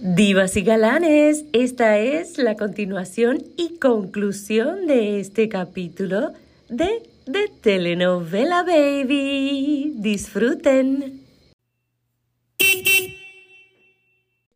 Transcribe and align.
Divas 0.00 0.56
y 0.56 0.62
galanes, 0.62 1.44
esta 1.52 1.98
es 1.98 2.38
la 2.38 2.56
continuación 2.56 3.42
y 3.56 3.78
conclusión 3.78 4.86
de 4.86 5.18
este 5.18 5.48
capítulo 5.48 6.32
de 6.68 7.02
The 7.24 7.48
Telenovela 7.60 8.62
Baby. 8.62 9.94
Disfruten. 9.96 11.26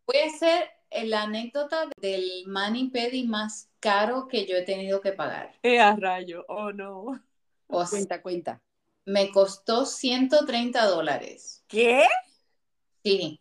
Voy 0.07 0.17
a 0.17 0.27
hacer 0.27 0.69
la 1.07 1.23
anécdota 1.23 1.89
del 2.01 2.45
mani 2.47 2.91
pedi 2.91 3.25
más 3.27 3.69
caro 3.81 4.29
que 4.29 4.47
yo 4.47 4.55
he 4.57 4.63
tenido 4.63 5.01
que 5.01 5.11
pagar. 5.13 5.55
Eh, 5.65 5.81
a 5.81 5.97
rayo, 5.97 6.45
oh 6.49 6.71
no. 6.73 7.21
O 7.67 7.85
sea, 7.85 7.99
Cuenta, 7.99 8.23
cuenta. 8.23 8.63
me 9.07 9.31
costó 9.33 9.87
130 9.87 10.85
dólares. 10.87 11.65
¿Qué? 11.67 12.05
Sí. 13.03 13.41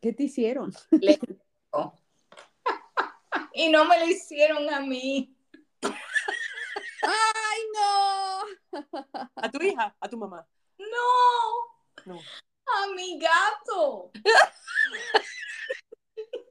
¿Qué 0.00 0.12
te 0.12 0.24
hicieron? 0.24 0.72
le- 0.90 1.18
y 3.54 3.68
no 3.70 3.84
me 3.84 3.98
lo 3.98 4.06
hicieron 4.06 4.68
a 4.72 4.80
mí. 4.80 5.34
¡Ay, 5.82 7.60
no! 7.74 8.42
¿A 9.36 9.50
tu 9.50 9.62
hija? 9.62 9.94
¿A 10.00 10.08
tu 10.08 10.16
mamá? 10.16 10.46
No, 10.78 10.86
No. 12.06 12.18
a 12.20 12.86
mi 12.94 13.18
gato. 13.18 14.10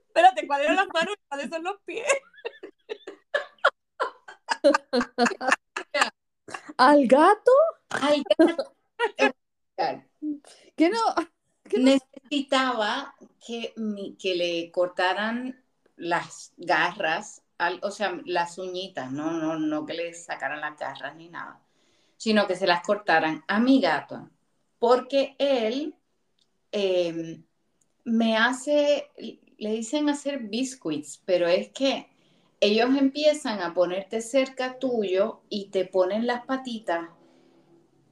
Espérate, 0.08 0.48
¿cuáles 0.48 0.66
eran 0.66 0.77
las 0.77 0.88
manos 0.94 1.14
y 1.16 1.27
cuáles 1.30 1.50
son 1.50 1.64
los 1.64 1.80
pies? 1.86 2.08
¿Al 6.77 7.08
gato? 7.08 7.52
Ay, 7.89 8.23
¿Qué 9.17 9.30
no? 9.30 10.03
¿Qué 10.75 10.89
no? 10.89 11.00
Necesitaba 11.76 13.16
que, 13.45 13.73
que 14.20 14.35
le 14.35 14.71
cortaran 14.71 15.63
las 15.95 16.53
garras, 16.58 17.44
o 17.81 17.92
sea, 17.92 18.19
las 18.25 18.58
uñitas, 18.58 19.11
no, 19.11 19.31
no, 19.31 19.58
no 19.58 19.86
que 19.86 19.94
le 19.94 20.14
sacaran 20.14 20.61
las 20.61 20.77
garras 20.77 21.16
ni 21.16 21.30
nada, 21.30 21.59
sino 22.17 22.47
que 22.47 22.55
se 22.55 22.67
las 22.67 22.83
cortaran 22.83 23.44
a 23.47 23.59
mi 23.59 23.81
gato, 23.81 24.30
porque 24.80 25.36
él 25.39 25.95
eh, 26.72 27.42
me 28.03 28.38
hace, 28.38 29.09
le 29.58 29.72
dicen 29.72 30.09
hacer 30.09 30.39
biscuits, 30.39 31.22
pero 31.25 31.47
es 31.47 31.70
que 31.70 32.09
ellos 32.59 32.89
empiezan 32.97 33.61
a 33.61 33.73
ponerte 33.73 34.22
cerca 34.22 34.80
tuyo 34.80 35.42
y 35.49 35.70
te 35.70 35.86
ponen 35.86 36.25
las 36.25 36.45
patitas 36.45 37.09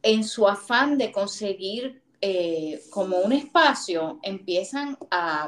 en 0.03 0.23
su 0.23 0.47
afán 0.47 0.97
de 0.97 1.11
conseguir 1.11 2.03
eh, 2.21 2.81
como 2.89 3.17
un 3.19 3.33
espacio, 3.33 4.19
empiezan 4.23 4.97
a, 5.11 5.47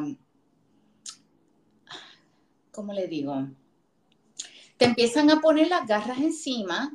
¿cómo 2.71 2.93
le 2.93 3.07
digo? 3.07 3.47
Te 4.77 4.85
empiezan 4.85 5.29
a 5.31 5.41
poner 5.41 5.67
las 5.67 5.87
garras 5.87 6.19
encima, 6.19 6.93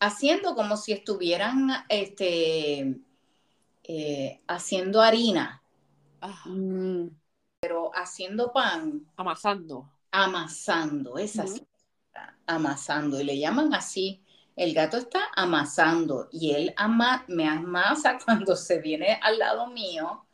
haciendo 0.00 0.54
como 0.54 0.76
si 0.76 0.92
estuvieran 0.92 1.70
este, 1.88 3.00
eh, 3.84 4.40
haciendo 4.46 5.00
harina, 5.00 5.62
Ah, 6.22 6.42
Mm, 6.46 7.08
o 7.72 7.90
haciendo 7.94 8.52
pan, 8.52 9.06
amasando. 9.16 9.88
amasando, 10.12 11.18
esa 11.18 11.44
Ujú. 11.44 11.54
sí, 11.54 11.66
amasando, 12.46 13.20
y 13.20 13.24
le 13.24 13.38
llaman 13.38 13.74
así. 13.74 14.22
El 14.60 14.74
gato 14.74 14.98
está 14.98 15.22
amasando 15.36 16.28
y 16.30 16.50
él 16.50 16.74
ama, 16.76 17.24
me 17.28 17.48
amasa 17.48 18.18
cuando 18.26 18.54
se 18.54 18.78
viene 18.78 19.18
al 19.22 19.38
lado 19.38 19.68
mío 19.68 20.26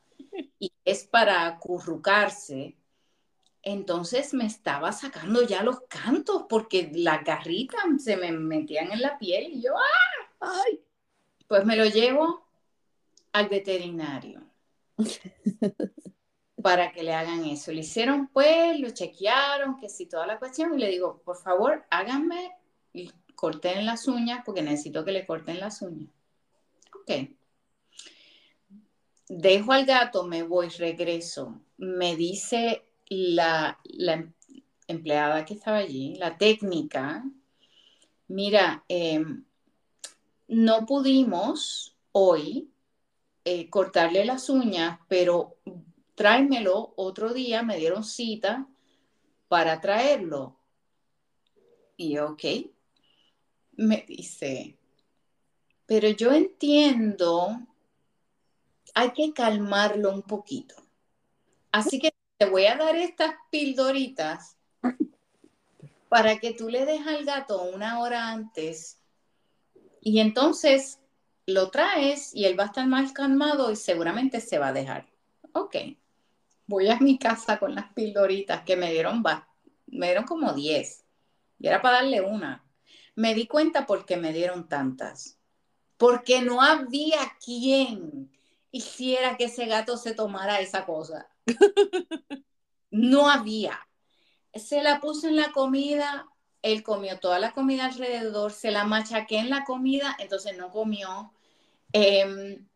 y 0.59 0.73
es 0.85 1.05
para 1.05 1.47
acurrucarse. 1.47 2.77
Entonces 3.63 4.35
me 4.35 4.45
estaba 4.45 4.91
sacando 4.91 5.43
ya 5.43 5.63
los 5.63 5.83
cantos 5.83 6.47
porque 6.49 6.91
las 6.93 7.23
garritas 7.23 7.81
se 7.99 8.17
me 8.17 8.33
metían 8.33 8.91
en 8.91 9.01
la 9.01 9.17
piel 9.17 9.53
y 9.53 9.63
yo, 9.63 9.77
¡ah! 9.77 10.51
¡Ay! 10.65 10.81
Pues 11.47 11.65
me 11.65 11.77
lo 11.77 11.85
llevo 11.85 12.49
al 13.31 13.49
veterinario 13.49 14.43
para 16.61 16.91
que 16.91 17.05
le 17.05 17.15
hagan 17.15 17.45
eso. 17.45 17.71
Le 17.71 17.83
hicieron 17.83 18.27
pues, 18.27 18.77
lo 18.81 18.91
chequearon, 18.91 19.79
que 19.79 19.89
si 19.89 20.07
toda 20.07 20.27
la 20.27 20.41
cuestión, 20.41 20.75
y 20.75 20.79
le 20.79 20.89
digo, 20.89 21.23
por 21.25 21.37
favor, 21.37 21.87
háganme 21.91 22.57
corten 23.37 23.87
las 23.87 24.09
uñas 24.09 24.43
porque 24.45 24.63
necesito 24.63 25.05
que 25.05 25.13
le 25.13 25.27
corten 25.27 25.61
las 25.61 25.83
uñas. 25.83 26.11
Ok. 26.95 27.31
Dejo 29.29 29.73
al 29.73 29.85
gato, 29.87 30.25
me 30.25 30.43
voy, 30.43 30.69
regreso. 30.71 31.61
Me 31.77 32.17
dice 32.17 32.83
la, 33.09 33.79
em- 33.85 34.33
empleada 34.89 35.45
que 35.45 35.55
estaba 35.55 35.79
allí, 35.79 36.15
la 36.17 36.39
técnica, 36.39 37.25
mira, 38.29 38.85
em, 38.89 39.45
no 40.49 40.87
pudimos 40.87 41.97
hoy 42.13 42.71
eh, 43.45 43.69
cortarle 43.69 44.25
las 44.25 44.49
uñas, 44.49 44.99
pero 45.09 45.57
tráemelo 46.15 46.95
otro 46.97 47.35
día, 47.35 47.63
me 47.63 47.77
dieron 47.79 48.05
cita 48.05 48.67
para 49.49 49.81
traerlo. 49.81 50.57
Y 51.97 52.15
yo, 52.15 52.31
ok, 52.31 52.45
me 53.77 54.05
dice, 54.07 54.77
pero 55.87 56.09
yo 56.09 56.33
entiendo, 56.33 57.61
hay 58.95 59.11
que 59.13 59.33
calmarlo 59.33 60.13
un 60.13 60.23
poquito. 60.23 60.75
Así 61.71 61.99
que 61.99 62.13
te 62.39 62.47
voy 62.47 62.67
a 62.67 62.77
dar 62.77 62.97
estas 62.97 63.35
pildoritas 63.51 64.57
para 66.09 66.39
que 66.39 66.53
tú 66.53 66.69
le 66.69 66.85
des 66.87 67.07
al 67.07 67.25
gato 67.25 67.63
una 67.63 68.01
hora 68.01 68.31
antes 68.31 68.99
y 70.01 70.21
entonces 70.21 71.01
lo 71.47 71.71
traes 71.71 72.35
y 72.35 72.45
él 72.45 72.59
va 72.59 72.65
a 72.65 72.67
estar 72.67 72.87
más 72.87 73.13
calmado 73.13 73.71
y 73.71 73.77
seguramente 73.77 74.41
se 74.41 74.59
va 74.59 74.69
a 74.69 74.73
dejar. 74.73 75.07
Ok, 75.53 75.77
voy 76.67 76.89
a 76.89 76.99
mi 76.99 77.19
casa 77.19 77.59
con 77.59 77.75
las 77.75 77.93
pildoritas 77.93 78.63
que 78.63 78.77
me 78.77 78.91
dieron, 78.93 79.23
me 79.87 80.07
dieron 80.07 80.25
como 80.25 80.53
10 80.53 81.05
y 81.59 81.69
era 81.69 81.81
para 81.81 81.97
darle 81.97 82.21
una. 82.21 82.66
Me 83.17 83.35
di 83.35 83.49
cuenta 83.49 83.87
porque 83.87 84.17
me 84.17 84.33
dieron 84.33 84.69
tantas. 84.69 85.39
Porque 85.97 86.43
no 86.43 86.63
había 86.63 87.19
quien 87.45 88.31
hiciera 88.71 89.37
que 89.37 89.45
ese 89.47 89.67
gato 89.67 89.97
se 89.97 90.15
tomara 90.15 90.61
esa 90.61 90.87
cosa. 90.87 91.29
No 92.89 93.29
había. 93.29 93.79
Se 94.55 94.83
la 94.83 95.01
puse 95.01 95.29
en 95.29 95.37
la 95.37 95.53
comida, 95.53 96.27
él 96.63 96.83
comió 96.83 97.19
toda 97.19 97.39
la 97.39 97.53
comida 97.53 97.87
alrededor, 97.87 98.53
se 98.53 98.71
la 98.71 98.85
machaqué 98.85 99.39
en 99.39 99.51
la 99.51 99.65
comida, 99.65 100.17
entonces 100.19 100.57
no 100.57 100.71
comió. 100.71 101.33
Em, 101.93 102.67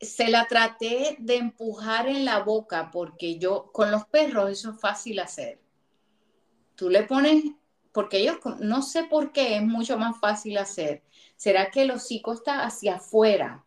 se 0.00 0.28
la 0.28 0.46
traté 0.46 1.16
de 1.18 1.36
empujar 1.36 2.08
en 2.08 2.24
la 2.24 2.40
boca 2.40 2.90
porque 2.92 3.38
yo, 3.38 3.72
con 3.72 3.90
los 3.90 4.04
perros, 4.06 4.50
eso 4.50 4.70
es 4.70 4.80
fácil 4.80 5.18
hacer. 5.18 5.60
Tú 6.76 6.90
le 6.90 7.02
pones, 7.04 7.44
porque 7.94 8.18
ellos, 8.18 8.38
no 8.58 8.82
sé 8.82 9.04
por 9.04 9.30
qué 9.30 9.54
es 9.54 9.62
mucho 9.62 9.96
más 9.96 10.18
fácil 10.18 10.58
hacer. 10.58 11.04
¿Será 11.36 11.70
que 11.70 11.82
el 11.82 11.92
hocico 11.92 12.32
está 12.32 12.64
hacia 12.64 12.96
afuera? 12.96 13.64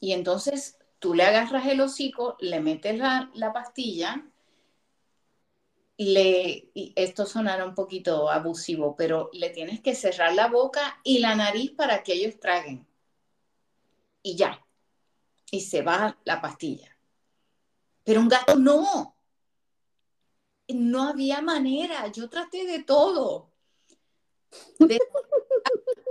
Y 0.00 0.12
entonces 0.12 0.78
tú 0.98 1.12
le 1.12 1.24
agarras 1.24 1.66
el 1.66 1.82
hocico, 1.82 2.38
le 2.40 2.60
metes 2.60 2.98
la, 2.98 3.30
la 3.34 3.52
pastilla, 3.52 4.26
le, 5.98 6.70
y 6.72 6.94
esto 6.96 7.26
sonará 7.26 7.66
un 7.66 7.74
poquito 7.74 8.30
abusivo, 8.30 8.96
pero 8.96 9.28
le 9.34 9.50
tienes 9.50 9.82
que 9.82 9.94
cerrar 9.94 10.32
la 10.34 10.48
boca 10.48 10.98
y 11.04 11.18
la 11.18 11.34
nariz 11.34 11.72
para 11.72 12.02
que 12.02 12.14
ellos 12.14 12.40
traguen. 12.40 12.86
Y 14.22 14.34
ya. 14.34 14.64
Y 15.50 15.60
se 15.60 15.82
va 15.82 16.16
la 16.24 16.40
pastilla. 16.40 16.96
Pero 18.02 18.20
un 18.20 18.28
gato 18.28 18.56
no. 18.56 19.14
No 20.74 21.04
había 21.08 21.40
manera. 21.42 22.08
Yo 22.12 22.28
traté 22.28 22.64
de 22.66 22.82
todo. 22.82 23.50
De- 24.78 24.98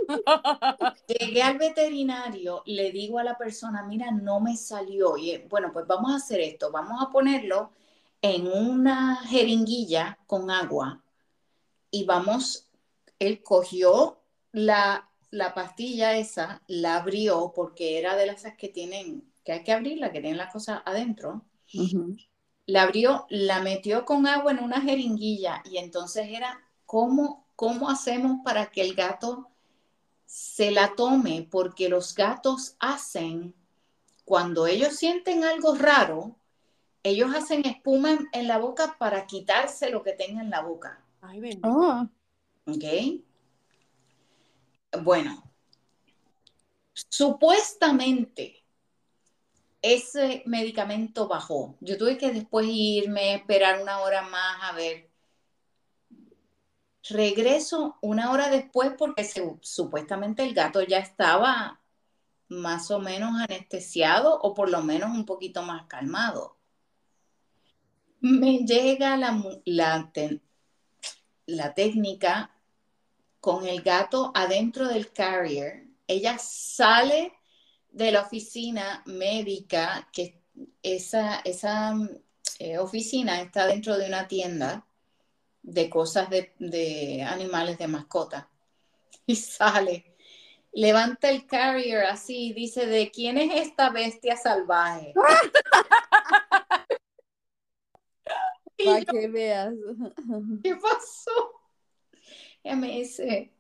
Llegué 1.08 1.42
al 1.42 1.58
veterinario, 1.58 2.64
le 2.66 2.92
digo 2.92 3.20
a 3.20 3.24
la 3.24 3.38
persona, 3.38 3.84
mira, 3.84 4.12
no 4.12 4.40
me 4.40 4.56
salió. 4.58 5.18
Y 5.18 5.32
eh, 5.32 5.48
bueno, 5.50 5.72
pues 5.72 5.86
vamos 5.88 6.12
a 6.12 6.16
hacer 6.18 6.40
esto, 6.40 6.72
vamos 6.72 7.02
a 7.02 7.10
ponerlo 7.12 7.72
en 8.22 8.48
una 8.48 9.18
jeringuilla 9.28 10.18
con 10.28 10.52
agua 10.52 11.02
y 11.92 12.06
vamos, 12.06 12.70
él 13.20 13.42
cogió 13.44 14.20
la, 14.52 15.10
la 15.32 15.54
pastilla 15.54 16.18
esa, 16.18 16.62
la 16.68 16.98
abrió 16.98 17.54
porque 17.56 18.00
era 18.00 18.16
de 18.16 18.28
las 18.28 18.46
que 18.58 18.70
tienen, 18.70 19.32
que 19.44 19.54
hay 19.54 19.64
que 19.64 19.74
abrirla, 19.74 20.12
que 20.12 20.22
tienen 20.22 20.38
las 20.38 20.54
cosas 20.54 20.82
adentro. 20.86 21.46
La 22.70 22.84
abrió, 22.84 23.26
la 23.30 23.62
metió 23.62 24.06
con 24.06 24.28
agua 24.28 24.52
en 24.52 24.60
una 24.60 24.80
jeringuilla 24.80 25.64
y 25.66 25.80
entonces 25.80 26.28
era, 26.30 26.64
¿cómo, 26.86 27.48
cómo 27.56 27.90
hacemos 27.90 28.42
para 28.44 28.70
que 28.70 28.82
el 28.82 28.94
gato 28.94 29.50
se 30.28 30.70
la 30.70 30.94
tome? 30.94 31.48
Porque 31.50 31.90
los 31.90 32.14
gatos 32.14 32.76
hacen, 32.80 33.56
cuando 34.24 34.68
ellos 34.68 34.96
sienten 34.96 35.44
algo 35.44 35.74
raro, 35.74 36.36
ellos 37.02 37.34
hacen 37.34 37.66
espuma 37.66 38.12
en, 38.12 38.30
en 38.34 38.48
la 38.48 38.60
boca 38.60 38.98
para 39.00 39.26
quitarse 39.26 39.90
lo 39.90 40.04
que 40.04 40.14
tenga 40.14 40.42
en 40.42 40.52
la 40.52 40.62
boca. 40.62 41.04
Ay, 41.22 41.40
bendito. 41.40 41.68
Ah, 41.68 42.08
¿Ok? 42.68 42.84
Bueno, 45.02 45.44
supuestamente 46.94 48.59
ese 49.82 50.44
medicamento 50.46 51.28
bajó. 51.28 51.76
Yo 51.80 51.98
tuve 51.98 52.18
que 52.18 52.32
después 52.32 52.68
irme, 52.70 53.36
esperar 53.36 53.82
una 53.82 54.00
hora 54.00 54.22
más 54.24 54.58
a 54.64 54.74
ver. 54.74 55.10
Regreso 57.10 57.98
una 58.02 58.32
hora 58.32 58.50
después 58.50 58.92
porque 58.98 59.30
supuestamente 59.62 60.44
el 60.44 60.54
gato 60.54 60.82
ya 60.84 61.00
estaba 61.00 61.80
más 62.50 62.92
o 62.92 63.00
menos 63.00 63.40
anestesiado 63.40 64.40
o 64.42 64.54
por 64.54 64.70
lo 64.70 64.82
menos 64.82 65.12
un 65.12 65.26
poquito 65.26 65.62
más 65.64 65.86
calmado. 65.88 66.58
Me 68.22 68.60
llega 68.66 69.16
la, 69.16 69.42
la, 69.66 70.12
la 71.46 71.74
técnica 71.74 72.52
con 73.40 73.66
el 73.66 73.82
gato 73.82 74.32
adentro 74.36 74.88
del 74.88 75.12
carrier. 75.14 75.86
Ella 76.06 76.38
sale 76.38 77.39
de 77.92 78.12
la 78.12 78.22
oficina 78.22 79.04
médica, 79.06 80.08
que 80.12 80.42
esa, 80.84 81.40
esa 81.40 81.96
eh, 82.60 82.78
oficina 82.78 83.42
está 83.42 83.66
dentro 83.68 83.98
de 83.98 84.08
una 84.08 84.28
tienda 84.28 84.86
de 85.62 85.90
cosas 85.90 86.30
de, 86.30 86.54
de 86.60 87.24
animales 87.24 87.78
de 87.78 87.88
mascota. 87.88 88.50
Y 89.26 89.36
sale, 89.36 90.16
levanta 90.72 91.30
el 91.30 91.46
carrier 91.46 92.06
así 92.06 92.48
y 92.48 92.54
dice, 92.54 92.86
¿de 92.86 93.12
quién 93.12 93.38
es 93.38 93.68
esta 93.68 93.90
bestia 93.90 94.36
salvaje? 94.38 95.14
Para 98.86 99.04
que 99.04 99.28
veas. 99.28 99.74
¿qué 100.64 100.76
pasó? 100.76 101.52
Ella 102.64 102.76
me 102.78 103.00
dice, 103.00 103.52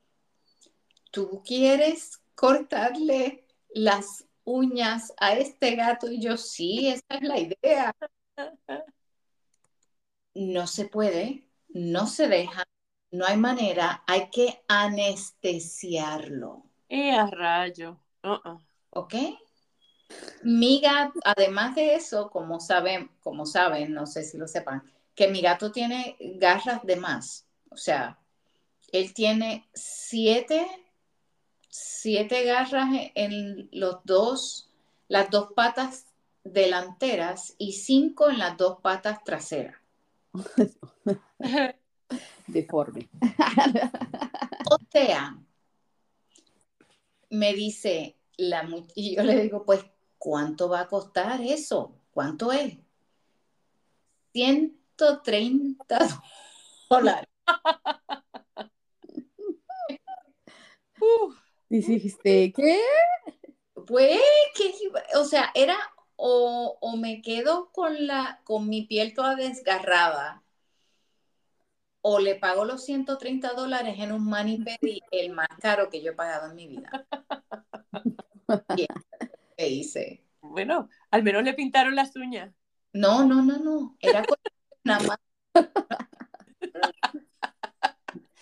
¿tú 1.11 1.43
quieres 1.45 2.21
cortarle 2.35 3.45
las 3.73 4.25
uñas 4.43 5.13
a 5.17 5.33
este 5.33 5.75
gato? 5.75 6.11
Y 6.11 6.21
yo, 6.21 6.37
sí, 6.37 6.87
esa 6.89 7.03
es 7.09 7.21
la 7.21 7.39
idea. 7.39 7.95
No 10.33 10.67
se 10.67 10.85
puede, 10.85 11.45
no 11.69 12.07
se 12.07 12.27
deja, 12.27 12.63
no 13.11 13.25
hay 13.25 13.37
manera, 13.37 14.03
hay 14.07 14.29
que 14.29 14.63
anestesiarlo, 14.67 16.63
Eh, 16.87 17.11
a 17.11 17.27
rayo. 17.27 17.99
Uh-uh. 18.23 18.59
¿ok? 18.91 19.13
Mi 20.43 20.79
gato, 20.81 21.19
además 21.23 21.75
de 21.75 21.95
eso, 21.95 22.29
como 22.29 22.59
saben, 22.59 23.11
como 23.19 23.45
saben, 23.45 23.93
no 23.93 24.05
sé 24.05 24.23
si 24.23 24.37
lo 24.37 24.47
sepan, 24.47 24.83
que 25.15 25.27
mi 25.27 25.41
gato 25.41 25.71
tiene 25.71 26.17
garras 26.19 26.83
de 26.83 26.95
más. 26.95 27.45
O 27.69 27.77
sea, 27.77 28.19
él 28.91 29.13
tiene 29.13 29.69
siete, 29.73 30.65
siete 31.81 32.43
garras 32.43 32.89
en 33.15 33.69
los 33.71 33.99
dos, 34.03 34.69
las 35.07 35.29
dos 35.29 35.53
patas 35.55 36.05
delanteras 36.43 37.55
y 37.57 37.73
cinco 37.73 38.29
en 38.29 38.39
las 38.39 38.57
dos 38.57 38.79
patas 38.81 39.23
traseras. 39.23 39.77
Deforme. 42.47 43.09
O 44.71 44.77
sea, 44.91 45.35
me 47.31 47.53
dice 47.55 48.17
la 48.37 48.69
y 48.93 49.15
yo 49.15 49.23
le 49.23 49.41
digo, 49.41 49.65
pues, 49.65 49.83
¿cuánto 50.19 50.69
va 50.69 50.81
a 50.81 50.87
costar 50.87 51.41
eso? 51.41 51.95
¿Cuánto 52.11 52.51
es? 52.51 52.77
130 54.33 55.97
dólares. 56.89 57.29
Uh, 61.01 61.33
Dijiste, 61.69 62.51
¿qué? 62.53 62.79
Pues, 63.87 64.19
que, 64.55 64.73
o 65.15 65.23
sea, 65.23 65.51
era 65.53 65.77
o, 66.15 66.77
o 66.81 66.97
me 66.97 67.21
quedo 67.21 67.71
con 67.71 68.07
la, 68.07 68.41
con 68.43 68.67
mi 68.67 68.85
piel 68.85 69.13
toda 69.13 69.35
desgarrada, 69.35 70.43
o 72.01 72.19
le 72.19 72.35
pago 72.35 72.65
los 72.65 72.83
130 72.85 73.53
dólares 73.53 73.95
en 73.99 74.11
un 74.11 74.25
mani 74.25 74.57
pedi, 74.57 75.01
el 75.11 75.31
más 75.31 75.47
caro 75.59 75.89
que 75.89 76.01
yo 76.01 76.11
he 76.11 76.15
pagado 76.15 76.49
en 76.49 76.55
mi 76.55 76.67
vida. 76.67 77.07
Que 79.57 79.67
hice. 79.67 80.23
bueno, 80.39 80.89
al 81.11 81.21
menos 81.21 81.43
le 81.43 81.53
pintaron 81.53 81.93
las 81.93 82.15
uñas. 82.15 82.55
No, 82.93 83.25
no, 83.25 83.43
no, 83.43 83.57
no. 83.59 83.97
Era 83.99 84.23
con 84.23 84.37
nada 84.85 85.05
más. 85.05 85.17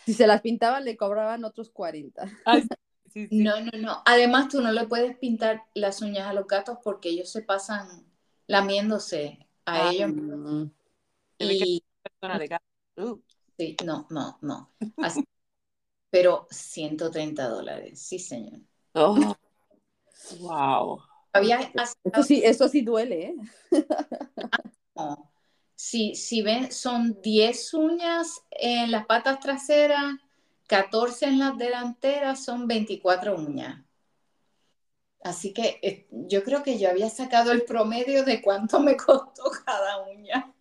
Si 0.06 0.13
se 0.13 0.27
las 0.27 0.41
pintaban, 0.41 0.85
le 0.85 0.95
cobraban 0.95 1.44
otros 1.44 1.71
40. 1.71 2.29
Ay, 2.45 2.68
sí, 3.17 3.27
sí, 3.27 3.37
sí. 3.37 3.43
No, 3.43 3.59
no, 3.61 3.71
no. 3.79 4.01
Además, 4.05 4.47
tú 4.49 4.61
no 4.61 4.71
le 4.71 4.85
puedes 4.85 5.17
pintar 5.17 5.63
las 5.73 6.01
uñas 6.01 6.27
a 6.27 6.33
los 6.33 6.47
gatos 6.47 6.77
porque 6.83 7.09
ellos 7.09 7.31
se 7.31 7.41
pasan 7.41 8.05
lamiéndose 8.47 9.39
a 9.65 9.87
Ah. 9.87 9.91
ellos. 9.91 10.11
Que 11.39 11.45
Y 11.53 11.83
Persona 12.03 12.39
de 12.39 12.47
gato. 12.47 12.65
Uh, 12.97 13.21
sí, 13.57 13.75
no, 13.85 14.07
no, 14.09 14.37
no. 14.41 14.71
Así- 14.97 15.25
pero 16.09 16.47
130 16.49 17.47
dólares, 17.47 18.01
sí, 18.01 18.19
señor. 18.19 18.61
oh, 18.93 19.35
wow. 20.39 20.99
Había 21.33 21.59
Esto 22.03 22.23
sí, 22.23 22.41
eso 22.43 22.67
sí 22.67 22.81
duele, 22.81 23.27
¿eh? 23.27 23.35
No. 24.95 25.31
Si, 25.75 26.15
si 26.15 26.41
ven, 26.41 26.71
son 26.71 27.21
10 27.21 27.71
uñas 27.75 28.41
en 28.49 28.89
las 28.91 29.05
patas 29.05 29.39
traseras, 29.39 30.15
14 30.67 31.25
en 31.25 31.39
las 31.39 31.57
delanteras, 31.57 32.43
son 32.43 32.67
24 32.67 33.35
uñas. 33.35 33.83
Así 35.23 35.53
que 35.53 35.79
eh, 35.81 36.07
yo 36.11 36.43
creo 36.43 36.63
que 36.63 36.77
yo 36.77 36.89
había 36.89 37.09
sacado 37.09 37.51
el 37.51 37.63
promedio 37.63 38.23
de 38.23 38.41
cuánto 38.41 38.79
me 38.79 38.95
costó 38.95 39.43
cada 39.65 40.07
uña. 40.07 40.53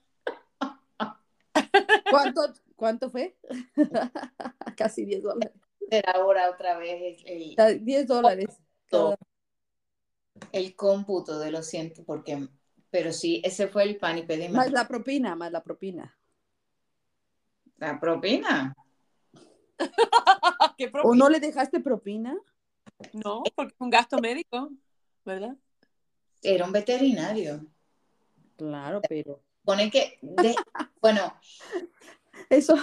¿Cuánto, 2.11 2.53
cuánto 2.75 3.11
fue? 3.11 3.37
Casi 4.77 5.05
10 5.05 5.23
dólares. 5.23 5.53
Será 5.91 6.13
ahora 6.13 6.51
otra 6.51 6.79
vez 6.79 7.23
el, 7.27 7.57
el- 7.59 7.85
10 7.85 8.07
dólares. 8.07 8.47
cada- 8.91 9.17
el 10.53 10.75
cómputo 10.77 11.39
de 11.39 11.51
los 11.51 11.67
cientos, 11.67 12.05
porque, 12.05 12.49
pero 12.91 13.13
sí, 13.13 13.41
ese 13.45 13.69
fue 13.69 13.85
el 13.85 13.97
pan 13.97 14.19
y 14.19 14.23
pedí 14.23 14.49
Más 14.49 14.71
la 14.73 14.87
propina, 14.87 15.35
más 15.35 15.51
la 15.53 15.63
propina. 15.63 16.17
la 17.79 18.01
propina. 18.01 18.75
¿Qué 20.79 20.91
¿O 21.03 21.15
no 21.15 21.29
le 21.29 21.41
dejaste 21.41 21.81
propina? 21.81 22.37
No, 23.13 23.43
porque 23.55 23.75
es 23.75 23.81
un 23.81 23.91
gasto 23.91 24.21
médico, 24.21 24.71
¿verdad? 25.25 25.57
Era 26.43 26.65
un 26.65 26.73
veterinario. 26.73 27.67
Claro, 28.57 29.01
pero 29.09 29.41
Pone 29.65 29.91
que, 29.91 30.19
de- 30.23 30.55
bueno, 31.03 31.35
eso, 32.49 32.77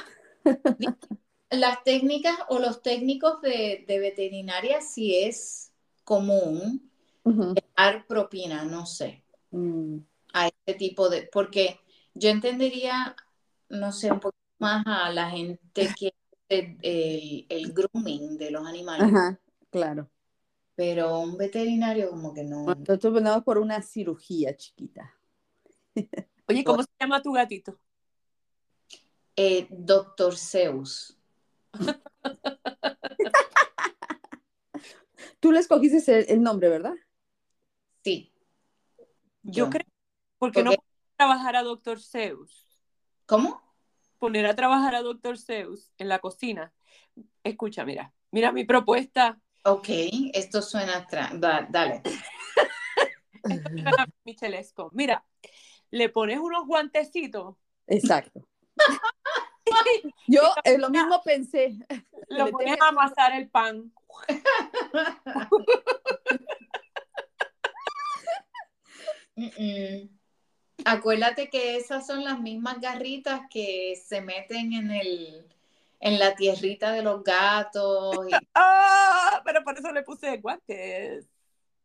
las 1.50 1.84
técnicas 1.84 2.36
o 2.50 2.60
los 2.60 2.82
técnicos 2.82 3.42
de, 3.42 3.86
de 3.88 4.00
veterinaria 4.00 4.82
sí 4.82 5.16
es 5.24 5.72
común 6.04 6.92
ujú, 7.24 7.56
dar 7.76 8.06
propina, 8.06 8.64
no 8.64 8.86
sé, 8.86 9.24
mm, 9.52 9.98
a 10.34 10.48
este 10.48 10.74
tipo 10.76 11.10
de, 11.10 11.24
porque 11.32 11.80
yo 12.14 12.30
entendería, 12.30 13.16
no 13.70 13.92
sé, 13.92 14.12
un 14.12 14.20
poco 14.20 14.36
más 14.60 14.84
a 14.86 15.10
la 15.12 15.30
gente 15.30 15.88
que 15.98 16.14
el, 16.50 17.46
el 17.50 17.74
grooming 17.74 18.38
de 18.38 18.52
los 18.52 18.66
animales, 18.68 19.08
ajá, 19.08 19.40
claro. 19.70 20.10
pero 20.76 21.20
un 21.20 21.38
veterinario 21.38 22.10
como 22.12 22.34
que 22.34 22.44
no. 22.44 22.66
Nosotros 22.76 23.14
venimos 23.14 23.44
por 23.44 23.58
una 23.58 23.82
cirugía 23.82 24.56
chiquita. 24.56 25.14
Oye, 26.48 26.64
¿cómo 26.64 26.84
se 26.84 26.90
llama 27.00 27.22
tu 27.22 27.32
gatito? 27.34 27.78
Eh, 29.36 29.68
Doctor 29.72 30.36
Zeus, 30.38 31.18
Tú 35.40 35.52
le 35.52 35.60
escogiste 35.60 36.20
el, 36.20 36.26
el 36.30 36.42
nombre, 36.44 36.70
¿verdad? 36.70 36.94
sí. 38.04 38.30
Yo 39.46 39.66
Yo. 39.66 39.70
creo, 39.70 39.86
porque 40.38 40.64
no 40.64 40.72
Porque- 40.72 40.84
a 40.84 41.18
trabajar 41.18 41.56
a 41.58 41.64
Doctor 41.64 42.00
Zeus, 42.00 42.66
¿Cómo? 43.26 43.62
Poner 44.24 44.46
a 44.46 44.56
trabajar 44.56 44.96
a 44.96 45.02
Doctor 45.02 45.38
Zeus 45.38 45.92
en 45.98 46.08
la 46.08 46.20
cocina. 46.20 46.72
Escucha, 47.44 47.84
mira, 47.84 48.14
mira 48.32 48.54
mi 48.54 48.64
propuesta. 48.64 49.38
Ok, 49.66 49.88
esto 50.32 50.62
suena, 50.62 51.06
da- 51.34 51.68
dale. 51.70 52.02
Michelesco. 54.24 54.90
Mira, 54.94 55.26
le 55.92 56.08
pones 56.08 56.40
unos 56.40 56.66
guantecitos, 56.66 57.58
Exacto. 57.86 58.48
Yo 60.28 60.54
eh, 60.64 60.78
lo 60.78 60.90
mismo 60.90 61.22
pensé. 61.22 61.78
lo 62.30 62.46
Le 62.46 62.52
pones 62.54 62.80
a 62.80 62.88
amasar 62.88 63.34
el 63.34 63.50
pan. 63.50 63.92
Mm-mm. 69.36 70.10
Acuérdate 70.86 71.50
que 71.50 71.76
esas 71.78 72.06
son 72.08 72.24
las 72.24 72.40
mismas 72.40 72.80
garritas 72.82 73.42
que 73.50 73.96
se 74.04 74.22
meten 74.22 74.74
en 74.74 74.92
el 74.92 75.46
en 76.00 76.20
la 76.20 76.36
tierrita 76.36 76.92
de 76.92 77.02
los 77.02 77.24
gatos. 77.24 78.28
y- 78.30 78.32
¡Ah! 78.56 79.42
Pero 79.46 79.64
por 79.64 79.78
eso 79.78 79.92
le 79.92 80.04
puse 80.04 80.38
guantes. 80.38 81.26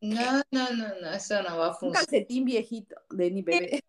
No, 0.01 0.43
no, 0.51 0.71
no, 0.71 0.89
no, 1.01 1.11
eso 1.13 1.41
no 1.43 1.57
va 1.59 1.67
a 1.67 1.71
Un 1.71 1.75
funcionar. 1.77 2.05
calcetín 2.07 2.45
viejito 2.45 2.97
de 3.11 3.31
mi 3.31 3.43
bebé. 3.43 3.81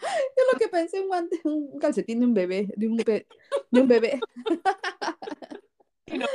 Yo 0.00 0.42
lo 0.52 0.58
que 0.58 0.68
pensé, 0.68 1.00
un, 1.00 1.08
guante- 1.08 1.40
un 1.44 1.78
calcetín 1.78 2.20
de 2.20 2.26
un 2.26 2.32
bebé, 2.34 2.68
de 2.74 2.88
un, 2.88 2.96
be- 2.96 3.26
de 3.70 3.80
un 3.80 3.88
bebé. 3.88 4.20
No, 6.12 6.26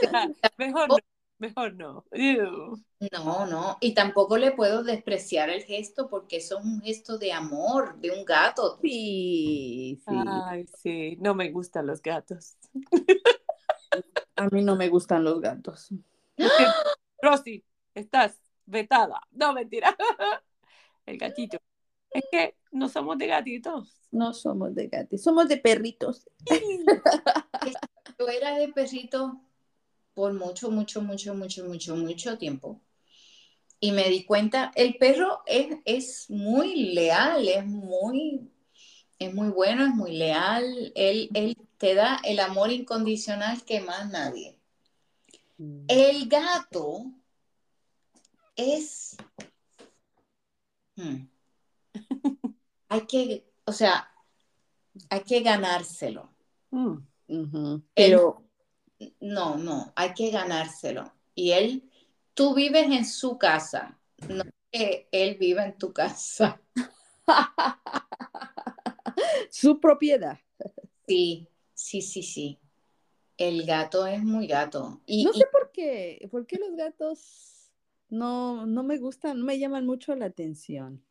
mejor 0.58 0.88
no, 0.88 0.98
mejor 1.38 1.74
no. 1.75 2.06
Ew. 2.12 2.77
No, 3.12 3.46
no, 3.46 3.77
y 3.82 3.94
tampoco 3.94 4.38
le 4.38 4.51
puedo 4.51 4.84
despreciar 4.84 5.50
el 5.50 5.63
gesto 5.63 6.10
porque 6.10 6.38
eso 6.38 6.60
es 6.60 6.65
un 6.65 6.82
gesto 6.82 7.18
de 7.18 7.34
amor 7.34 7.98
de 8.00 8.12
un 8.12 8.25
gato. 8.25 8.80
Sí, 8.82 10.01
sí. 10.08 10.15
Ay, 10.27 10.65
sí, 10.82 11.18
no 11.20 11.36
me 11.36 11.51
gustan 11.51 11.88
los 11.88 12.01
gatos. 12.01 12.58
A 14.36 14.48
mí 14.50 14.63
no 14.63 14.75
me 14.75 14.89
gustan 14.89 15.24
los 15.24 15.39
gatos. 15.39 15.89
Rosy, 17.22 17.63
estás 17.94 18.38
vetada. 18.65 19.22
No, 19.32 19.54
mentira. 19.54 19.96
El 21.06 21.18
gatito. 21.18 21.58
Es 22.10 22.24
que 22.32 22.56
no 22.72 22.89
somos 22.89 23.18
de 23.18 23.27
gatitos. 23.27 24.01
No 24.12 24.34
somos 24.34 24.74
de 24.74 24.88
gatos, 24.88 25.22
somos 25.22 25.48
de 25.50 25.58
perritos. 25.58 26.30
Yo 28.18 28.27
era 28.30 28.58
de 28.58 28.70
perrito 28.70 29.42
por 30.16 30.34
mucho, 30.34 30.72
mucho, 30.72 31.02
mucho, 31.02 31.36
mucho, 31.36 31.66
mucho, 31.66 31.96
mucho 31.96 32.38
tiempo. 32.40 32.82
Y 33.80 33.92
me 33.92 34.10
di 34.10 34.26
cuenta, 34.26 34.72
el 34.76 34.98
perro 34.98 35.44
es, 35.46 35.78
es 35.86 36.30
muy 36.30 36.94
leal, 36.94 37.48
es 37.48 37.66
muy, 37.66 38.50
es 39.20 39.34
muy 39.34 39.50
bueno, 39.50 39.86
es 39.86 39.94
muy 39.94 40.18
leal. 40.18 40.92
Él, 40.96 41.30
él 41.34 41.56
te 41.78 41.94
da 41.94 42.20
el 42.24 42.40
amor 42.40 42.72
incondicional 42.72 43.64
que 43.64 43.82
más 43.82 44.10
nadie. 44.10 44.58
El 45.88 46.28
gato 46.28 47.12
es... 48.56 49.16
Hmm. 50.96 51.28
Hay 52.88 53.06
que, 53.08 53.46
o 53.66 53.74
sea, 53.74 54.10
hay 55.10 55.22
que 55.22 55.42
ganárselo. 55.42 56.30
Mm. 56.72 56.98
Pero 57.94 58.45
No, 59.20 59.58
no, 59.58 59.92
hay 59.96 60.14
que 60.14 60.32
ganárselo. 60.32 61.12
Y 61.36 61.52
él, 61.52 61.90
tú 62.34 62.54
vives 62.56 62.86
en 62.88 63.06
su 63.06 63.38
casa, 63.38 64.00
no 64.28 64.44
que 64.72 65.08
él 65.12 65.38
vive 65.40 65.64
en 65.64 65.78
tu 65.78 65.94
casa. 65.94 66.62
su 69.52 69.80
propiedad. 69.80 70.38
Sí, 71.08 71.48
sí, 71.74 72.02
sí, 72.02 72.24
sí. 72.24 72.60
El 73.38 73.66
gato 73.66 74.06
es 74.08 74.24
muy 74.24 74.48
gato. 74.48 75.02
Y, 75.08 75.24
No 75.25 75.34
y- 75.34 75.36
sé 75.40 75.46
por 75.52 75.72
qué, 75.72 76.28
por 76.32 76.46
qué 76.48 76.58
los 76.58 76.75
gatos 76.75 77.72
no, 78.10 78.66
no 78.66 78.84
me 78.84 78.98
gustan, 78.98 79.40
no 79.40 79.46
me 79.46 79.60
llaman 79.60 79.86
mucho 79.86 80.16
la 80.16 80.25
atención. 80.28 81.04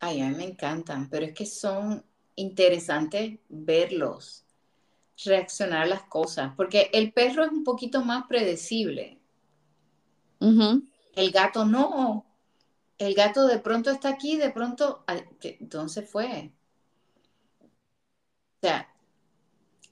ay, 0.00 0.22
a 0.22 0.28
mí 0.30 0.34
me 0.36 0.44
encantan, 0.44 1.08
pero 1.10 1.26
es 1.26 1.34
que 1.34 1.44
son 1.46 2.02
interesantes 2.34 3.38
verlos 3.50 4.45
reaccionar 5.24 5.82
a 5.82 5.86
las 5.86 6.02
cosas, 6.02 6.52
porque 6.56 6.90
el 6.92 7.12
perro 7.12 7.44
es 7.44 7.50
un 7.50 7.64
poquito 7.64 8.04
más 8.04 8.26
predecible. 8.26 9.18
El 11.14 11.30
gato 11.30 11.64
no. 11.64 12.26
El 12.98 13.14
gato 13.14 13.46
de 13.46 13.58
pronto 13.58 13.90
está 13.90 14.08
aquí, 14.10 14.36
de 14.36 14.50
pronto, 14.50 15.04
ay, 15.06 15.24
¿qué- 15.40 15.58
¿dónde 15.60 16.02
fue? 16.02 16.52
O 17.62 18.66
sea, 18.66 18.88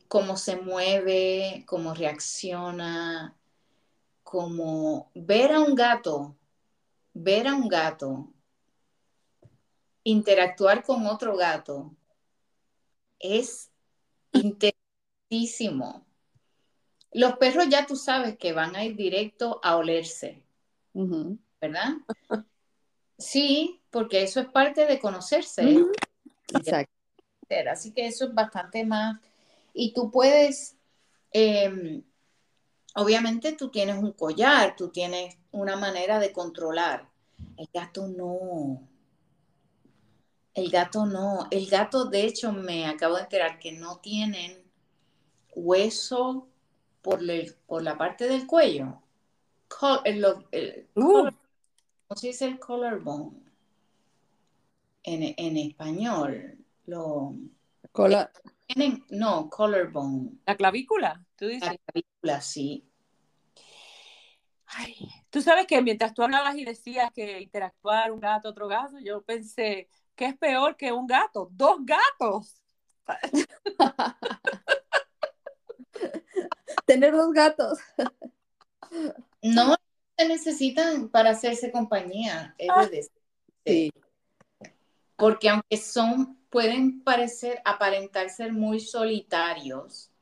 cómo 0.08 0.36
se 0.36 0.56
mueve, 0.56 1.64
cómo 1.66 1.94
reacciona, 1.94 3.36
como 4.22 5.10
ver 5.14 5.52
a 5.52 5.60
un 5.60 5.74
gato, 5.74 6.36
ver 7.12 7.46
a 7.46 7.54
un 7.54 7.68
gato 7.68 8.30
interactuar 10.04 10.84
con 10.84 11.06
otro 11.06 11.36
gato 11.36 11.94
es 13.18 13.70
interesantísimo. 15.30 16.04
Los 17.12 17.36
perros 17.36 17.68
ya 17.68 17.86
tú 17.86 17.96
sabes 17.96 18.36
que 18.36 18.52
van 18.52 18.74
a 18.74 18.84
ir 18.84 18.96
directo 18.96 19.60
a 19.62 19.76
olerse. 19.76 20.42
¿verdad? 21.60 21.94
Sí, 23.18 23.80
porque 23.90 24.22
eso 24.22 24.40
es 24.40 24.48
parte 24.48 24.86
de 24.86 24.98
conocerse. 24.98 25.64
Ujú. 25.64 25.92
Exacto. 26.52 26.92
Así 27.70 27.92
que 27.92 28.06
eso 28.06 28.26
es 28.26 28.34
bastante 28.34 28.84
más. 28.84 29.20
Y 29.72 29.92
tú 29.92 30.10
puedes, 30.10 30.76
eh, 31.32 32.02
obviamente 32.96 33.52
tú 33.52 33.70
tienes 33.70 33.98
un 33.98 34.12
collar, 34.12 34.74
tú 34.76 34.88
tienes 34.88 35.36
una 35.52 35.76
manera 35.76 36.18
de 36.18 36.32
controlar. 36.32 37.08
El 37.56 37.68
gato 37.72 38.08
no. 38.08 38.88
El 40.54 40.70
gato 40.70 41.06
no. 41.06 41.46
El 41.50 41.66
gato, 41.68 42.06
de 42.06 42.24
hecho, 42.24 42.52
me 42.52 42.86
acabo 42.86 43.16
de 43.16 43.22
enterar 43.22 43.58
que 43.58 43.72
no 43.72 43.98
tienen 43.98 44.63
hueso 45.54 46.48
por, 47.02 47.20
el- 47.20 47.54
por 47.66 47.82
la 47.82 47.96
parte 47.98 48.26
del 48.28 48.46
cuello. 48.46 49.00
Col- 49.68 50.00
el- 50.04 50.20
lo- 50.20 50.44
el- 50.52 50.88
Uh, 50.94 51.28
¿Cómo 52.06 52.16
se 52.16 52.28
dice 52.28 52.46
el 52.46 52.58
collarbone? 52.58 53.42
En, 55.02 55.34
en 55.36 55.56
español. 55.56 56.58
Lo, 56.86 57.34
Cola. 57.92 58.30
no, 59.10 59.48
collarbone. 59.50 60.32
la 60.46 60.56
clavícula, 60.56 61.24
tú 61.36 61.46
dices. 61.46 61.68
La 61.68 61.76
clavícula, 61.78 62.40
sí. 62.40 62.88
Ay, 64.66 64.96
tú 65.30 65.40
sabes 65.40 65.66
que 65.66 65.80
mientras 65.82 66.12
tú 66.14 66.22
hablabas 66.22 66.56
y 66.56 66.64
decías 66.64 67.12
que 67.12 67.40
interactuar 67.40 68.10
un 68.10 68.18
gato, 68.20 68.48
otro 68.48 68.66
gato, 68.66 68.98
yo 68.98 69.22
pensé, 69.22 69.88
¿qué 70.16 70.26
es 70.26 70.36
peor 70.36 70.76
que 70.76 70.90
un 70.92 71.06
gato? 71.06 71.48
¡Dos 71.52 71.78
gatos! 71.84 72.60
Tener 76.94 77.12
dos 77.12 77.32
gatos. 77.32 77.78
No 79.42 79.74
se 80.16 80.28
necesitan 80.28 81.08
para 81.08 81.30
hacerse 81.30 81.72
compañía. 81.72 82.54
es 82.56 82.70
Ah. 82.72 82.86
decir. 82.86 83.10
Sí. 83.66 83.92
Porque 85.16 85.48
aunque 85.48 85.76
son, 85.76 86.38
pueden 86.50 87.02
parecer, 87.02 87.60
aparentar 87.64 88.30
ser 88.30 88.52
muy 88.52 88.78
solitarios, 88.78 90.12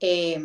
eh, 0.00 0.40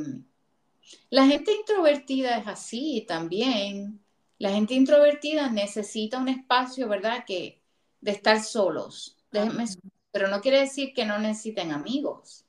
la 1.10 1.26
gente 1.26 1.54
introvertida 1.54 2.38
es 2.40 2.48
así 2.48 3.06
también. 3.08 4.04
La 4.40 4.50
gente 4.52 4.74
introvertida 4.74 5.50
necesita 5.50 6.18
un 6.18 6.28
espacio, 6.28 6.90
¿verdad? 6.90 7.24
Que 7.26 7.62
de 8.02 8.12
estar 8.12 8.44
solos. 8.44 9.16
Déjenme- 9.32 9.70
pero 10.12 10.28
no 10.28 10.42
quiere 10.42 10.60
decir 10.60 10.94
que 10.94 11.06
no 11.06 11.18
necesiten 11.18 11.72
amigos. 11.72 12.46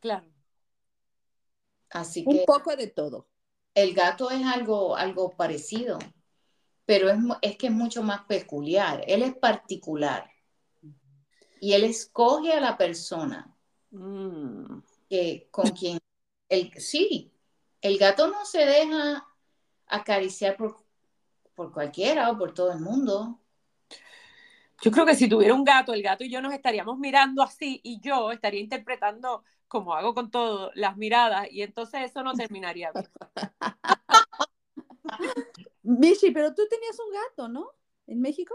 Claro. 0.00 0.26
Así 1.92 2.24
Un 2.24 2.34
que 2.34 2.44
poco 2.44 2.74
de 2.76 2.88
todo. 2.88 3.28
el 3.74 3.92
gato 3.94 4.30
es 4.30 4.44
algo, 4.46 4.96
algo 4.96 5.30
parecido, 5.36 5.98
pero 6.86 7.10
es, 7.10 7.18
es 7.42 7.56
que 7.58 7.66
es 7.68 7.72
mucho 7.72 8.02
más 8.02 8.24
peculiar. 8.26 9.04
Él 9.06 9.22
es 9.22 9.34
particular 9.36 10.30
y 11.60 11.72
él 11.72 11.84
escoge 11.84 12.52
a 12.52 12.60
la 12.60 12.76
persona 12.76 13.56
Mm. 13.92 14.82
que, 15.08 15.48
con 15.50 15.72
quien, 15.74 15.98
el, 16.48 16.72
sí, 16.80 17.32
el 17.80 17.98
gato 17.98 18.28
no 18.28 18.44
se 18.44 18.64
deja 18.64 19.26
acariciar 19.86 20.56
por, 20.56 20.76
por 21.54 21.72
cualquiera 21.72 22.30
o 22.30 22.38
por 22.38 22.54
todo 22.54 22.72
el 22.72 22.80
mundo. 22.80 23.40
Yo 24.82 24.90
creo 24.90 25.06
que 25.06 25.14
si 25.14 25.28
tuviera 25.28 25.54
un 25.54 25.64
gato, 25.64 25.94
el 25.94 26.02
gato 26.02 26.24
y 26.24 26.30
yo 26.30 26.40
nos 26.42 26.52
estaríamos 26.52 26.98
mirando 26.98 27.42
así 27.42 27.80
y 27.84 28.00
yo 28.00 28.32
estaría 28.32 28.60
interpretando, 28.60 29.44
como 29.72 29.94
hago 29.94 30.12
con 30.12 30.30
todo, 30.30 30.70
las 30.74 30.98
miradas 30.98 31.48
y 31.50 31.62
entonces 31.62 32.02
eso 32.02 32.22
no 32.22 32.34
terminaría 32.34 32.92
bien. 32.92 33.08
Michi, 35.82 36.30
pero 36.30 36.54
tú 36.54 36.68
tenías 36.68 37.00
un 37.00 37.10
gato, 37.10 37.48
¿no? 37.48 37.70
¿En 38.06 38.20
México? 38.20 38.54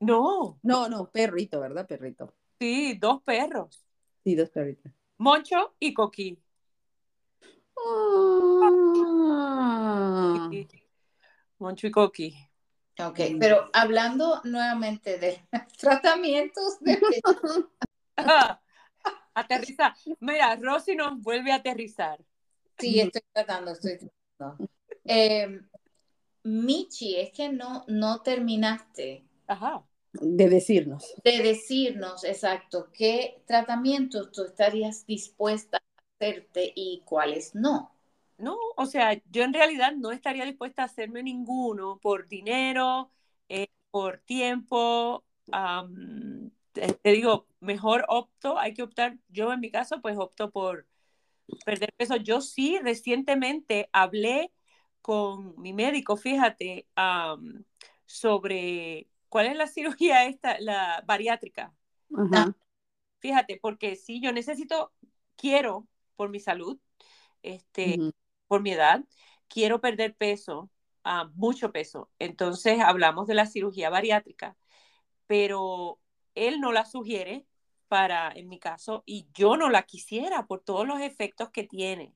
No, 0.00 0.58
No, 0.64 0.88
no, 0.88 1.08
perrito, 1.12 1.60
¿verdad? 1.60 1.86
Perrito. 1.86 2.34
sí, 2.58 2.98
dos 2.98 3.22
perros, 3.22 3.84
Sí, 4.24 4.34
dos 4.34 4.50
perritos. 4.50 4.90
Moncho 5.18 5.76
y 5.78 5.94
Coquí. 5.94 6.42
Ah. 7.78 8.70
Moncho 11.58 11.86
y 11.86 11.90
Coqui. 11.92 12.36
Ok, 12.98 13.20
pero 13.38 13.70
hablando 13.72 14.40
nuevamente 14.42 15.18
de 15.18 15.46
tratamientos 15.78 16.80
de 16.80 16.98
Aterriza. 19.36 19.94
Mira, 20.20 20.56
Rosy 20.56 20.96
nos 20.96 21.20
vuelve 21.20 21.52
a 21.52 21.56
aterrizar. 21.56 22.18
Sí, 22.78 23.00
estoy 23.00 23.22
tratando, 23.32 23.72
estoy 23.72 23.98
tratando. 24.38 24.66
Eh, 25.04 25.60
Michi, 26.44 27.16
es 27.16 27.32
que 27.32 27.50
no, 27.50 27.84
no 27.86 28.22
terminaste 28.22 29.24
Ajá. 29.46 29.84
De 30.12 30.48
decirnos. 30.48 31.14
de 31.22 31.42
decirnos 31.42 32.24
exacto 32.24 32.88
qué 32.92 33.42
tratamientos 33.46 34.32
tú 34.32 34.44
estarías 34.44 35.04
dispuesta 35.06 35.76
a 35.76 36.02
hacerte 36.14 36.72
y 36.74 37.02
cuáles 37.04 37.54
no. 37.54 37.92
No, 38.38 38.56
o 38.76 38.86
sea, 38.86 39.20
yo 39.30 39.42
en 39.42 39.52
realidad 39.52 39.92
no 39.92 40.12
estaría 40.12 40.46
dispuesta 40.46 40.82
a 40.82 40.86
hacerme 40.86 41.22
ninguno 41.22 41.98
por 42.02 42.26
dinero, 42.26 43.10
eh, 43.48 43.68
por 43.90 44.18
tiempo. 44.20 45.24
Te, 46.76 47.10
digo, 47.10 47.46
mejor 47.60 48.04
opto, 48.08 48.58
hay 48.58 48.74
que 48.74 48.82
optar, 48.82 49.18
yo 49.28 49.52
en 49.52 49.60
mi 49.60 49.70
caso, 49.70 50.00
pues 50.00 50.16
opto 50.18 50.50
por 50.50 50.86
perder 51.64 51.92
peso. 51.96 52.16
Yo 52.16 52.40
sí 52.40 52.78
recientemente 52.78 53.88
hablé 53.92 54.52
con 55.00 55.60
mi 55.60 55.72
médico, 55.72 56.16
fíjate, 56.16 56.86
sobre 58.06 59.08
cuál 59.28 59.46
es 59.46 59.56
la 59.56 59.66
cirugía 59.66 60.26
esta, 60.26 60.58
la 60.60 61.02
bariátrica. 61.06 61.72
Fíjate, 63.18 63.58
porque 63.60 63.96
sí, 63.96 64.20
yo 64.20 64.32
necesito, 64.32 64.92
quiero, 65.36 65.86
por 66.16 66.28
mi 66.28 66.40
salud, 66.40 66.78
este, 67.42 67.98
por 68.46 68.62
mi 68.62 68.72
edad, 68.72 69.04
quiero 69.48 69.80
perder 69.80 70.14
peso, 70.14 70.70
ah, 71.04 71.30
mucho 71.34 71.72
peso. 71.72 72.10
Entonces 72.18 72.80
hablamos 72.80 73.26
de 73.26 73.34
la 73.34 73.46
cirugía 73.46 73.90
bariátrica, 73.90 74.56
pero 75.26 75.98
él 76.36 76.60
no 76.60 76.70
la 76.70 76.84
sugiere 76.84 77.46
para, 77.88 78.30
en 78.32 78.48
mi 78.48 78.58
caso, 78.60 79.02
y 79.06 79.26
yo 79.34 79.56
no 79.56 79.68
la 79.70 79.82
quisiera 79.82 80.46
por 80.46 80.60
todos 80.60 80.86
los 80.86 81.00
efectos 81.00 81.50
que 81.50 81.64
tiene 81.64 82.14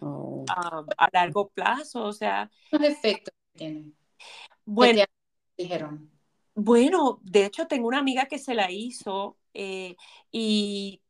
Oh. 0.00 0.44
ah, 0.48 0.84
a 0.98 1.08
largo 1.12 1.48
plazo. 1.48 2.04
O 2.04 2.12
sea, 2.12 2.50
Los 2.70 2.82
efectos 2.82 3.32
que 3.52 3.58
tienen. 3.58 3.92
¿Qué 3.92 4.56
bueno, 4.64 5.04
te 5.56 5.62
dijeron? 5.62 6.10
bueno, 6.54 7.20
de 7.22 7.44
hecho 7.46 7.66
tengo 7.66 7.88
una 7.88 7.98
amiga 7.98 8.26
que 8.26 8.38
se 8.38 8.54
la 8.54 8.70
hizo 8.70 9.38
eh, 9.54 9.96
y 10.30 11.02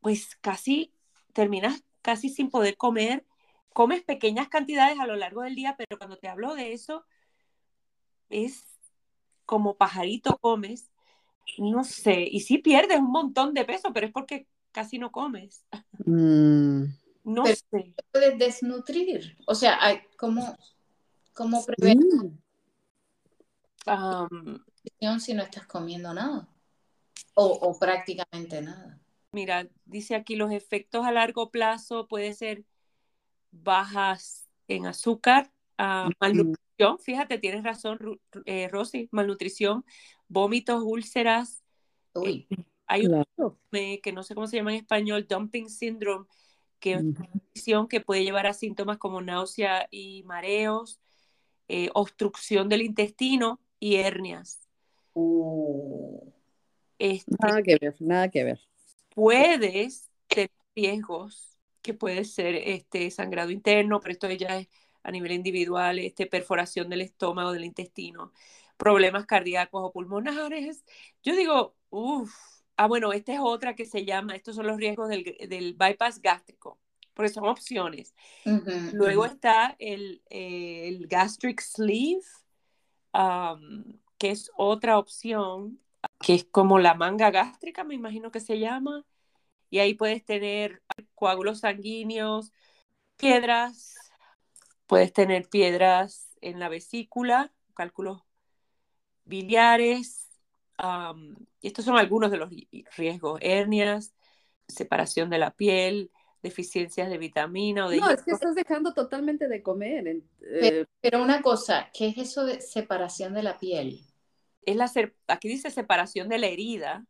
pues 0.00 0.36
casi 0.40 0.92
terminas 1.32 1.82
casi 2.02 2.28
sin 2.28 2.50
poder 2.50 2.76
comer. 2.76 3.26
Comes 3.72 4.02
pequeñas 4.04 4.48
cantidades 4.48 4.98
a 5.00 5.06
lo 5.06 5.16
largo 5.16 5.42
del 5.42 5.54
día, 5.54 5.74
pero 5.76 5.98
cuando 5.98 6.16
te 6.16 6.28
hablo 6.28 6.54
de 6.54 6.72
eso, 6.72 7.04
es 8.28 8.66
como 9.46 9.76
pajarito 9.76 10.38
comes, 10.38 10.90
no 11.58 11.84
sé, 11.84 12.22
y 12.30 12.40
sí 12.40 12.58
pierdes 12.58 12.98
un 12.98 13.10
montón 13.10 13.54
de 13.54 13.64
peso, 13.64 13.92
pero 13.92 14.06
es 14.06 14.12
porque 14.12 14.46
casi 14.72 14.98
no 14.98 15.10
comes. 15.12 15.64
Mm. 16.04 16.84
No 17.24 17.44
Pero- 17.44 17.56
sé. 17.70 17.94
Puedes 18.12 18.38
desnutrir. 18.38 19.36
O 19.46 19.54
sea, 19.54 19.78
hay- 19.82 20.00
¿cómo, 20.18 20.56
cómo 21.32 21.64
prevenir 21.64 22.04
Mm. 22.14 22.38
Am, 23.86 24.64
si 25.20 25.34
no 25.34 25.42
estás 25.42 25.66
comiendo 25.66 26.12
nada? 26.14 26.48
O, 27.34 27.46
o 27.46 27.78
prácticamente 27.78 28.62
nada. 28.62 29.00
mira, 29.32 29.68
dice 29.84 30.14
aquí 30.14 30.36
los 30.36 30.52
efectos 30.52 31.04
a 31.04 31.10
largo 31.12 31.50
plazo 31.50 32.06
puede 32.06 32.32
ser 32.34 32.64
bajas 33.50 34.48
en 34.68 34.86
azúcar, 34.86 35.52
ah, 35.76 36.08
malnutrición, 36.20 36.98
fíjate, 37.00 37.38
tienes 37.38 37.64
razón, 37.64 37.98
eh, 38.46 38.68
Rosy, 38.68 39.08
malnutrición, 39.10 39.84
vómitos, 40.28 40.82
úlceras, 40.84 41.62
Uy, 42.14 42.46
hay 42.86 43.06
un 43.06 43.24
eh, 43.72 44.00
que 44.00 44.12
no 44.12 44.22
sé 44.22 44.34
cómo 44.34 44.46
se 44.46 44.56
llama 44.56 44.72
en 44.72 44.78
español, 44.78 45.26
dumping 45.28 45.68
syndrome, 45.68 46.26
que 46.80 46.94
es 46.94 47.02
Ujú. 47.02 47.10
una 47.18 47.28
condición 47.28 47.88
que 47.88 48.00
puede 48.00 48.24
llevar 48.24 48.46
a 48.46 48.52
síntomas 48.52 48.98
como 48.98 49.20
náusea 49.20 49.88
y 49.90 50.22
mareos, 50.24 51.00
eh, 51.68 51.90
obstrucción 51.94 52.68
del 52.68 52.82
intestino 52.82 53.60
y 53.80 53.96
hernias. 53.96 54.60
uh, 55.14 56.30
Este, 56.98 57.32
Nada 57.40 57.62
que 57.62 57.76
ver, 57.80 57.96
nada 58.00 58.28
que 58.28 58.44
ver. 58.44 58.60
puedes 59.14 60.10
tener 60.28 60.50
riesgos 60.76 61.58
que 61.82 61.94
puede 61.94 62.24
ser 62.24 62.54
este 62.54 63.10
sangrado 63.10 63.50
interno, 63.50 64.00
pero 64.00 64.12
esto 64.12 64.30
ya 64.30 64.58
es 64.58 64.68
a 65.02 65.10
nivel 65.10 65.32
individual, 65.32 65.98
este 65.98 66.26
perforación 66.26 66.88
del 66.88 67.02
estómago, 67.02 67.52
del 67.52 67.64
intestino, 67.64 68.32
problemas 68.84 69.24
cardíacos 69.24 69.82
o 69.82 69.92
pulmonares. 69.92 70.84
Yo 71.22 71.34
digo, 71.34 71.74
uff, 71.88 72.30
ah 72.76 72.86
bueno, 72.86 73.14
esta 73.14 73.32
es 73.32 73.40
otra 73.42 73.74
que 73.74 73.86
se 73.86 74.04
llama, 74.04 74.36
estos 74.36 74.56
son 74.56 74.66
los 74.66 74.76
riesgos 74.76 75.08
del, 75.08 75.24
del 75.48 75.72
bypass 75.72 76.20
gástrico, 76.20 76.78
porque 77.14 77.30
son 77.30 77.46
opciones. 77.46 78.14
Luego 78.92 79.24
está 79.24 79.74
el, 79.78 80.22
eh, 80.28 80.86
el 80.88 81.06
gastric 81.06 81.62
sleeve, 81.62 82.26
um, 83.14 83.98
que 84.18 84.30
es 84.30 84.50
otra 84.54 84.98
opción, 84.98 85.80
que 86.20 86.34
es 86.34 86.44
como 86.44 86.78
la 86.78 86.92
manga 86.92 87.30
gástrica, 87.30 87.84
me 87.84 87.94
imagino 87.94 88.30
que 88.30 88.40
se 88.40 88.58
llama. 88.58 89.06
Y 89.70 89.78
ahí 89.78 89.94
puedes 89.94 90.22
tener 90.26 90.82
coágulos 91.14 91.60
sanguíneos, 91.60 92.52
piedras, 93.16 93.96
puedes 94.86 95.10
tener 95.14 95.48
piedras 95.48 96.36
en 96.42 96.60
la 96.60 96.68
vesícula, 96.68 97.50
cálculos 97.72 98.22
biliares. 99.24 100.28
um, 100.82 101.36
y 101.60 101.68
estos 101.68 101.84
son 101.84 101.96
algunos 101.96 102.30
de 102.30 102.36
los 102.38 102.50
riesgos, 102.96 103.38
hernias, 103.42 104.14
separación 104.68 105.30
de 105.30 105.38
la 105.38 105.52
piel, 105.52 106.10
deficiencias 106.42 107.08
de 107.10 107.18
vitamina 107.18 107.86
o 107.86 107.90
de 107.90 108.00
No, 108.00 108.10
es 108.10 108.22
que 108.22 108.32
estás 108.32 108.54
dejando 108.54 108.92
totalmente 108.92 109.48
de 109.48 109.62
comer. 109.62 110.22
eh, 110.42 110.84
Pero 111.00 111.22
una 111.22 111.42
cosa, 111.42 111.90
¿qué 111.94 112.08
es 112.08 112.18
eso 112.18 112.44
de 112.44 112.60
separación 112.60 113.34
de 113.34 113.42
la 113.42 113.58
piel? 113.58 114.00
es 114.62 114.76
la 114.76 114.88
ser- 114.88 115.16
aquí 115.28 115.48
dice 115.48 115.70
separación 115.70 116.28
de 116.28 116.38
la 116.38 116.46
herida, 116.46 117.04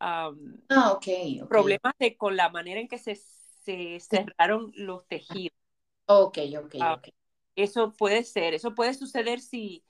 um, 0.00 0.56
Ah, 0.70 0.92
ok, 0.92 1.06
ok. 1.42 1.48
problemas 1.48 1.94
de, 1.98 2.16
con 2.16 2.36
la 2.36 2.48
manera 2.50 2.80
en 2.80 2.88
que 2.88 2.98
se, 2.98 3.16
se 3.16 4.00
cerraron 4.00 4.72
los 4.76 5.06
tejidos. 5.08 5.56
Ok, 6.06 6.38
ok, 6.58 6.74
Ah. 6.80 6.94
ok. 6.98 7.08
Eso 7.56 7.92
puede 7.92 8.22
ser, 8.24 8.52
eso 8.54 8.74
puede 8.74 8.92
suceder 8.94 9.40
si, 9.40 9.82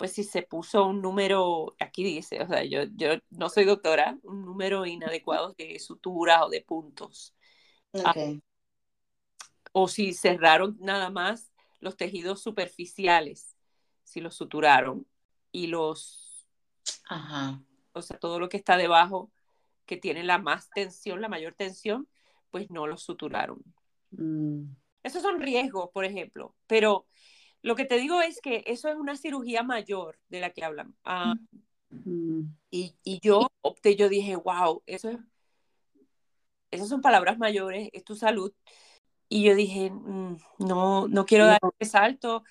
pues 0.00 0.12
si 0.12 0.24
se 0.24 0.40
puso 0.40 0.86
un 0.86 1.02
número, 1.02 1.76
aquí 1.78 2.02
dice, 2.02 2.40
o 2.40 2.48
sea, 2.48 2.64
yo, 2.64 2.84
yo 2.96 3.18
no 3.28 3.50
soy 3.50 3.66
doctora, 3.66 4.18
un 4.22 4.46
número 4.46 4.86
inadecuado 4.86 5.52
de 5.58 5.78
suturas 5.78 6.40
o 6.40 6.48
de 6.48 6.62
puntos, 6.62 7.34
ok. 7.92 8.40
o 9.72 9.88
si 9.88 10.14
cerraron 10.14 10.78
nada 10.80 11.10
más 11.10 11.52
los 11.80 11.98
tejidos 11.98 12.40
superficiales, 12.40 13.58
si 14.02 14.22
los 14.22 14.34
suturaron, 14.34 15.06
y 15.52 15.66
los, 15.66 16.48
Ajá. 17.10 17.60
o 17.92 18.00
sea, 18.00 18.18
todo 18.18 18.40
lo 18.40 18.48
que 18.48 18.56
está 18.56 18.78
debajo, 18.78 19.30
que 19.84 19.98
tiene 19.98 20.24
la 20.24 20.38
más 20.38 20.70
tensión, 20.70 21.20
la 21.20 21.28
mayor 21.28 21.52
tensión, 21.52 22.08
pues 22.50 22.70
no 22.70 22.86
los 22.86 23.02
suturaron. 23.02 23.62
mm, 24.12 24.64
Esos 25.02 25.20
son 25.20 25.40
riesgos, 25.40 25.90
por 25.92 26.06
ejemplo, 26.06 26.56
pero 26.66 27.06
lo 27.62 27.76
que 27.76 27.84
te 27.84 27.96
digo 27.98 28.20
es 28.22 28.40
que 28.40 28.64
eso 28.66 28.88
es 28.88 28.96
una 28.96 29.16
cirugía 29.16 29.62
mayor 29.62 30.18
de 30.28 30.40
la 30.40 30.50
que 30.50 30.64
hablan. 30.64 30.94
Ah, 31.04 31.34
mm, 31.90 32.40
y, 32.70 32.94
y 33.04 33.20
yo 33.20 33.48
opté, 33.62 33.96
yo 33.96 34.08
dije, 34.08 34.36
wow, 34.36 34.82
eso 34.86 35.10
es, 35.10 35.18
esas 36.70 36.88
son 36.88 37.00
palabras 37.00 37.38
mayores, 37.38 37.88
es 37.92 38.04
tu 38.04 38.14
salud. 38.16 38.52
Y 39.28 39.44
yo 39.44 39.54
dije, 39.54 39.90
"Mm, 39.90 40.38
no, 40.60 41.08
no 41.08 41.26
quiero 41.26 41.44
No. 41.46 41.50
dar 41.52 41.60
ese 41.80 41.90
salto. 41.92 42.44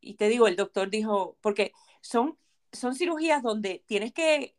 Y 0.00 0.14
te 0.16 0.28
digo, 0.28 0.48
el 0.48 0.56
doctor 0.56 0.90
dijo, 0.90 1.38
porque 1.42 1.72
son, 2.02 2.38
son 2.72 2.94
cirugías 2.94 3.42
donde 3.42 3.84
tienes 3.86 4.12
que 4.12 4.56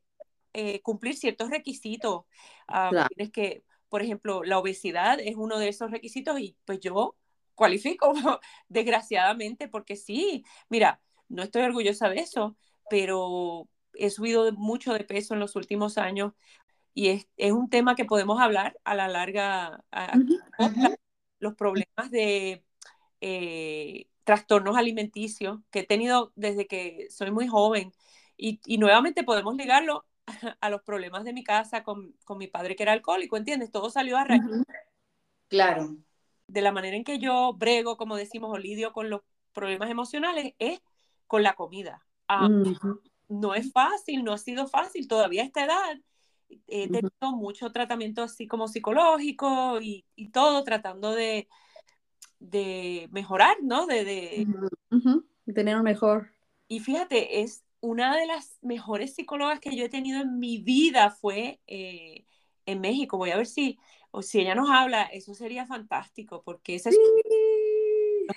eh, 0.53 0.81
cumplir 0.81 1.15
ciertos 1.17 1.49
requisitos. 1.51 2.25
Ah, 2.67 2.89
Claro. 2.91 3.09
Tienes 3.09 3.31
que, 3.31 3.63
por 3.89 4.01
ejemplo, 4.03 4.43
la 4.43 4.59
obesidad 4.59 5.19
es 5.19 5.35
uno 5.37 5.59
de 5.59 5.69
esos 5.69 5.91
requisitos 5.91 6.39
y 6.39 6.57
pues 6.65 6.79
yo 6.79 7.15
cualifico, 7.55 8.13
desgraciadamente, 8.69 9.67
porque 9.67 9.95
sí, 9.95 10.45
mira, 10.69 11.01
no 11.29 11.43
estoy 11.43 11.63
orgullosa 11.63 12.09
de 12.09 12.19
eso, 12.21 12.57
pero 12.87 13.69
he 13.93 14.09
subido 14.09 14.51
mucho 14.53 14.93
de 14.93 15.03
peso 15.05 15.33
en 15.33 15.39
los 15.39 15.55
últimos 15.55 15.97
años 15.97 16.33
y 16.93 17.09
es, 17.09 17.27
es 17.37 17.51
un 17.53 17.69
tema 17.69 17.95
que 17.95 18.05
podemos 18.05 18.41
hablar 18.41 18.79
a 18.85 18.95
la 18.95 19.07
larga. 19.09 19.83
a- 19.91 20.23
los 21.39 21.55
problemas 21.55 22.11
de 22.11 22.63
eh, 23.21 24.07
trastornos 24.23 24.77
alimenticios 24.77 25.59
que 25.71 25.79
he 25.79 25.85
tenido 25.87 26.31
desde 26.35 26.67
que 26.67 27.07
soy 27.09 27.31
muy 27.31 27.47
joven. 27.47 27.93
Y, 28.37 28.59
y 28.65 28.77
nuevamente 28.77 29.23
podemos 29.23 29.55
ligarlo 29.55 30.05
a 30.61 30.69
los 30.69 30.81
problemas 30.83 31.23
de 31.25 31.33
mi 31.33 31.43
casa 31.43 31.83
con, 31.83 32.13
con 32.25 32.37
mi 32.37 32.47
padre 32.47 32.75
que 32.75 32.83
era 32.83 32.93
alcohólico, 32.93 33.37
¿entiendes? 33.37 33.71
Todo 33.71 33.89
salió 33.89 34.17
a 34.17 34.23
raíz. 34.25 34.43
Claro. 35.49 35.97
De 36.47 36.61
la 36.61 36.71
manera 36.71 36.95
en 36.95 37.03
que 37.03 37.19
yo 37.19 37.53
brego, 37.53 37.97
como 37.97 38.15
decimos, 38.15 38.51
o 38.51 38.57
lidio 38.57 38.93
con 38.93 39.09
los 39.09 39.21
problemas 39.53 39.89
emocionales, 39.89 40.53
es 40.59 40.81
con 41.27 41.43
la 41.43 41.53
comida. 41.53 42.05
Ah, 42.27 42.49
no 43.27 43.55
es 43.55 43.71
fácil, 43.71 44.23
no 44.23 44.33
ha 44.33 44.37
sido 44.37 44.67
fácil 44.67 45.07
todavía 45.07 45.43
a 45.43 45.45
esta 45.45 45.65
edad. 45.65 45.99
He 46.67 46.87
tenido 46.87 47.31
mucho 47.35 47.71
tratamiento 47.71 48.23
así 48.23 48.47
como 48.47 48.67
psicológico 48.67 49.81
y, 49.81 50.05
y 50.15 50.29
todo 50.29 50.63
tratando 50.63 51.13
de, 51.13 51.47
de 52.39 53.07
mejorar, 53.11 53.57
¿no? 53.61 53.87
De, 53.87 54.05
de, 54.05 54.47
tener 55.53 55.75
un 55.75 55.83
mejor. 55.83 56.31
Y 56.67 56.79
fíjate, 56.79 57.41
es 57.41 57.63
una 57.79 58.15
de 58.15 58.25
las 58.27 58.57
mejores 58.61 59.15
psicólogas 59.15 59.59
que 59.59 59.75
yo 59.75 59.85
he 59.85 59.89
tenido 59.89 60.21
en 60.21 60.39
mi 60.39 60.59
vida 60.59 61.11
fue 61.11 61.59
eh, 61.67 62.25
en 62.65 62.81
México. 62.81 63.17
Voy 63.17 63.31
a 63.31 63.37
ver 63.37 63.47
si, 63.47 63.77
o 64.15 64.21
si 64.21 64.39
ella 64.39 64.55
nos 64.55 64.69
habla, 64.69 65.03
eso 65.03 65.33
sería 65.33 65.65
fantástico, 65.65 66.41
porque 66.41 66.75
ese 66.75 66.89
es 66.89 66.97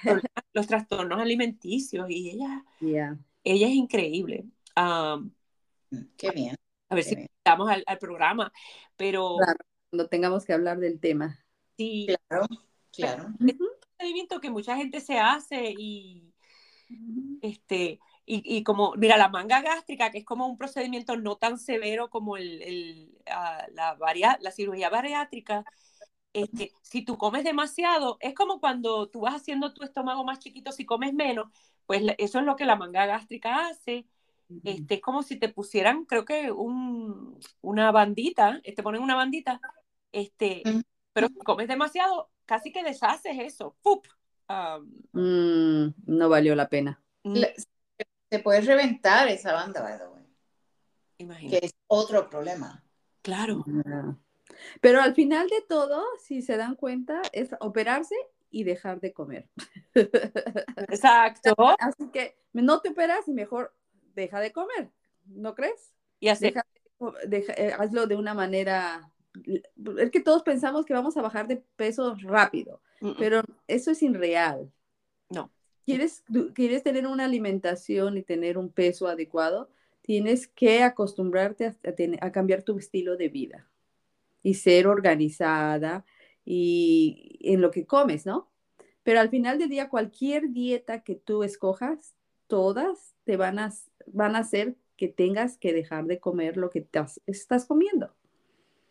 los, 0.03 0.23
los, 0.53 0.67
trastornos 0.67 1.21
alimenticios 1.21 2.11
y 2.11 2.31
ella, 2.31 2.64
ella 3.45 3.67
es 3.69 3.75
increíble. 3.75 4.45
Qué 6.17 6.31
bien. 6.33 6.57
A 6.88 6.95
ver 6.97 7.05
si 7.05 7.14
estamos 7.14 7.71
al, 7.71 7.85
al, 7.87 7.99
programa, 7.99 8.53
pero... 8.97 9.37
Claro, 9.37 9.59
cuando 9.91 10.09
tengamos 10.09 10.45
que 10.45 10.53
hablar 10.53 10.79
del 10.81 10.99
tema. 10.99 11.38
Sí. 11.77 12.09
Claro, 12.29 12.47
claro. 12.93 13.29
Es 13.38 13.61
un 13.61 13.69
procedimiento 13.97 14.41
que 14.41 14.51
mucha 14.51 14.77
gente 14.77 15.01
se 15.01 15.19
hace 15.19 15.75
y, 15.79 16.35
este, 17.41 18.01
y, 18.31 18.43
y, 18.45 18.62
como, 18.62 18.93
mira, 18.97 19.17
la 19.17 19.31
manga 19.31 19.62
gástrica, 19.62 20.11
que 20.11 20.19
es 20.19 20.25
como 20.25 20.47
un 20.47 20.59
procedimiento 20.59 21.17
no 21.17 21.37
tan 21.37 21.59
severo 21.59 22.11
como 22.11 22.37
el, 22.37 22.61
el 22.62 23.19
uh, 23.27 23.75
la, 23.75 23.95
varia, 23.95 24.38
la 24.43 24.51
cirugía 24.51 24.91
bariátrica, 24.91 25.64
este, 26.35 26.73
si 26.83 27.03
tú 27.03 27.17
comes 27.17 27.43
demasiado, 27.43 28.19
es 28.21 28.35
como 28.35 28.61
cuando 28.61 29.09
tú 29.09 29.21
vas 29.21 29.35
haciendo 29.35 29.73
tu 29.73 29.83
estómago 29.83 30.25
más 30.25 30.41
chiquito 30.41 30.73
si 30.73 30.85
comes 30.85 31.14
menos, 31.14 31.51
pues 31.87 32.03
eso 32.19 32.38
es 32.38 32.45
lo 32.45 32.55
que 32.55 32.67
la 32.67 32.77
manga 32.77 33.07
gástrica 33.07 33.69
hace. 33.69 34.07
Este, 34.62 34.97
es 34.97 35.01
como 35.01 35.23
si 35.23 35.37
te 35.37 35.49
pusieran, 35.49 36.05
creo 36.05 36.27
que 36.27 36.53
un, 36.53 37.38
una 37.62 37.91
bandita, 37.93 38.61
te 38.62 38.83
ponen 38.83 39.03
una 39.03 39.14
bandita, 39.14 39.59
este, 40.12 40.62
pero 41.14 41.29
si 41.29 41.38
comes 41.38 41.67
demasiado, 41.67 42.31
casi 42.45 42.73
que 42.73 42.85
deshaces 42.85 43.38
eso. 43.38 43.75
¡Pup! 43.83 44.07
Um, 44.51 44.87
mm, 45.12 45.95
no 46.07 46.29
valió 46.29 46.55
la 46.55 46.69
pena. 46.69 47.03
Se 48.31 48.38
puede 48.38 48.61
reventar 48.61 49.29
esa 49.29 49.53
banda, 49.53 49.83
by 49.83 49.99
the 49.99 50.07
way. 50.07 50.25
Imagínate. 51.19 51.61
Que 51.61 51.67
es 51.67 51.75
otro 51.87 52.29
problema. 52.29 52.85
Claro. 53.23 53.64
Pero 54.81 55.01
al 55.01 55.14
final 55.14 55.49
de 55.49 55.62
todo, 55.69 56.05
si 56.23 56.43
se 56.43 56.57
dan 56.57 56.75
cuenta, 56.75 57.23
es 57.33 57.51
operarse 57.61 58.14
y 58.51 58.64
dejar 58.64 59.01
de 59.01 59.12
comer. 59.12 59.49
Exacto. 59.95 61.55
Así 61.79 62.09
que 62.12 62.37
no 62.53 62.81
te 62.81 62.91
operas 62.91 63.29
y 63.29 63.33
mejor 63.33 63.75
deja 64.14 64.41
de 64.41 64.53
comer, 64.53 64.91
¿no 65.27 65.55
crees? 65.55 65.93
Y 66.21 66.29
así. 66.29 66.53
Eh, 67.31 67.73
hazlo 67.79 68.07
de 68.07 68.17
una 68.17 68.35
manera. 68.35 69.11
Es 69.99 70.11
que 70.11 70.21
todos 70.21 70.43
pensamos 70.43 70.85
que 70.85 70.95
vamos 70.95 71.17
a 71.17 71.23
bajar 71.23 71.47
de 71.47 71.57
peso 71.77 72.17
rápido, 72.23 72.81
pero 73.19 73.43
eso 73.69 73.93
es 73.93 74.03
irreal. 74.03 74.73
No. 75.29 75.53
¿Quieres, 75.88 76.22
¿Quieres 76.55 76.83
tener 76.83 77.07
una 77.07 77.24
alimentación 77.24 78.18
y 78.18 78.22
tener 78.22 78.59
un 78.59 78.68
peso 78.68 79.09
adecuado? 79.09 79.70
Tienes 80.03 80.46
que 80.46 80.83
acostumbrarte 80.83 81.64
a, 81.64 81.77
a 82.20 82.33
cambiar 82.33 82.62
tu 82.62 82.77
estilo 82.79 83.16
de 83.16 83.31
vida 83.31 83.66
y 84.42 84.55
ser 84.55 84.87
organizada 84.87 86.05
y 86.44 87.38
en 87.40 87.62
lo 87.62 87.70
que 87.70 87.87
comes, 87.87 88.27
¿no? 88.27 88.51
Pero 89.03 89.20
al 89.20 89.31
final 89.31 89.59
del 89.59 89.70
día, 89.70 89.88
cualquier 89.88 90.51
dieta 90.51 91.03
que 91.03 91.14
tú 91.14 91.42
escojas, 91.42 92.14
todas 92.48 93.14
te 93.24 93.38
van 93.38 93.59
a, 93.59 93.72
van 94.09 94.37
a 94.37 94.40
hacer 94.40 94.77
que 94.98 95.09
tengas 95.09 95.57
que 95.57 95.72
dejar 95.72 96.05
de 96.05 96.20
comer 96.20 96.59
lo 96.59 96.68
que 96.68 96.87
estás 97.27 97.64
comiendo. 97.64 98.14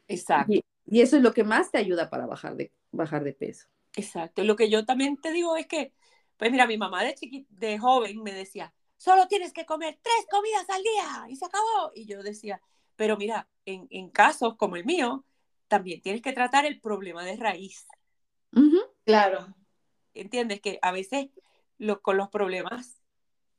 Exacto. 0.08 0.52
Y, 0.52 0.64
y, 0.88 1.02
eso 1.02 1.18
es 1.18 1.22
lo 1.22 1.32
que 1.32 1.44
más 1.44 1.70
te 1.70 1.78
ayuda 1.78 2.10
para 2.10 2.26
bajar 2.26 2.56
de, 2.56 2.72
bajar 2.92 3.24
de 3.24 3.34
peso. 3.34 3.68
Exacto. 3.96 4.44
Lo 4.44 4.56
que 4.56 4.72
yo 4.72 4.84
también 4.86 5.18
te 5.18 5.32
digo 5.32 5.56
es 5.58 5.68
que, 5.68 5.92
pues 6.38 6.52
mira, 6.52 6.68
mi 6.68 6.78
mamá 6.78 7.04
de, 7.04 7.16
chiqui, 7.16 7.48
de 7.50 7.78
joven 7.78 8.22
me 8.24 8.34
decía, 8.34 8.74
solo 8.96 9.28
tienes 9.28 9.54
que 9.54 9.66
comer 9.66 10.00
tres 10.02 10.28
comidas 10.30 10.70
al 10.70 10.84
día 10.84 11.26
y 11.30 11.36
se 11.36 11.46
acabó. 11.46 11.92
Y 11.94 12.06
yo 12.06 12.24
decía, 12.24 12.62
pero 12.96 13.18
mira, 13.18 13.50
en, 13.66 13.88
en 13.90 14.10
casos 14.10 14.56
como 14.56 14.76
el 14.76 14.86
mío, 14.86 15.26
también 15.68 16.02
tienes 16.02 16.22
que 16.22 16.34
tratar 16.34 16.66
el 16.66 16.80
problema 16.80 17.24
de 17.24 17.36
raíz. 17.36 17.86
Claro. 19.06 19.54
¿Entiendes? 20.14 20.62
Que 20.62 20.80
a 20.82 20.92
veces 20.92 21.30
lo, 21.78 22.02
con 22.02 22.18
los 22.18 22.30
problemas, 22.30 23.02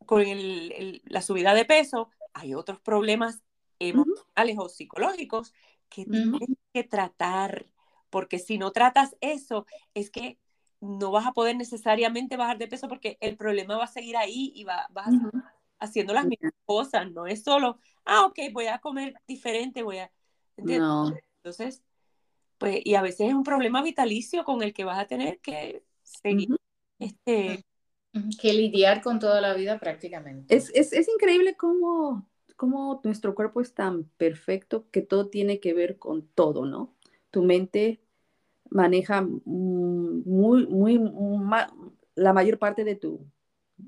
con 0.07 0.23
el, 0.23 0.73
el, 0.73 1.03
la 1.05 1.23
subida 1.23 1.55
de 1.55 1.65
peso, 1.65 2.11
hay 2.33 2.55
otros 2.55 2.81
problemas 2.81 3.43
emocionales 3.79 4.57
o 4.59 4.69
psicológicos 4.69 5.53
que 5.89 6.05
tienes 6.05 6.59
que 6.73 6.85
tratar, 6.85 7.67
porque 8.11 8.39
si 8.39 8.59
no 8.59 8.73
tratas 8.73 9.17
eso, 9.21 9.67
es 9.95 10.11
que 10.11 10.39
no 10.81 11.11
vas 11.11 11.27
a 11.27 11.33
poder 11.33 11.57
necesariamente 11.57 12.37
bajar 12.37 12.59
de 12.59 12.69
peso 12.69 12.89
porque 12.89 13.19
el 13.21 13.37
problema 13.37 13.77
va 13.77 13.85
a 13.85 13.89
seguir 13.89 14.17
ahí 14.17 14.53
y 14.55 14.65
va, 14.65 14.87
vas 14.91 15.11
haciendo 15.79 16.13
las 16.15 16.27
mismas 16.27 16.53
cosas, 16.65 17.11
no 17.11 17.27
es 17.27 17.43
solo, 17.43 17.79
ah, 18.05 18.27
ok, 18.27 18.39
voy 18.53 18.67
a 18.67 18.79
comer 18.79 19.15
diferente, 19.27 19.83
voy 19.83 19.99
a... 19.99 20.11
No. 20.57 21.15
Entonces, 21.37 21.83
pues, 22.59 22.81
y 22.85 22.95
a 22.95 23.03
veces 23.03 23.29
es 23.29 23.35
un 23.35 23.45
problema 23.45 23.83
vitalicio 23.83 24.45
con 24.45 24.63
el 24.63 24.73
que 24.73 24.85
vas 24.85 24.99
a 24.99 25.07
tener 25.07 25.39
que 25.41 25.85
seguir, 26.03 26.57
este... 26.99 27.65
Que 28.41 28.53
lidiar 28.53 29.03
con 29.03 29.21
toda 29.21 29.41
la 29.41 29.55
vida 29.55 29.79
prácticamente. 29.79 30.57
Es, 30.57 30.73
es, 30.75 30.93
es 30.93 31.09
increíble 31.09 31.57
cómo, 31.57 32.27
cómo 32.57 33.01
nuestro 33.05 33.35
cuerpo 33.35 33.61
es 33.61 33.75
tan 33.75 34.05
perfecto 34.17 34.89
que 34.91 35.03
todo 35.03 35.29
tiene 35.29 35.61
que 35.61 35.75
ver 35.75 35.99
con 35.99 36.27
todo, 36.27 36.67
¿no? 36.67 36.97
Tu 37.31 37.45
mente 37.45 38.01
maneja 38.71 39.27
muy, 39.45 40.67
muy, 40.67 41.01
la 42.15 42.33
mayor 42.33 42.59
parte 42.59 42.85
de 42.85 42.97
tu, 42.97 43.27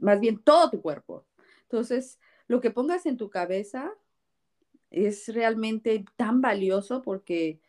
más 0.00 0.20
bien 0.20 0.38
todo 0.42 0.70
tu 0.70 0.80
cuerpo. 0.82 1.26
Entonces, 1.62 2.18
lo 2.46 2.60
que 2.60 2.70
pongas 2.70 3.06
en 3.06 3.16
tu 3.16 3.30
cabeza 3.30 3.92
es 4.90 5.32
realmente 5.32 6.04
tan 6.16 6.40
valioso 6.40 7.02
porque 7.02 7.60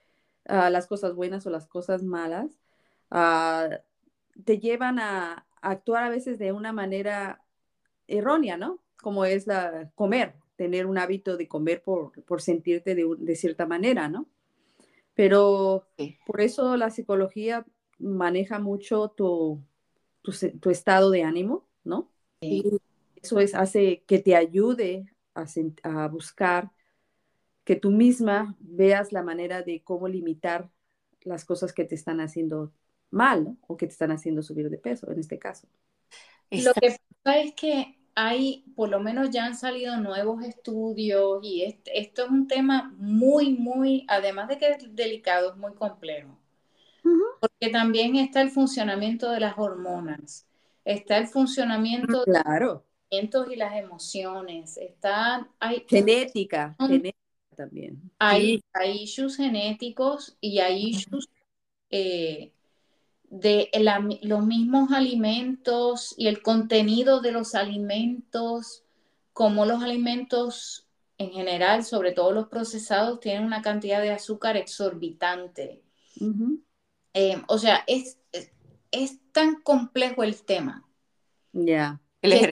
uh, 0.50 0.70
las 0.70 0.88
cosas 0.88 1.16
buenas 1.16 1.46
o 1.46 1.50
las 1.50 1.68
cosas 1.68 2.04
malas, 2.04 2.60
uh, 3.12 3.76
te 4.44 4.60
llevan 4.60 5.00
a, 5.00 5.46
a, 5.62 5.70
actuar 5.70 6.04
a 6.04 6.10
veces 6.10 6.40
de 6.40 6.52
una 6.52 6.74
manera 6.74 7.44
errónea, 8.08 8.58
¿no? 8.58 8.80
Como 9.02 9.26
es 9.26 9.48
la 9.48 9.92
comer, 9.96 10.36
tener 10.56 10.86
un 10.86 10.98
hábito 10.98 11.38
de 11.38 11.48
comer 11.48 11.84
por, 11.84 12.12
por 12.24 12.42
sentirte 12.42 12.96
de, 12.96 13.08
de, 13.18 13.36
cierta 13.36 13.66
manera, 13.66 14.10
¿no? 14.10 14.28
Pero 15.22 15.86
sí. 16.00 16.18
por 16.26 16.42
eso 16.42 16.76
la 16.78 16.90
psicología 16.90 17.64
maneja 18.00 18.58
mucho 18.58 19.10
tu, 19.10 19.64
tu, 20.24 20.32
tu 20.60 20.72
estado 20.72 21.12
de 21.12 21.22
ánimo, 21.22 21.68
¿no? 21.84 22.12
Sí. 22.42 22.64
Y 22.66 23.22
eso 23.22 23.40
es, 23.40 23.54
hace 23.54 24.04
que 24.08 24.18
te 24.18 24.36
ayude 24.36 25.14
a, 25.36 25.46
a 25.84 26.08
buscar 26.08 26.72
que 27.64 27.76
tú 27.76 27.92
misma 27.92 28.56
veas 28.60 29.12
la 29.12 29.22
manera 29.22 29.62
de 29.62 29.84
cómo 29.84 30.08
limitar 30.08 30.72
las 31.22 31.46
cosas 31.46 31.72
que 31.72 31.86
te 31.86 31.94
están 31.94 32.20
haciendo 32.20 32.74
mal 33.12 33.44
¿no? 33.44 33.58
o 33.68 33.78
que 33.78 33.86
te 33.86 33.92
están 33.92 34.10
haciendo 34.10 34.42
subir 34.42 34.72
de 34.72 34.80
peso, 34.80 35.12
en 35.12 35.20
este 35.20 35.38
caso. 35.38 35.68
Lo 36.50 36.74
que 36.74 36.98
pasa 37.22 37.42
es 37.42 37.54
que 37.54 38.01
hay, 38.16 38.64
por 38.76 38.90
lo 38.90 39.00
menos 39.00 39.30
ya 39.30 39.46
han 39.46 39.56
salido 39.56 39.98
nuevos 39.98 40.44
estudios 40.44 41.40
y 41.44 41.64
este, 41.64 42.00
esto 42.00 42.26
es 42.26 42.30
un 42.30 42.48
tema 42.48 42.94
muy, 42.98 43.54
muy, 43.54 44.06
además 44.08 44.48
de 44.50 44.58
que 44.58 44.70
es 44.70 44.96
delicado, 44.96 45.52
es 45.52 45.58
muy 45.58 45.74
complejo. 45.74 46.38
Uh 47.04 47.10
-huh. 47.10 47.40
Porque 47.40 47.70
también 47.70 48.16
está 48.16 48.42
el 48.42 48.50
funcionamiento 48.50 49.32
de 49.32 49.40
las 49.40 49.58
hormonas, 49.58 50.46
está 50.86 51.18
el 51.18 51.28
funcionamiento 51.28 52.24
claro. 52.24 52.86
de 53.10 53.30
los 53.32 53.52
y 53.52 53.56
las 53.56 53.76
emociones, 53.76 54.78
está, 54.78 55.50
hay, 55.60 55.86
genética, 55.88 56.76
genética 56.80 57.18
también. 57.56 58.02
Hay, 58.20 58.58
sí. 58.58 58.64
hay 58.74 59.04
issues 59.04 59.38
genéticos 59.38 60.38
y 60.40 60.60
hay 60.60 60.90
issues 60.90 61.28
eh, 61.90 62.52
de 63.32 63.72
los 64.24 64.46
mismos 64.46 64.92
alimentos 64.92 66.14
y 66.18 66.28
el 66.28 66.42
contenido 66.42 67.22
de 67.22 67.32
los 67.32 67.56
alimentos, 67.56 68.84
como 69.32 69.66
los 69.66 69.82
alimentos 69.82 70.86
en 71.18 71.32
general, 71.32 71.86
sobre 71.86 72.12
todo 72.12 72.34
los 72.34 72.50
procesados, 72.50 73.22
tienen 73.22 73.46
una 73.46 73.62
cantidad 73.62 74.02
de 74.02 74.12
azúcar 74.12 74.58
exorbitante. 74.58 75.82
Uh 76.20 76.26
-huh. 76.26 76.62
eh, 77.14 77.42
o 77.48 77.58
sea, 77.58 77.86
es, 77.88 78.20
es, 78.34 78.52
es, 78.92 79.20
tan 79.32 79.62
complejo 79.62 80.24
el 80.24 80.44
tema. 80.44 80.86
Ya. 81.54 82.02
Yeah. 82.22 82.52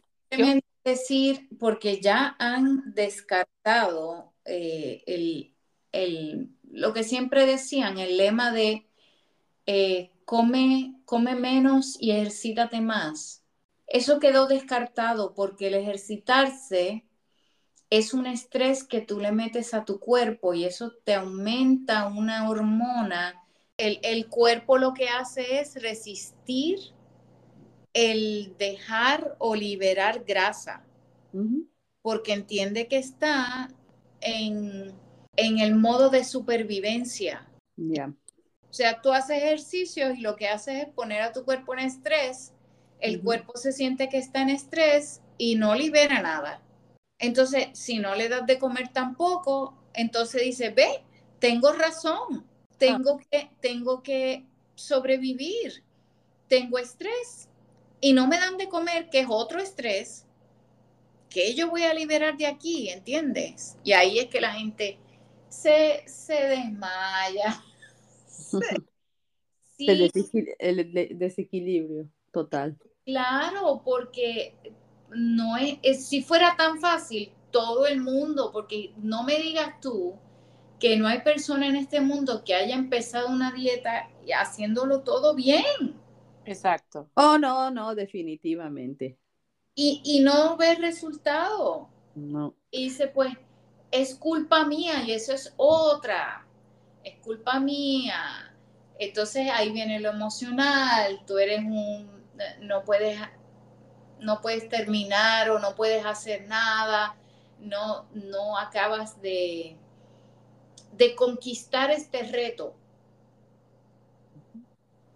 decir, 0.85 1.49
porque 1.59 1.99
ya 1.99 2.37
han 2.39 2.93
descartado 2.93 4.31
eh, 4.45 5.03
el, 5.07 5.53
el, 5.91 6.51
lo 6.71 6.93
que 6.93 7.03
siempre 7.03 7.45
decían, 7.45 7.99
el 7.99 8.15
lema 8.15 8.53
de 8.53 8.87
eh, 9.65 10.11
come, 10.29 11.01
come 11.05 11.33
menos 11.33 11.97
y 11.99 12.11
ejercítate 12.11 12.81
más. 12.81 13.43
Eso 13.87 14.19
quedó 14.19 14.45
descartado 14.45 15.33
porque 15.33 15.69
el 15.69 15.73
ejercitarse 15.73 17.03
es 17.89 18.13
un 18.13 18.27
estrés 18.27 18.83
que 18.83 19.01
tú 19.01 19.19
le 19.19 19.31
metes 19.31 19.73
a 19.73 19.85
tu 19.85 19.99
cuerpo 19.99 20.53
y 20.53 20.65
eso 20.65 20.93
te 21.03 21.15
aumenta 21.15 22.07
una 22.09 22.47
hormona. 22.47 23.43
El, 23.75 23.99
el 24.03 24.27
cuerpo 24.27 24.77
lo 24.77 24.93
que 24.93 25.09
hace 25.09 25.61
es 25.61 25.81
resistir 25.81 26.77
el 27.93 28.55
dejar 28.59 29.35
o 29.39 29.55
liberar 29.55 30.25
grasa, 30.25 30.85
porque 32.03 32.33
entiende 32.33 32.87
que 32.87 32.99
está 32.99 33.73
en, 34.21 34.93
el 35.35 35.73
modo 35.73 36.11
de 36.11 36.23
supervivencia. 36.23 37.49
O 38.69 38.73
sea, 38.73 39.01
tú 39.01 39.11
haces 39.11 39.37
ejercicios 39.37 40.17
y 40.17 40.21
lo 40.21 40.35
que 40.35 40.47
haces 40.47 40.83
es 40.83 40.89
poner 40.89 41.21
a 41.21 41.33
tu 41.33 41.43
cuerpo 41.43 41.73
en 41.73 41.79
estrés, 41.79 42.53
el 42.99 43.21
cuerpo 43.21 43.57
se 43.57 43.71
siente 43.71 44.09
que 44.09 44.17
está 44.17 44.41
en 44.41 44.49
estrés 44.49 45.21
y 45.37 45.55
no 45.55 45.73
libera 45.73 46.21
nada. 46.21 46.61
Entonces, 47.17 47.69
si 47.73 47.99
no 47.99 48.15
le 48.15 48.29
das 48.29 48.45
de 48.45 48.59
comer 48.59 48.89
tampoco, 48.89 49.73
entonces 49.93 50.43
dice, 50.43 50.69
ve, 50.69 51.03
tengo 51.39 51.71
razón, 51.71 52.45
tengo, 52.77 53.19
que, 53.29 53.49
tengo 53.59 54.03
que 54.03 54.45
sobrevivir, 54.75 55.83
tengo 56.47 56.77
estrés 56.77 57.49
y 58.01 58.13
no 58.13 58.27
me 58.27 58.37
dan 58.37 58.57
de 58.57 58.69
comer, 58.69 59.09
que 59.09 59.21
es 59.21 59.27
otro 59.29 59.59
estrés, 59.59 60.25
que 61.29 61.53
yo 61.53 61.69
voy 61.69 61.83
a 61.83 61.93
liberar 61.93 62.37
de 62.37 62.47
aquí, 62.47 62.89
¿entiendes? 62.89 63.77
Y 63.83 63.91
ahí 63.91 64.19
es 64.19 64.27
que 64.27 64.41
la 64.41 64.53
gente 64.53 64.97
se, 65.49 66.03
se 66.07 66.33
desmaya. 66.33 67.63
El, 69.77 71.17
desequilibrio 71.17 72.09
total. 72.31 72.77
Claro, 73.05 73.81
porque 73.83 74.53
no 75.09 75.57
es, 75.57 76.05
si 76.05 76.21
fuera 76.21 76.55
tan 76.57 76.79
fácil, 76.79 77.31
todo 77.51 77.87
el 77.87 78.01
mundo, 78.01 78.51
porque 78.51 78.93
no 78.97 79.23
me 79.23 79.39
digas 79.39 79.79
tú 79.81 80.15
que 80.79 80.97
no 80.97 81.07
hay 81.07 81.21
persona 81.21 81.67
en 81.67 81.75
este 81.75 82.01
mundo 82.01 82.43
que 82.45 82.53
haya 82.53 82.75
empezado 82.75 83.29
una 83.29 83.51
dieta 83.51 84.09
y 84.25 84.31
haciéndolo 84.31 85.01
todo 85.01 85.35
bien. 85.35 85.95
Exacto. 86.45 87.09
Oh, 87.15 87.37
no, 87.37 87.69
no, 87.71 87.95
definitivamente. 87.95 89.17
Y, 89.75 90.01
y 90.03 90.19
no 90.21 90.57
ve 90.57 90.75
resultado. 90.75 91.89
No. 92.15 92.55
Y 92.71 92.85
dice, 92.85 93.07
pues, 93.07 93.33
es 93.91 94.15
culpa 94.15 94.65
mía 94.65 95.03
y 95.05 95.11
eso 95.11 95.33
es 95.33 95.53
otra. 95.57 96.45
Es 97.03 97.19
culpa 97.21 97.59
mía. 97.59 98.55
Entonces 98.97 99.49
ahí 99.51 99.71
viene 99.71 99.99
lo 99.99 100.09
emocional. 100.09 101.23
Tú 101.25 101.37
eres 101.37 101.59
un, 101.59 102.23
no 102.61 102.83
puedes, 102.83 103.19
no 104.19 104.41
puedes 104.41 104.67
terminar 104.69 105.49
o 105.49 105.59
no 105.59 105.75
puedes 105.75 106.05
hacer 106.05 106.47
nada. 106.47 107.15
No, 107.59 108.05
no 108.13 108.57
acabas 108.57 109.21
de, 109.21 109.77
de 110.93 111.15
conquistar 111.15 111.91
este 111.91 112.23
reto. 112.23 112.75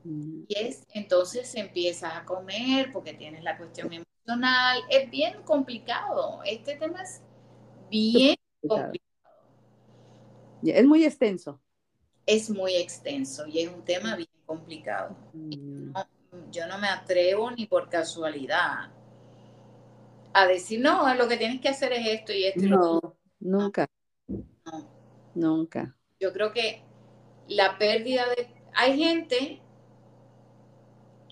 Y 0.05 0.45
es, 0.49 0.85
entonces 0.93 1.53
empiezas 1.55 2.13
a 2.13 2.25
comer 2.25 2.91
porque 2.91 3.13
tienes 3.13 3.43
la 3.43 3.57
cuestión 3.57 3.91
emocional. 3.91 4.81
Es 4.89 5.09
bien 5.09 5.41
complicado. 5.43 6.41
Este 6.43 6.75
tema 6.75 7.01
es 7.01 7.21
bien 7.89 8.35
complicado. 8.67 8.93
Es 10.63 10.85
muy 10.85 11.05
extenso. 11.05 11.59
Es 12.25 12.49
muy 12.49 12.75
extenso 12.75 13.45
y 13.47 13.59
es 13.59 13.73
un 13.73 13.83
tema 13.83 14.15
bien 14.15 14.29
complicado. 14.45 15.15
Yo 16.51 16.67
no 16.67 16.77
me 16.77 16.87
atrevo 16.87 17.51
ni 17.51 17.65
por 17.65 17.89
casualidad 17.89 18.91
a 20.33 20.47
decir, 20.47 20.79
no, 20.81 21.13
lo 21.15 21.27
que 21.27 21.37
tienes 21.37 21.61
que 21.61 21.69
hacer 21.69 21.93
es 21.93 22.07
esto 22.07 22.33
y 22.33 22.45
esto. 22.45 22.61
No, 22.61 23.17
nunca. 23.39 23.87
No. 24.27 24.89
Nunca. 25.35 25.95
Yo 26.19 26.31
creo 26.33 26.51
que 26.51 26.83
la 27.47 27.77
pérdida 27.77 28.25
de... 28.29 28.47
Hay 28.75 28.97
gente 28.97 29.61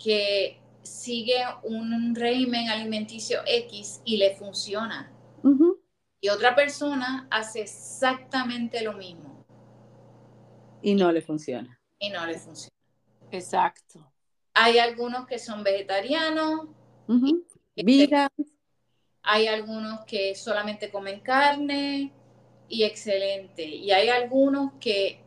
que 0.04 0.60
sigue 0.84 1.38
un 1.64 2.16
régimen 2.16 2.70
alimenticio 2.70 3.40
X 3.46 4.02
y 4.06 4.18
le 4.18 4.36
funciona. 4.36 5.12
Y 6.20 6.30
otra 6.30 6.56
persona 6.56 7.28
hace 7.32 7.62
exactamente 7.62 8.82
lo 8.82 8.94
mismo. 8.94 9.31
Y 10.82 10.96
no 10.96 11.12
le 11.12 11.22
funciona. 11.22 11.80
Y 12.00 12.10
no 12.10 12.26
le 12.26 12.38
funciona. 12.38 12.76
Exacto. 13.32 14.12
Hay 14.54 14.80
algunos 14.80 15.28
que 15.28 15.40
son 15.40 15.64
vegetarianos. 15.64 16.68
Vida. 17.76 18.30
Hay 19.24 19.48
algunos 19.48 20.04
que 20.06 20.36
solamente 20.36 20.90
comen 20.90 21.20
carne 21.20 22.12
y 22.68 22.84
excelente. 22.84 23.66
Y 23.66 23.92
hay 23.92 24.10
algunos 24.10 24.74
que 24.80 25.24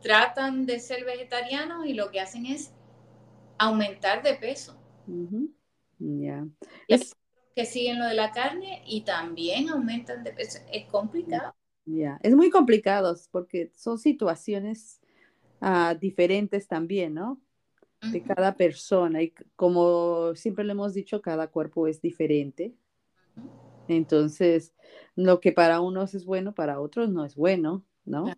tratan 0.00 0.66
de 0.66 0.80
ser 0.80 1.04
vegetarianos 1.04 1.86
y 1.86 1.94
lo 1.94 2.10
que 2.10 2.20
hacen 2.20 2.46
es 2.46 2.72
aumentar 3.58 4.22
de 4.22 4.34
peso. 4.34 4.76
Ya. 5.98 6.46
Es 6.88 7.14
que 7.54 7.64
siguen 7.64 7.98
lo 7.98 8.06
de 8.06 8.14
la 8.14 8.32
carne 8.32 8.82
y 8.86 9.02
también 9.02 9.68
aumentan 9.68 10.24
de 10.24 10.32
peso. 10.32 10.58
Es 10.72 10.86
complicado. 10.86 11.54
Ya, 11.86 12.18
es 12.22 12.34
muy 12.34 12.50
complicado 12.50 13.14
porque 13.30 13.70
son 13.74 13.98
situaciones 13.98 15.00
ah, 15.60 15.94
diferentes 15.98 16.66
también, 16.66 17.14
¿no? 17.14 17.40
De 18.10 18.22
cada 18.22 18.54
persona. 18.56 19.22
Y 19.22 19.34
como 19.56 20.34
siempre 20.34 20.64
le 20.64 20.72
hemos 20.72 20.94
dicho, 20.94 21.20
cada 21.20 21.48
cuerpo 21.48 21.86
es 21.86 22.00
diferente. 22.00 22.74
Entonces, 23.88 24.72
lo 25.14 25.40
que 25.40 25.52
para 25.52 25.80
unos 25.80 26.14
es 26.14 26.24
bueno, 26.24 26.54
para 26.54 26.80
otros 26.80 27.10
no 27.10 27.24
es 27.24 27.34
bueno, 27.34 27.84
¿no? 28.04 28.32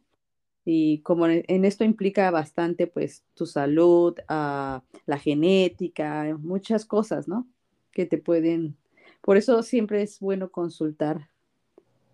Y 0.65 0.99
como 1.03 1.29
en 1.29 1.65
esto 1.65 1.85
implica 1.85 2.29
bastante, 2.33 2.89
pues, 2.89 3.25
tu 3.35 3.47
salud, 3.47 4.17
ah, 4.27 4.83
la 5.07 5.19
genética, 5.19 6.37
muchas 6.41 6.85
cosas, 6.85 7.29
¿no? 7.29 7.47
Que 7.93 8.07
te 8.07 8.19
pueden... 8.19 8.77
Por 9.21 9.37
eso 9.37 9.63
siempre 9.63 10.03
es 10.03 10.19
bueno 10.19 10.51
consultar 10.51 11.29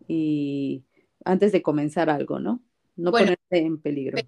y 0.09 0.85
antes 1.25 1.53
de 1.53 1.63
comenzar 1.63 2.11
algo, 2.11 2.39
¿no? 2.39 2.61
No 2.97 3.11
ponerte 3.11 3.39
en 3.51 3.81
peligro. 3.81 4.19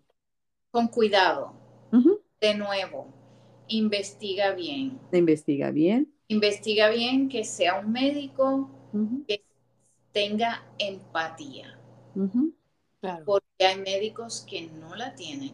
Con 0.71 0.89
cuidado. 0.89 1.53
De 2.41 2.55
nuevo, 2.55 3.07
investiga 3.69 4.53
bien. 4.53 4.99
Investiga 5.13 5.71
bien. 5.71 6.13
Investiga 6.29 6.89
bien 6.89 7.29
que 7.29 7.45
sea 7.45 7.79
un 7.79 7.93
médico 7.93 8.71
que 9.29 9.45
tenga 10.13 10.65
empatía. 10.79 11.79
Porque 13.25 13.67
hay 13.67 13.79
médicos 13.81 14.45
que 14.49 14.63
no 14.63 14.95
la 14.95 15.15
tienen. 15.15 15.53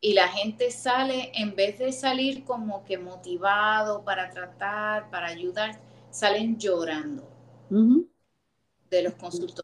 Y 0.00 0.12
la 0.12 0.28
gente 0.28 0.70
sale, 0.70 1.32
en 1.34 1.56
vez 1.56 1.78
de 1.78 1.92
salir 1.92 2.44
como 2.44 2.84
que 2.84 2.98
motivado 2.98 4.04
para 4.04 4.28
tratar, 4.30 5.08
para 5.10 5.28
ayudar, 5.28 5.80
salen 6.10 6.58
llorando 6.58 7.26
de 8.90 9.02
los 9.02 9.14
consultores. 9.14 9.63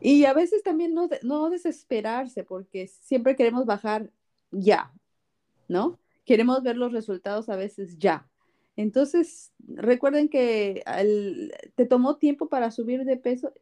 Y 0.00 0.24
a 0.24 0.32
veces 0.32 0.62
también 0.62 0.94
no, 0.94 1.08
no 1.22 1.50
desesperarse, 1.50 2.44
porque 2.44 2.86
siempre 2.86 3.36
queremos 3.36 3.66
bajar 3.66 4.10
ya, 4.50 4.92
¿no? 5.68 5.98
Queremos 6.24 6.62
ver 6.62 6.76
los 6.76 6.92
resultados 6.92 7.48
a 7.48 7.56
veces 7.56 7.98
ya. 7.98 8.28
Entonces, 8.76 9.52
recuerden 9.68 10.28
que 10.28 10.82
te 11.74 11.86
tomó 11.86 12.16
tiempo 12.16 12.48
para 12.48 12.70
subir 12.70 13.04
de 13.04 13.16
peso, 13.16 13.52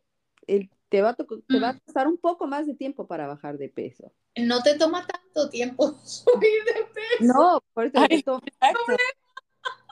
te, 0.47 1.03
va 1.03 1.11
a 1.11 1.15
te 1.15 1.59
va 1.59 1.71
a 1.71 1.79
costar 1.79 2.07
un 2.07 2.19
poco 2.19 2.47
más 2.47 2.67
de 2.67 2.75
tiempo 2.75 3.07
para 3.07 3.27
bajar 3.27 3.59
de 3.59 3.69
peso. 3.69 4.13
No 4.37 4.63
te 4.63 4.79
toma 4.79 5.07
tanto 5.07 5.51
tiempo 5.51 5.93
subir 6.05 6.65
de 6.65 6.85
peso. 6.95 7.33
No, 7.33 7.63
por 7.75 7.87
eso 7.87 8.07
te 8.09 8.23
toma, 8.23 8.43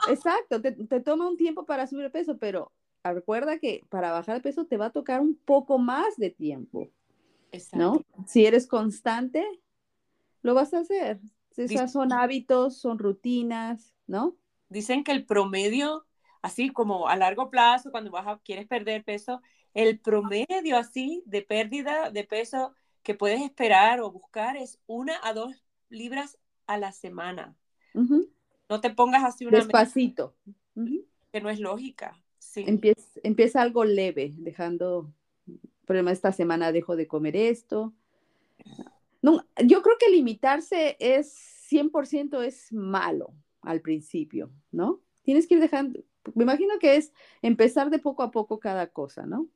exacto, 0.08 0.60
te, 0.60 0.72
te, 0.72 1.00
toma 1.00 1.28
un 1.28 1.36
tiempo 1.36 1.66
para 1.66 1.86
subir 1.86 2.04
de 2.04 2.10
peso, 2.10 2.38
pero 2.38 2.72
recuerda 3.12 3.58
que 3.58 3.84
para 3.88 4.12
bajar 4.12 4.36
de 4.36 4.42
peso 4.42 4.66
te 4.66 4.76
va 4.76 4.86
a 4.86 4.92
tocar 4.92 5.20
un 5.20 5.36
poco 5.36 5.78
más 5.78 6.16
de 6.16 6.30
tiempo. 6.30 6.88
Exacto. 7.52 8.04
¿no? 8.16 8.24
Si 8.26 8.46
eres 8.46 8.66
constante, 8.66 9.44
lo 10.42 10.54
vas 10.54 10.74
a 10.74 10.80
hacer. 10.80 11.20
Esas 11.56 11.92
son 11.92 12.12
hábitos, 12.12 12.78
son 12.78 12.98
rutinas, 12.98 13.94
¿no? 14.06 14.36
Dicen 14.68 15.04
que 15.04 15.12
el 15.12 15.24
promedio, 15.24 16.06
así 16.42 16.70
como 16.70 17.08
a 17.08 17.16
largo 17.16 17.50
plazo, 17.50 17.90
cuando 17.90 18.10
vas 18.10 18.26
a, 18.26 18.38
quieres 18.38 18.66
perder 18.66 19.04
peso, 19.04 19.40
el 19.72 19.98
promedio 19.98 20.76
así 20.76 21.22
de 21.26 21.42
pérdida 21.42 22.10
de 22.10 22.24
peso 22.24 22.74
que 23.02 23.14
puedes 23.14 23.40
esperar 23.40 24.00
o 24.00 24.10
buscar 24.10 24.56
es 24.56 24.80
una 24.86 25.18
a 25.22 25.32
dos 25.32 25.64
libras 25.88 26.38
a 26.66 26.78
la 26.78 26.92
semana. 26.92 27.56
No 28.68 28.80
te 28.80 28.90
pongas 28.90 29.24
así 29.24 29.46
una... 29.46 29.58
Despacito. 29.58 30.34
Que 31.32 31.40
no 31.40 31.48
es 31.48 31.60
lógica. 31.60 32.20
Sí. 32.56 32.64
Empieza, 32.66 33.20
empieza 33.22 33.60
algo 33.60 33.84
leve, 33.84 34.32
dejando, 34.38 35.12
por 35.84 35.94
ejemplo, 35.94 36.10
esta 36.10 36.32
semana 36.32 36.72
dejo 36.72 36.96
de 36.96 37.06
comer 37.06 37.36
esto. 37.36 37.92
No, 39.20 39.46
yo 39.62 39.82
creo 39.82 39.96
que 39.98 40.08
limitarse 40.08 40.96
es 40.98 41.36
100% 41.70 42.42
es 42.42 42.72
malo 42.72 43.34
al 43.60 43.82
principio, 43.82 44.50
¿no? 44.72 45.02
Tienes 45.22 45.46
que 45.46 45.56
ir 45.56 45.60
dejando, 45.60 46.00
me 46.34 46.44
imagino 46.44 46.78
que 46.78 46.96
es 46.96 47.12
empezar 47.42 47.90
de 47.90 47.98
poco 47.98 48.22
a 48.22 48.30
poco 48.30 48.58
cada 48.58 48.86
cosa, 48.86 49.26
¿no? 49.26 49.48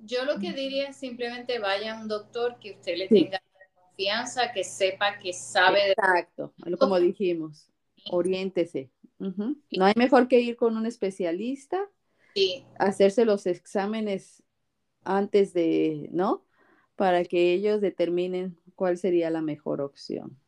Yo 0.00 0.24
lo 0.24 0.40
que 0.40 0.52
diría 0.52 0.88
es 0.88 0.96
simplemente 0.96 1.60
vaya 1.60 1.96
a 1.96 2.02
un 2.02 2.08
doctor 2.08 2.58
que 2.58 2.72
usted 2.72 2.96
le 2.96 3.06
tenga 3.06 3.40
confianza, 3.74 4.50
que 4.52 4.64
sepa, 4.64 5.20
que 5.20 5.32
sabe. 5.32 5.92
Exacto, 5.92 6.52
como 6.80 6.98
dijimos. 6.98 7.71
Oriéntese. 8.04 8.90
No 9.70 9.84
hay 9.86 9.94
mejor 9.96 10.28
que 10.28 10.40
ir 10.40 10.56
con 10.56 10.76
un 10.76 10.86
especialista, 10.86 11.90
Sí, 12.34 12.64
hacerse 12.78 13.24
los 13.24 13.46
exámenes 13.46 14.42
antes 15.04 15.54
de, 15.54 16.08
¿no? 16.12 16.44
Para 16.96 17.24
que 17.24 17.54
ellos 17.54 17.80
determinen 17.80 18.58
cuál 18.76 18.98
sería 18.98 19.30
la 19.30 19.42
mejor 19.42 19.80
opción. 19.82 20.38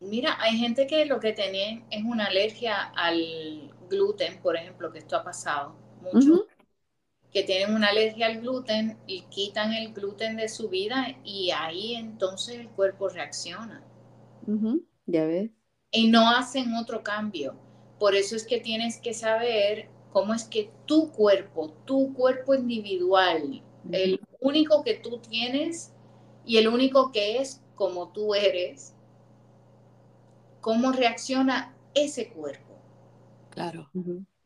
mira, 0.00 0.36
hay 0.38 0.58
gente 0.58 0.86
que 0.86 1.06
lo 1.06 1.18
que 1.18 1.32
tiene 1.32 1.86
es 1.90 2.04
una 2.04 2.26
alergia 2.26 2.92
al 2.94 3.72
gluten, 3.88 4.42
por 4.42 4.54
ejemplo, 4.56 4.92
que 4.92 4.98
esto 4.98 5.16
ha 5.16 5.24
pasado 5.24 5.74
mucho, 6.02 6.44
que 7.32 7.44
tienen 7.44 7.74
una 7.74 7.88
alergia 7.88 8.26
al 8.26 8.40
gluten 8.40 8.98
y 9.06 9.22
quitan 9.30 9.72
el 9.74 9.92
gluten 9.94 10.36
de 10.36 10.48
su 10.48 10.68
vida 10.70 11.16
y 11.24 11.50
ahí 11.52 11.94
entonces 11.96 12.60
el 12.60 12.68
cuerpo 12.70 13.08
reacciona 13.08 13.84
Ya 15.06 15.26
ves. 15.26 15.50
Y 15.92 16.08
no 16.08 16.30
hacen 16.30 16.74
otro 16.74 17.04
cambio. 17.04 17.54
Por 17.98 18.16
eso 18.16 18.34
es 18.34 18.44
que 18.44 18.58
tienes 18.58 18.96
que 18.96 19.14
saber 19.14 19.88
cómo 20.12 20.34
es 20.34 20.44
que 20.44 20.72
tu 20.86 21.12
cuerpo, 21.12 21.70
tu 21.84 22.12
cuerpo 22.14 22.54
individual, 22.54 23.62
el 23.92 24.20
único 24.40 24.82
que 24.82 24.94
tú 24.94 25.18
tienes 25.18 25.92
y 26.44 26.56
el 26.56 26.66
único 26.66 27.12
que 27.12 27.38
es 27.38 27.62
como 27.76 28.08
tú 28.08 28.34
eres, 28.34 28.94
cómo 30.60 30.92
reacciona 30.92 31.74
ese 31.94 32.30
cuerpo. 32.30 32.78
Claro. 33.50 33.90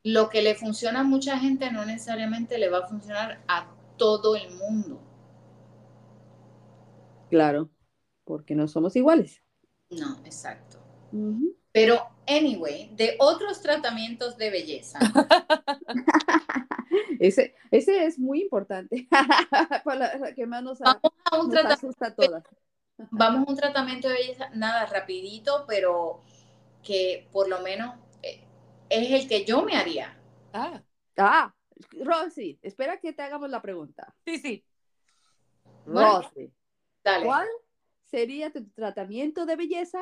Lo 0.03 0.29
que 0.29 0.43
le 0.43 0.55
funciona 0.55 1.01
a 1.01 1.05
mucha 1.05 1.39
gente 1.39 1.71
no 1.71 1.85
necesariamente 1.85 2.59
le 2.59 2.69
va 2.69 2.79
a 2.79 2.89
funcionar 2.89 3.43
a 3.49 3.69
todo 3.97 4.37
el 4.37 4.55
mundo. 4.55 5.01
Claro, 7.31 7.71
porque 8.25 8.55
no 8.55 8.69
somos 8.69 8.95
iguales. 8.97 9.43
No, 9.91 10.19
exacto. 10.25 10.86
Pero, 11.73 12.01
anyway, 12.27 12.91
de 12.95 13.17
otros 13.19 13.61
tratamientos 13.61 14.37
de 14.37 14.51
belleza, 14.51 14.99
Ese, 17.19 17.55
ese 17.71 18.05
es 18.07 18.19
muy 18.19 18.43
importante, 18.43 19.09
para 19.85 20.17
la 20.19 20.35
que 20.35 20.47
más 20.47 20.63
nos, 20.63 20.81
a- 20.83 21.01
vamos 21.03 21.13
a 21.31 21.37
un 21.41 21.47
nos 21.47 21.51
tratamiento 21.51 21.87
asusta 21.87 22.07
a 22.07 22.15
todas. 22.15 22.45
Vamos 23.11 23.47
a 23.47 23.51
un 23.51 23.57
tratamiento 23.59 24.09
de 24.09 24.15
belleza, 24.15 24.49
nada, 24.55 24.87
rapidito, 24.87 25.67
pero 25.69 26.23
que 26.83 27.29
por 27.31 27.47
lo 27.47 27.61
menos 27.61 27.95
eh, 28.23 28.43
es 28.89 29.11
el 29.11 29.29
que 29.29 29.45
yo 29.45 29.63
me 29.63 29.77
haría. 29.77 30.19
Ah, 30.55 30.83
Ah, 31.19 31.55
Rosy, 32.03 32.59
espera 32.63 32.99
que 32.99 33.13
te 33.13 33.21
hagamos 33.23 33.51
la 33.51 33.61
pregunta. 33.61 34.15
sí, 34.25 34.39
sí. 34.39 34.65
Bueno. 35.85 36.23
Rosy, 36.23 36.51
Dale. 37.05 37.27
¿cuál 37.27 37.47
sería 38.05 38.51
tu 38.51 38.65
tratamiento 38.71 39.45
de 39.45 39.57
belleza 39.57 40.01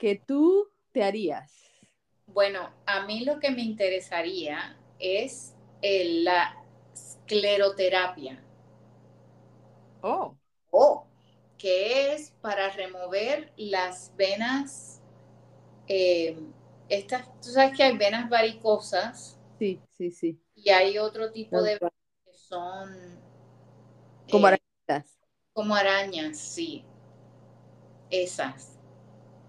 que 0.00 0.16
tú 0.16 0.68
te 0.92 1.04
harías? 1.04 1.52
Bueno, 2.28 2.70
a 2.86 3.04
mí 3.04 3.26
lo 3.26 3.38
que 3.40 3.50
me 3.50 3.60
interesaría 3.62 4.74
es 4.98 5.54
la 5.82 6.56
escleroterapia, 6.94 8.42
Oh, 10.02 10.36
o 10.70 11.06
que 11.58 12.12
es 12.14 12.30
para 12.40 12.70
remover 12.70 13.52
las 13.56 14.12
venas, 14.16 15.00
eh, 15.88 16.38
estas, 16.88 17.26
tú 17.42 17.50
sabes 17.50 17.76
que 17.76 17.84
hay 17.84 17.96
venas 17.98 18.30
varicosas 18.30 19.38
Sí, 19.58 19.84
sí, 19.90 20.10
sí. 20.10 20.40
y 20.54 20.70
hay 20.70 20.96
otro 20.98 21.32
tipo 21.32 21.60
de 21.62 21.72
venas 21.74 21.92
que 22.24 22.32
son 22.34 23.18
Como 24.28 24.46
eh, 24.46 24.48
arañitas. 24.48 25.18
como 25.54 25.74
arañas, 25.76 26.38
sí, 26.38 26.84
esas. 28.10 28.78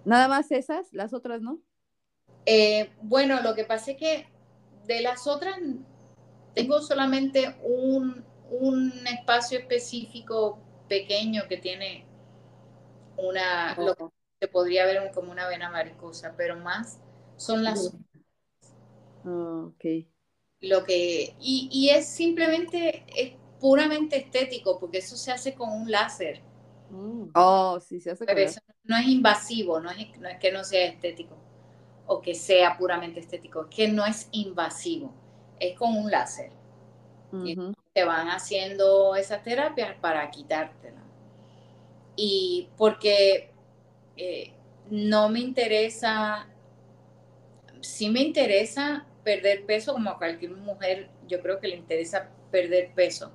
Nada 0.06 0.28
más 0.28 0.52
esas, 0.52 0.92
las 0.94 1.14
otras 1.14 1.42
no. 1.42 1.62
Eh, 2.46 2.92
bueno, 3.02 3.42
lo 3.42 3.56
que 3.56 3.66
pasa 3.66 3.92
es 3.92 3.98
que 3.98 4.28
de 4.86 5.02
las 5.02 5.28
otras 5.28 5.58
tengo 6.56 6.82
solamente 6.82 7.56
un, 7.64 8.24
un 8.50 9.08
espacio 9.08 9.60
específico 9.60 10.60
pequeño 10.88 11.44
que 11.48 11.58
tiene 11.58 12.06
una, 13.18 13.76
lo 13.80 13.96
que 13.96 14.04
se 14.40 14.48
podría 14.48 14.86
ver 14.86 15.12
como 15.14 15.32
una 15.32 15.48
vena 15.48 15.70
varicosa, 15.70 16.34
pero 16.38 16.56
más 16.58 17.00
son 17.38 17.64
las, 17.64 17.94
Ah, 19.24 19.66
ok. 19.68 19.84
lo 20.62 20.84
que, 20.84 21.36
y, 21.40 21.70
y 21.72 21.90
es 21.90 22.08
simplemente, 22.08 23.04
es 23.16 23.34
puramente 23.60 24.18
estético, 24.18 24.80
porque 24.80 25.00
eso 25.00 25.16
se 25.18 25.32
hace 25.32 25.54
con 25.56 25.70
un 25.72 25.90
láser, 25.92 26.42
mm. 26.91 27.32
Oh, 27.34 27.80
sí, 27.80 27.99
se 27.99 28.12
hace 28.12 28.25
pero 28.25 28.39
eso 28.41 28.62
no 28.84 28.97
es 28.97 29.08
invasivo, 29.08 29.80
no 29.80 29.89
es, 29.91 30.17
no 30.19 30.27
es 30.27 30.38
que 30.39 30.51
no 30.51 30.63
sea 30.63 30.86
estético, 30.86 31.36
o 32.08 32.21
que 32.21 32.36
sea 32.36 32.77
puramente 32.77 33.19
estético, 33.19 33.63
es 33.63 33.75
que 33.75 33.88
no 33.88 34.06
es 34.06 34.27
invasivo, 34.32 35.13
es 35.60 35.77
con 35.77 35.95
un 35.95 36.12
láser. 36.12 36.51
Ujú. 37.32 37.73
te 37.93 38.04
van 38.04 38.27
haciendo 38.27 39.15
esas 39.15 39.43
terapias 39.43 39.95
para 39.99 40.30
quitártela. 40.30 41.01
Y 42.15 42.69
porque 42.77 43.51
eh, 44.17 44.54
no 44.89 45.30
me 45.30 45.39
interesa, 45.39 46.47
sí 47.82 48.10
me 48.10 48.21
interesa 48.21 49.06
perder 49.23 49.65
peso, 49.65 49.93
como 49.93 50.10
a 50.10 50.17
cualquier 50.17 50.51
mujer, 50.51 51.10
yo 51.27 51.41
creo 51.41 51.60
que 51.60 51.67
le 51.69 51.75
interesa 51.77 52.30
perder 52.51 52.91
peso, 52.93 53.32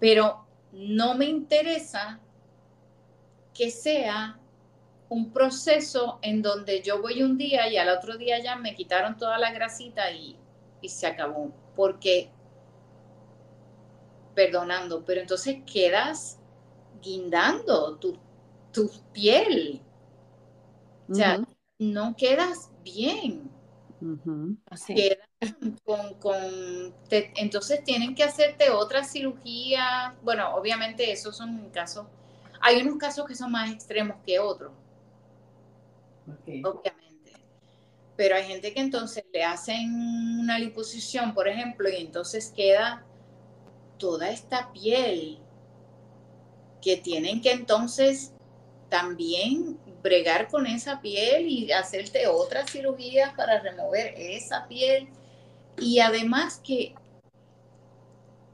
pero 0.00 0.46
no 0.72 1.14
me 1.14 1.26
interesa 1.26 2.20
que 3.56 3.70
sea 3.70 4.38
un 5.08 5.32
proceso 5.32 6.18
en 6.22 6.42
donde 6.42 6.82
yo 6.82 7.02
voy 7.02 7.22
un 7.22 7.38
día 7.38 7.68
y 7.70 7.76
al 7.78 7.88
otro 7.90 8.16
día 8.18 8.40
ya 8.42 8.56
me 8.56 8.74
quitaron 8.76 9.16
toda 9.16 9.38
la 9.38 9.52
grasita 9.52 10.10
y, 10.12 10.36
y 10.82 10.88
se 10.90 11.06
acabó, 11.06 11.52
porque 11.76 12.30
perdonando, 14.34 15.04
pero 15.04 15.20
entonces 15.20 15.58
quedas 15.70 16.38
guindando 17.02 17.96
tu, 17.96 18.18
tu 18.72 18.90
piel, 19.12 19.80
o 21.10 21.14
sea, 21.14 21.42
no 21.78 22.14
quedas 22.16 22.70
bien. 22.84 23.50
Así. 24.70 24.94
quedas 24.94 25.28
con, 25.84 26.14
con 26.14 26.94
te- 27.08 27.32
entonces 27.36 27.84
tienen 27.84 28.14
que 28.14 28.24
hacerte 28.24 28.70
otra 28.70 29.04
cirugía, 29.04 30.16
bueno, 30.22 30.54
obviamente 30.56 31.12
esos 31.12 31.36
son 31.36 31.70
casos, 31.70 32.06
hay 32.66 32.82
unos 32.82 32.96
casos 32.96 33.24
que 33.26 33.36
son 33.36 33.52
más 33.52 33.70
extremos 33.70 34.16
que 34.26 34.40
otros, 34.40 34.72
obviamente. 36.26 37.32
Pero 38.16 38.34
hay 38.34 38.42
gente 38.42 38.74
que 38.74 38.80
entonces 38.80 39.24
le 39.32 39.44
hacen 39.44 39.94
una 40.40 40.58
liposucción, 40.58 41.32
por 41.32 41.46
ejemplo, 41.46 41.88
y 41.88 41.94
entonces 41.94 42.52
queda 42.56 43.04
toda 43.98 44.30
esta 44.30 44.72
piel 44.72 45.38
que 46.82 46.96
tienen 46.96 47.40
que 47.40 47.52
entonces 47.52 48.32
también 48.88 49.78
bregar 50.02 50.48
con 50.48 50.66
esa 50.66 51.00
piel 51.00 51.46
y 51.46 51.70
hacerte 51.70 52.26
otras 52.26 52.68
cirugías 52.72 53.32
para 53.34 53.60
remover 53.60 54.12
esa 54.16 54.66
piel. 54.66 55.08
Y 55.78 56.00
además 56.00 56.60
que 56.64 56.96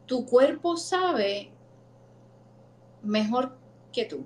tu 0.04 0.26
cuerpo 0.26 0.76
sabe 0.76 1.50
mejor 3.02 3.61
que 3.92 4.04
tú. 4.06 4.24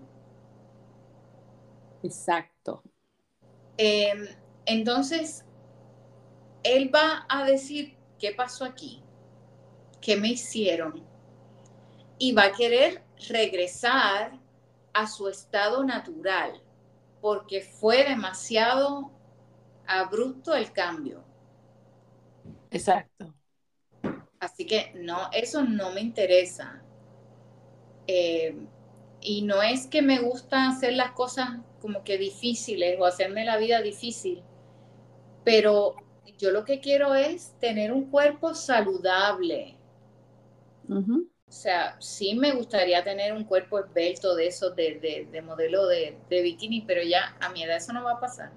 Exacto. 2.02 2.83
Eh, 3.76 4.12
entonces, 4.64 5.44
él 6.62 6.94
va 6.94 7.26
a 7.29 7.44
decir, 7.44 7.96
¿qué 8.18 8.33
pasó 8.33 8.64
aquí? 8.64 9.02
¿Qué 10.00 10.16
me 10.16 10.29
hicieron? 10.29 11.05
Y 12.18 12.33
va 12.33 12.44
a 12.44 12.52
querer 12.52 13.05
regresar 13.29 14.38
a 14.92 15.07
su 15.07 15.29
estado 15.29 15.85
natural, 15.85 16.62
porque 17.20 17.61
fue 17.61 18.05
demasiado 18.05 19.10
abrupto 19.87 20.54
el 20.54 20.73
cambio. 20.73 21.25
Exacto. 22.71 23.35
Así 24.40 24.67
que 24.67 24.92
no, 24.94 25.29
eso 25.33 25.62
no 25.62 25.92
me 25.92 26.00
interesa. 26.00 26.83
Eh, 28.06 28.56
y 29.21 29.42
no 29.42 29.62
es 29.62 29.87
que 29.87 30.02
me 30.02 30.21
gusta 30.21 30.69
hacer 30.69 30.92
las 30.94 31.12
cosas 31.12 31.48
como 31.81 32.04
que 32.04 32.19
difíciles 32.19 32.96
o 33.00 33.04
hacerme 33.06 33.44
la 33.44 33.56
vida 33.56 33.81
difícil, 33.83 34.42
pero 35.44 35.94
yo 36.38 36.50
lo 36.50 36.64
que 36.64 36.81
quiero 36.81 37.14
es 37.14 37.54
tener 37.60 37.92
un 37.92 38.10
cuerpo 38.10 38.54
saludable. 38.54 39.77
O 41.48 41.52
sea, 41.52 41.96
sí 42.00 42.35
me 42.35 42.52
gustaría 42.52 43.04
tener 43.04 43.33
un 43.33 43.44
cuerpo 43.44 43.79
esbelto 43.79 44.35
de 44.35 44.48
esos 44.48 44.75
de, 44.75 44.98
de, 45.00 45.29
de 45.31 45.42
modelo 45.42 45.87
de, 45.87 46.19
de 46.29 46.42
bikini, 46.42 46.83
pero 46.83 47.02
ya 47.02 47.37
a 47.40 47.48
mi 47.50 47.62
edad 47.62 47.77
eso 47.77 47.92
no 47.92 48.02
va 48.04 48.12
a 48.12 48.21
pasar. 48.21 48.52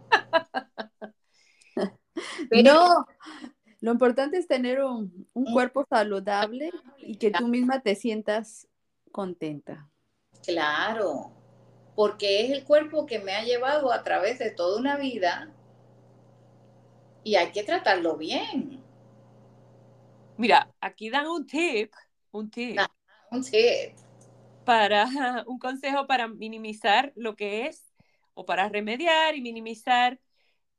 Pero- 2.49 2.64
No, 2.64 3.05
lo 3.82 3.91
importante 3.91 4.38
es 4.38 4.47
tener 4.47 4.84
un 4.84 5.28
Un 5.34 5.53
cuerpo 5.53 5.86
saludable 5.89 6.72
y 6.97 7.16
que 7.18 7.32
tú 7.32 7.47
misma 7.47 7.82
te 7.82 7.95
sientas 7.95 8.68
contenta. 9.12 9.89
Claro, 10.44 11.32
porque 11.96 12.46
es 12.46 12.52
el 12.52 12.64
cuerpo 12.64 13.06
que 13.06 13.20
me 13.20 13.34
ha 13.34 13.44
llevado 13.44 13.92
a 13.92 14.04
través 14.04 14.40
de 14.40 14.52
toda 14.52 14.80
una 14.80 14.98
vida 14.98 15.54
y 17.24 17.36
hay 17.36 17.52
que 17.52 17.64
tratarlo 17.64 18.18
bien. 18.18 18.82
Mira, 20.38 20.74
aquí 20.80 21.10
dan 21.10 21.28
un 21.28 21.46
tip, 21.46 21.94
un 22.32 22.50
tip. 22.50 22.80
Ah, 22.80 22.90
un 23.32 23.44
tip. 23.44 23.94
Para 24.64 25.06
un 25.48 25.60
consejo 25.60 26.08
para 26.08 26.28
minimizar 26.28 27.12
lo 27.16 27.36
que 27.36 27.68
es, 27.68 27.94
o 28.34 28.46
para 28.46 28.70
remediar 28.70 29.36
y 29.36 29.42
minimizar 29.42 30.20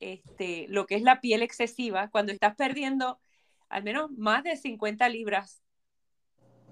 este, 0.01 0.67
lo 0.69 0.87
que 0.87 0.95
es 0.95 1.03
la 1.03 1.21
piel 1.21 1.43
excesiva, 1.43 2.09
cuando 2.11 2.33
estás 2.33 2.57
perdiendo 2.57 3.21
al 3.69 3.83
menos 3.85 4.11
más 4.13 4.43
de 4.43 4.57
50 4.57 5.09
libras, 5.11 5.63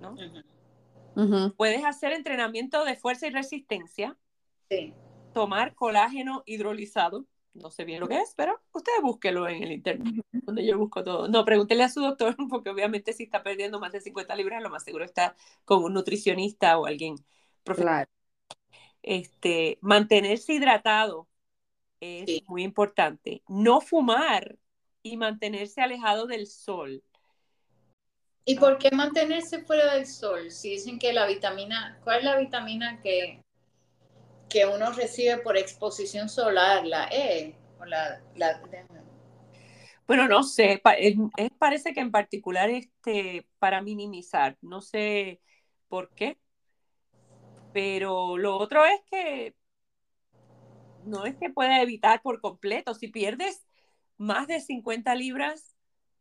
¿no? 0.00 0.16
Puedes 1.56 1.84
hacer 1.84 2.12
entrenamiento 2.12 2.84
de 2.84 2.96
fuerza 2.96 3.26
y 3.26 3.30
resistencia. 3.30 4.16
Sí. 4.70 4.94
Tomar 5.34 5.74
colágeno 5.74 6.42
hidrolizado. 6.46 7.26
No 7.54 7.70
sé 7.70 7.84
bien 7.84 7.98
lo 8.00 8.08
que 8.08 8.20
es, 8.20 8.34
pero 8.36 8.60
ustedes 8.72 9.02
búsquelo 9.02 9.48
en 9.48 9.62
el 9.62 9.72
internet, 9.72 10.24
donde 10.30 10.64
yo 10.64 10.78
busco 10.78 11.02
todo. 11.02 11.26
No, 11.26 11.44
pregúntele 11.44 11.82
a 11.82 11.88
su 11.88 12.00
doctor, 12.00 12.36
porque 12.50 12.70
obviamente 12.70 13.12
si 13.12 13.24
está 13.24 13.42
perdiendo 13.42 13.80
más 13.80 13.92
de 13.92 14.00
50 14.00 14.36
libras, 14.36 14.62
lo 14.62 14.70
más 14.70 14.84
seguro 14.84 15.04
está 15.04 15.34
con 15.64 15.82
un 15.82 15.94
nutricionista 15.94 16.78
o 16.78 16.86
alguien 16.86 17.16
profesional. 17.64 18.06
Este, 19.02 19.78
mantenerse 19.80 20.52
hidratado 20.52 21.28
es 22.00 22.42
muy 22.46 22.62
importante. 22.62 23.42
No 23.48 23.80
fumar 23.80 24.58
y 25.02 25.16
mantenerse 25.16 25.80
alejado 25.80 26.26
del 26.26 26.46
sol. 26.46 27.02
¿Y 28.48 28.54
por 28.54 28.78
qué 28.78 28.90
mantenerse 28.90 29.62
fuera 29.62 29.94
del 29.94 30.06
sol? 30.06 30.50
Si 30.50 30.70
dicen 30.70 30.98
que 30.98 31.12
la 31.12 31.26
vitamina, 31.26 32.00
¿cuál 32.02 32.20
es 32.20 32.24
la 32.24 32.38
vitamina 32.38 32.98
que, 33.02 33.42
que 34.48 34.64
uno 34.64 34.90
recibe 34.92 35.36
por 35.36 35.58
exposición 35.58 36.30
solar? 36.30 36.86
¿La 36.86 37.10
E? 37.12 37.54
O 37.78 37.84
la, 37.84 38.22
bueno, 40.06 40.26
no 40.28 40.42
sé, 40.44 40.80
parece 41.58 41.92
que 41.92 42.00
en 42.00 42.10
particular 42.10 42.70
este, 42.70 43.46
para 43.58 43.82
minimizar, 43.82 44.56
no 44.62 44.80
sé 44.80 45.42
por 45.88 46.08
qué, 46.14 46.38
pero 47.74 48.38
lo 48.38 48.56
otro 48.56 48.86
es 48.86 49.02
que 49.10 49.54
no 51.04 51.26
es 51.26 51.36
que 51.36 51.50
pueda 51.50 51.82
evitar 51.82 52.22
por 52.22 52.40
completo, 52.40 52.94
si 52.94 53.08
pierdes 53.08 53.66
más 54.16 54.46
de 54.48 54.62
50 54.62 55.14
libras, 55.16 55.77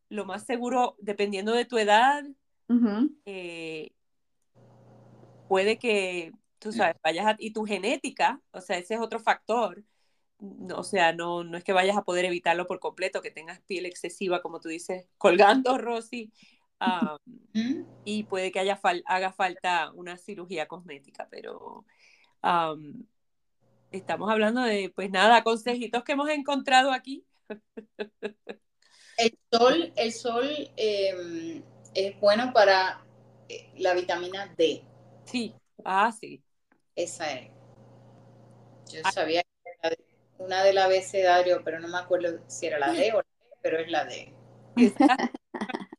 lo 0.09 0.25
más 0.25 0.45
seguro, 0.45 0.95
dependiendo 0.99 1.53
de 1.53 1.65
tu 1.65 1.77
edad, 1.77 2.23
eh, 3.25 3.91
puede 5.47 5.77
que, 5.77 6.33
tú 6.59 6.71
sabes, 6.71 6.95
vayas 7.03 7.25
a, 7.25 7.35
y 7.39 7.51
tu 7.51 7.65
genética, 7.65 8.41
o 8.51 8.61
sea, 8.61 8.77
ese 8.77 8.95
es 8.95 8.99
otro 8.99 9.19
factor. 9.19 9.83
o 10.39 10.83
sea, 10.83 11.13
no, 11.13 11.43
no 11.43 11.57
es 11.57 11.63
que 11.63 11.73
vayas 11.73 11.97
a 11.97 12.03
poder 12.03 12.25
evitarlo 12.25 12.67
por 12.67 12.79
completo, 12.79 13.21
que 13.21 13.31
tengas 13.31 13.61
piel 13.61 13.85
excesiva, 13.85 14.41
como 14.41 14.59
tú 14.59 14.69
dices, 14.69 15.05
colgando, 15.17 15.77
Rosy, 15.77 16.31
y 18.05 18.23
puede 18.23 18.51
que 18.51 18.59
haya 18.59 18.79
haga 19.05 19.33
falta 19.33 19.91
una 19.93 20.17
cirugía 20.17 20.67
cosmética, 20.67 21.27
pero 21.29 21.85
estamos 23.91 24.29
hablando 24.29 24.61
de, 24.61 24.91
pues 24.95 25.09
nada, 25.09 25.43
consejitos 25.43 26.03
que 26.03 26.11
hemos 26.13 26.29
encontrado 26.29 26.91
aquí. 26.91 27.25
El 29.17 29.37
sol, 29.51 29.93
el 29.95 30.13
sol 30.13 30.71
em, 30.75 31.63
es 31.95 32.19
bueno 32.19 32.53
para 32.53 33.03
eh, 33.49 33.67
la 33.77 33.93
vitamina 33.93 34.53
D. 34.55 34.83
Sí, 35.25 35.53
ah, 35.83 36.11
sí. 36.11 36.41
Esa 36.95 37.33
es. 37.33 37.49
Yo 38.91 39.01
ah. 39.03 39.11
sabía 39.11 39.41
que 39.41 39.71
era 39.81 39.95
una 40.37 40.63
del 40.63 40.77
abecedario, 40.77 41.61
pero 41.63 41.79
no 41.79 41.87
me 41.87 41.97
acuerdo 41.97 42.39
si 42.47 42.67
era 42.67 42.79
la 42.79 42.91
D 42.91 43.11
o 43.13 43.17
la 43.17 43.23
D, 43.23 43.55
pero 43.61 43.79
es 43.79 43.89
la 43.89 44.05
D. 44.05 44.33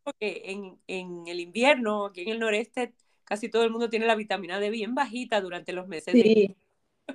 Porque 0.04 0.42
en, 0.44 0.78
en 0.86 1.26
el 1.26 1.40
invierno, 1.40 2.06
aquí 2.06 2.22
en 2.22 2.28
el 2.28 2.38
noreste, 2.38 2.94
casi 3.24 3.48
todo 3.48 3.64
el 3.64 3.70
mundo 3.70 3.90
tiene 3.90 4.06
la 4.06 4.14
vitamina 4.14 4.60
D 4.60 4.70
bien 4.70 4.94
bajita 4.94 5.40
durante 5.40 5.72
los 5.72 5.88
meses. 5.88 6.12
Sí. 6.12 6.56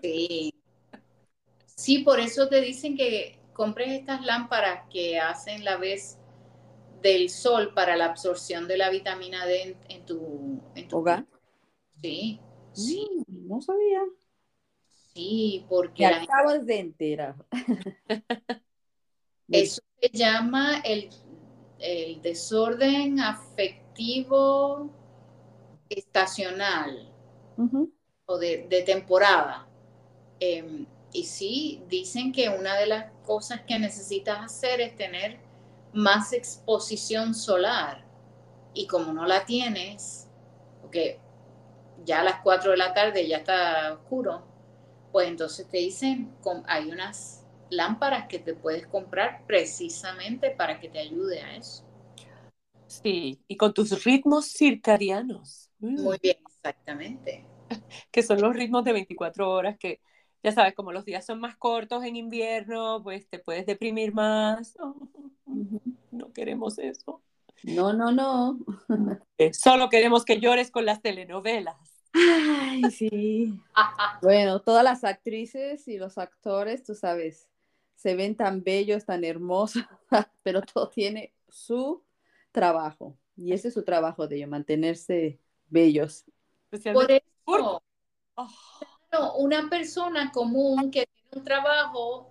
Sí. 0.02 0.54
Sí, 1.76 2.00
por 2.00 2.20
eso 2.20 2.50
te 2.50 2.62
dicen 2.62 2.96
que 2.96 3.40
compres 3.54 3.92
estas 3.92 4.26
lámparas 4.26 4.88
que 4.90 5.20
hacen 5.20 5.64
la 5.64 5.78
vez 5.78 6.18
del 7.02 7.30
sol 7.30 7.74
para 7.74 7.96
la 7.96 8.06
absorción 8.06 8.68
de 8.68 8.78
la 8.78 8.90
vitamina 8.90 9.46
D 9.46 9.78
en, 9.90 10.06
tu, 10.06 10.62
hogar. 10.92 11.26
Sí, 12.02 12.40
sí. 12.72 13.08
Mm, 13.28 13.48
no 13.48 13.62
sabía. 13.62 14.02
Sí, 15.14 15.66
porque... 15.70 16.08
Me 16.08 16.16
acabas 16.16 16.66
de 16.66 16.80
enterar. 16.80 17.36
Eso 19.50 19.82
se 20.02 20.10
llama 20.10 20.82
el, 20.84 21.10
desorden 22.22 23.20
afectivo 23.20 24.90
estacional 25.90 27.12
o 28.26 28.38
de, 28.38 28.84
temporada. 28.86 29.68
Em, 30.40 30.88
y 31.12 31.26
sí, 31.26 31.84
dicen 31.88 32.32
que 32.32 32.50
una 32.50 32.76
de 32.78 32.88
las 32.88 33.13
cosas 33.24 33.62
que 33.62 33.80
necesitas 33.80 34.40
hacer 34.40 34.82
es 34.82 34.96
tener 34.96 35.40
más 35.94 36.34
exposición 36.34 37.34
solar. 37.34 38.06
Y 38.74 38.88
como 38.88 39.14
no 39.14 39.26
la 39.26 39.46
tienes, 39.46 40.28
porque 40.82 41.20
ya 42.06 42.22
a 42.22 42.24
las 42.24 42.42
4 42.42 42.72
de 42.72 42.78
la 42.78 42.94
tarde 42.94 43.28
ya 43.28 43.38
está 43.38 43.94
oscuro, 43.94 44.44
pues 45.12 45.28
entonces 45.28 45.68
te 45.70 45.78
dicen, 45.78 46.34
hay 46.66 46.90
unas 46.90 47.46
lámparas 47.70 48.28
que 48.28 48.40
te 48.40 48.54
puedes 48.54 48.88
comprar 48.88 49.44
precisamente 49.46 50.52
para 50.52 50.80
que 50.80 50.90
te 50.90 51.00
ayude 51.00 51.42
a 51.42 51.56
eso. 51.56 51.84
Sí, 52.88 53.40
y 53.48 53.58
con 53.58 53.74
tus 53.74 54.04
ritmos 54.04 54.52
circadianos. 54.52 55.72
Muy 55.80 56.18
bien, 56.22 56.38
exactamente. 56.48 57.46
Que 58.12 58.22
son 58.22 58.40
los 58.40 58.56
ritmos 58.56 58.84
de 58.84 58.94
24 58.94 59.50
horas 59.50 59.78
que 59.80 60.00
ya 60.44 60.52
sabes, 60.52 60.76
como 60.76 60.92
los 60.92 61.06
días 61.06 61.26
son 61.26 61.40
más 61.40 61.56
cortos 61.56 62.04
en 62.04 62.18
invierno, 62.18 63.02
pues 63.02 63.28
te 63.30 63.40
puedes 63.40 63.66
deprimir 63.66 64.14
más. 64.14 64.78
no 66.12 66.34
queremos 66.34 66.78
eso. 66.80 67.22
No, 67.64 67.94
no, 67.94 68.12
no. 68.12 68.60
Eh, 69.38 69.54
solo 69.54 69.90
queremos 69.90 70.26
que 70.26 70.40
llores 70.40 70.70
con 70.70 70.86
las 70.86 71.02
telenovelas. 71.02 71.76
Ay, 72.14 72.84
sí. 72.92 73.60
bueno, 74.22 74.62
todas 74.62 74.84
las 74.84 75.04
actrices 75.04 75.88
y 75.88 75.98
los 75.98 76.18
actores, 76.18 76.84
tú 76.84 76.94
sabes, 76.94 77.50
se 77.96 78.16
ven 78.16 78.36
tan 78.36 78.64
bellos, 78.64 79.06
tan 79.06 79.24
hermosos, 79.24 79.84
pero 80.44 80.62
todo 80.62 80.90
tiene 80.90 81.34
su 81.50 82.04
trabajo. 82.52 83.18
Y 83.36 83.54
ese 83.54 83.70
es 83.70 83.74
su 83.74 83.84
trabajo 83.84 84.28
de 84.28 84.36
ellos, 84.38 84.50
mantenerse 84.50 85.40
bellos. 85.70 86.26
Por 86.70 87.12
eso, 87.12 87.82
oh 88.36 88.50
una 89.36 89.70
persona 89.70 90.32
común 90.32 90.92
que 90.92 91.06
tiene 91.06 91.30
un 91.36 91.44
trabajo 91.44 92.30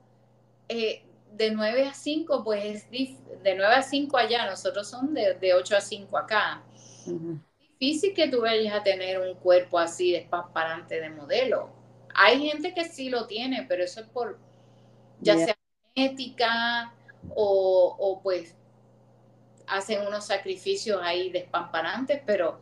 eh, 0.69 1.05
de 1.33 1.51
9 1.51 1.87
a 1.87 1.95
5, 1.95 2.45
pues 2.45 2.91
de 2.91 3.55
9 3.55 3.75
a 3.75 3.83
5 3.83 4.17
allá, 4.17 4.47
nosotros 4.47 4.89
son 4.89 5.15
de, 5.15 5.35
de 5.35 5.55
8 5.55 5.77
a 5.77 5.81
5 5.81 6.19
acá. 6.19 6.63
Difícil 7.79 8.15
que 8.15 8.29
tú 8.29 8.43
vayas 8.43 8.75
a 8.75 8.83
tener 8.83 9.19
un 9.21 9.35
cuerpo 9.35 9.79
así 9.79 10.13
despamparante 10.13 11.01
de 11.01 11.11
modelo. 11.11 11.71
Hay 12.15 12.47
gente 12.49 12.75
que 12.75 12.85
sí 12.85 13.09
lo 13.09 13.27
tiene, 13.27 13.65
pero 13.69 13.83
eso 13.83 14.01
es 14.01 14.07
por, 14.09 14.39
ya 15.21 15.37
sea 15.37 15.57
genética 15.95 16.95
o, 17.35 17.97
o 17.99 18.21
pues 18.23 18.55
hacen 19.67 20.07
unos 20.07 20.27
sacrificios 20.27 21.01
ahí 21.03 21.31
despamparantes, 21.31 22.21
pero, 22.27 22.61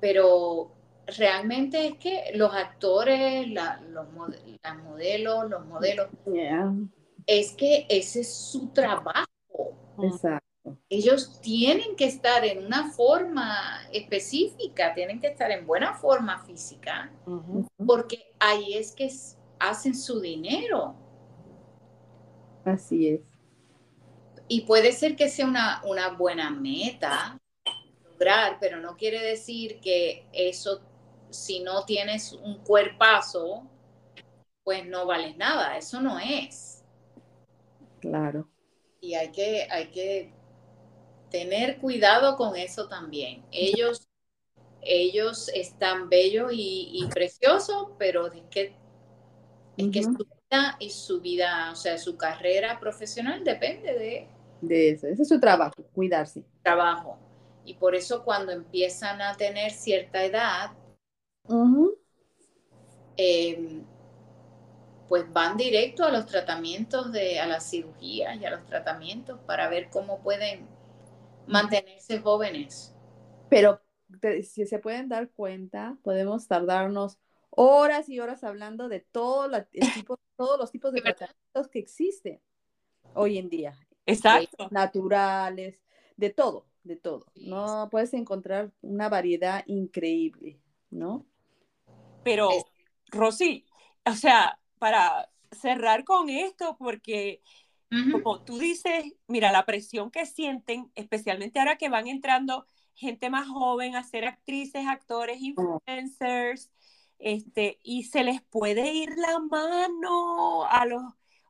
pero 0.00 0.70
realmente 1.06 1.86
es 1.86 1.98
que 1.98 2.32
los 2.34 2.52
actores, 2.54 3.48
los, 3.48 3.64
las 4.62 4.76
modelos, 4.82 5.50
los 5.50 5.66
modelos, 5.66 6.08
es 7.26 7.52
que 7.52 7.86
ese 7.88 8.20
es 8.20 8.32
su 8.32 8.68
trabajo. 8.68 9.26
Exacto. 10.02 10.46
Ellos 10.88 11.40
tienen 11.40 11.96
que 11.96 12.04
estar 12.04 12.44
en 12.44 12.64
una 12.64 12.90
forma 12.90 13.82
específica, 13.92 14.94
tienen 14.94 15.20
que 15.20 15.26
estar 15.28 15.50
en 15.50 15.66
buena 15.66 15.94
forma 15.94 16.44
física, 16.44 17.12
porque 17.84 18.32
ahí 18.38 18.74
es 18.74 18.92
que 18.92 19.10
hacen 19.58 19.96
su 19.96 20.20
dinero. 20.20 20.94
Así 22.64 23.08
es. 23.08 23.20
Y 24.46 24.60
puede 24.62 24.92
ser 24.92 25.16
que 25.16 25.28
sea 25.28 25.46
una, 25.46 25.82
una 25.84 26.10
buena 26.10 26.50
meta 26.50 27.38
lograr, 28.22 28.58
pero 28.60 28.80
no 28.80 28.96
quiere 28.96 29.20
decir 29.20 29.80
que 29.80 30.26
eso 30.32 30.80
si 31.32 31.60
no 31.60 31.84
tienes 31.84 32.32
un 32.32 32.58
cuerpazo, 32.58 33.68
pues 34.64 34.86
no 34.86 35.06
vales 35.06 35.36
nada. 35.36 35.76
Eso 35.76 36.00
no 36.00 36.18
es. 36.18 36.84
Claro. 38.00 38.48
Y 39.00 39.14
hay 39.14 39.32
que, 39.32 39.66
hay 39.70 39.88
que 39.90 40.32
tener 41.30 41.78
cuidado 41.78 42.36
con 42.36 42.56
eso 42.56 42.88
también. 42.88 43.44
Ellos, 43.50 44.08
ellos 44.82 45.48
están 45.54 46.08
bellos 46.08 46.52
y, 46.54 47.06
preciosos, 47.12 47.88
pero 47.98 48.26
es 48.26 48.42
que, 48.50 48.76
es 49.76 49.90
que 49.90 50.02
su 50.02 50.12
vida 50.12 50.76
y 50.78 50.90
su 50.90 51.20
vida, 51.20 51.70
o 51.72 51.76
sea, 51.76 51.98
su 51.98 52.16
carrera 52.16 52.78
profesional 52.78 53.42
depende 53.42 53.94
de, 53.94 54.28
de 54.60 54.90
eso. 54.90 55.06
Ese 55.06 55.22
es 55.22 55.28
su 55.28 55.40
trabajo, 55.40 55.82
cuidarse. 55.92 56.44
Trabajo. 56.62 57.18
Y 57.64 57.74
por 57.74 57.94
eso 57.94 58.24
cuando 58.24 58.52
empiezan 58.52 59.20
a 59.20 59.36
tener 59.36 59.70
cierta 59.70 60.24
edad, 60.24 60.72
eh, 63.16 63.82
pues 65.08 65.30
van 65.32 65.56
directo 65.56 66.04
a 66.04 66.10
los 66.10 66.26
tratamientos 66.26 67.12
de, 67.12 67.38
a 67.38 67.46
las 67.46 67.68
cirugías 67.68 68.40
y 68.40 68.44
a 68.44 68.50
los 68.50 68.64
tratamientos 68.64 69.38
para 69.40 69.68
ver 69.68 69.90
cómo 69.90 70.22
pueden 70.22 70.66
mantenerse 71.46 72.20
jóvenes. 72.20 72.94
Pero 73.50 73.82
si 74.42 74.66
se 74.66 74.78
pueden 74.78 75.08
dar 75.08 75.30
cuenta, 75.30 75.98
podemos 76.02 76.46
tardarnos 76.48 77.18
horas 77.50 78.08
y 78.08 78.20
horas 78.20 78.42
hablando 78.44 78.88
de 78.88 79.00
todo 79.00 79.50
tipo, 79.94 80.18
todos 80.36 80.58
los 80.58 80.70
tipos 80.70 80.92
de 80.92 81.02
tratamientos 81.02 81.68
que 81.70 81.78
existen 81.78 82.40
hoy 83.14 83.38
en 83.38 83.48
día. 83.48 83.74
Exacto. 84.06 84.68
Naturales, 84.70 85.78
de 86.16 86.30
todo, 86.30 86.66
de 86.84 86.96
todo. 86.96 87.26
No 87.34 87.88
puedes 87.90 88.14
encontrar 88.14 88.72
una 88.80 89.08
variedad 89.08 89.62
increíble, 89.66 90.58
¿no? 90.90 91.26
Pero, 92.22 92.50
Rosy, 93.08 93.66
o 94.04 94.14
sea, 94.14 94.58
para 94.78 95.30
cerrar 95.50 96.04
con 96.04 96.28
esto, 96.28 96.76
porque 96.78 97.42
como 98.10 98.42
tú 98.42 98.58
dices, 98.58 99.04
mira, 99.26 99.52
la 99.52 99.66
presión 99.66 100.10
que 100.10 100.24
sienten, 100.24 100.90
especialmente 100.94 101.58
ahora 101.58 101.76
que 101.76 101.90
van 101.90 102.08
entrando 102.08 102.66
gente 102.94 103.28
más 103.28 103.46
joven 103.48 103.96
a 103.96 104.04
ser 104.04 104.24
actrices, 104.24 104.86
actores, 104.86 105.40
influencers, 105.40 106.70
este, 107.18 107.78
y 107.82 108.04
se 108.04 108.24
les 108.24 108.40
puede 108.42 108.92
ir 108.94 109.14
la 109.16 109.38
mano 109.38 110.64
a 110.64 110.86
los, 110.86 111.02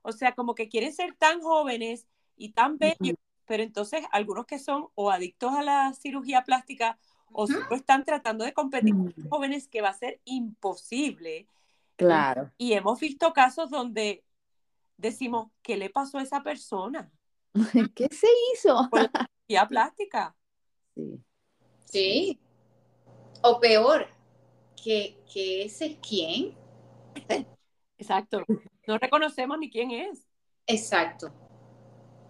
o 0.03 0.13
sea, 0.13 0.35
como 0.35 0.55
que 0.55 0.69
quieren 0.69 0.93
ser 0.93 1.15
tan 1.15 1.41
jóvenes 1.41 2.07
y 2.37 2.51
tan 2.51 2.77
bellos, 2.77 3.17
pero 3.47 3.63
entonces 3.63 4.03
algunos 4.11 4.47
que 4.47 4.59
son 4.59 4.89
o 4.95 5.11
adictos 5.11 5.53
a 5.55 5.63
la 5.63 5.95
cirugía 5.95 6.43
plástica 6.43 6.99
o 7.33 7.47
están 7.75 8.05
tratando 8.05 8.45
de 8.45 8.53
competir 8.53 8.95
con 8.95 9.13
mm. 9.17 9.29
jóvenes 9.29 9.69
que 9.69 9.81
va 9.81 9.91
a 9.91 9.95
ser 9.95 10.21
imposible. 10.25 11.47
Claro. 11.97 12.51
Y, 12.59 12.73
hemos 12.73 13.01
visto 13.01 13.33
casos 13.33 13.71
donde 13.71 14.25
decimos, 14.97 15.49
¿qué 15.63 15.77
le 15.77 15.91
pasó 15.91 16.19
a 16.19 16.23
esa 16.23 16.43
persona? 16.43 17.11
¿Qué 17.95 18.09
se 18.11 18.29
hizo? 18.53 18.89
Por 18.91 19.11
la 19.49 19.69
plástica. 19.69 20.35
Sí. 20.95 21.21
Sí. 21.85 22.41
O 23.43 23.61
peor, 23.61 24.09
que, 24.83 25.19
que 25.33 25.65
ese 25.65 25.87
es 25.87 25.99
quién. 26.07 26.57
Exacto. 27.99 28.45
No 28.87 28.99
reconocemos 28.99 29.59
ni 29.59 29.71
quién 29.71 29.91
es. 29.91 30.27
Exacto. 30.67 31.33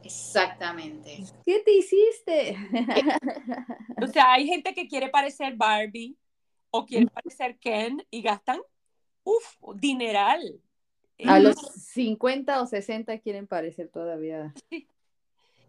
Exactamente. 0.05 1.24
¿Qué 1.44 1.61
te 1.61 1.72
hiciste? 1.72 2.57
o 4.03 4.07
sea, 4.07 4.32
hay 4.32 4.46
gente 4.46 4.74
que 4.74 4.88
quiere 4.88 5.09
parecer 5.09 5.55
Barbie 5.57 6.16
o 6.70 6.86
quiere 6.86 7.07
parecer 7.07 7.59
Ken 7.59 8.05
y 8.11 8.22
gastan, 8.22 8.61
uff, 9.24 9.57
dineral. 9.76 10.61
A 11.24 11.38
los 11.38 11.57
50 11.57 12.61
o 12.62 12.66
60 12.66 13.18
quieren 13.18 13.46
parecer 13.46 13.88
todavía. 13.88 14.53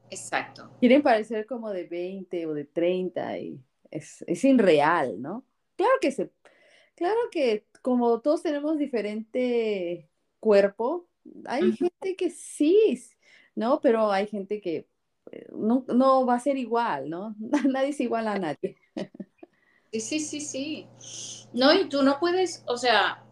Exacto. 0.10 0.72
Quieren 0.80 1.02
parecer 1.02 1.46
como 1.46 1.70
de 1.72 1.84
20 1.86 2.48
o 2.48 2.54
de 2.54 2.66
30 2.66 3.38
y 3.40 3.60
es, 3.92 4.24
es 4.28 4.44
irreal, 4.44 5.22
¿no? 5.22 5.46
Claro 5.76 5.94
que 6.02 6.12
se, 6.12 6.32
claro 6.96 7.20
que 7.32 7.66
como 7.82 8.22
todos 8.22 8.42
tenemos 8.42 8.78
diferente 8.78 10.10
cuerpo, 10.40 11.08
hay 11.46 11.72
gente 11.74 12.16
que 12.16 12.30
sí, 12.30 13.02
¿no? 13.56 13.80
Pero 13.82 14.12
hay 14.12 14.28
gente 14.28 14.62
que 14.62 14.88
eh, 15.32 15.48
no, 15.52 15.86
no, 15.88 16.26
va 16.26 16.36
a 16.36 16.40
ser 16.40 16.58
igual, 16.58 17.10
¿no? 17.10 17.36
Nadie 17.70 17.90
es 17.90 18.00
igual 18.00 18.28
a 18.28 18.38
nadie. 18.38 18.78
Sí, 19.92 20.00
sí, 20.00 20.20
sí, 20.20 20.42
sí. 20.42 20.88
No, 21.54 21.74
y 21.74 21.88
tú 21.88 22.02
no 22.04 22.20
puedes, 22.20 22.64
o 22.68 22.78
sea, 22.78 23.24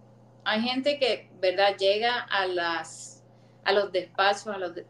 hay 0.44 0.62
gente 0.62 1.00
que, 1.00 1.30
¿verdad? 1.40 1.76
Llega 1.78 2.20
a 2.20 2.46
las, 2.46 3.24
a 3.64 3.74
los 3.74 3.92
despachos, 3.92 4.48
a 4.48 4.58
los 4.58 4.76
de, 4.76 4.86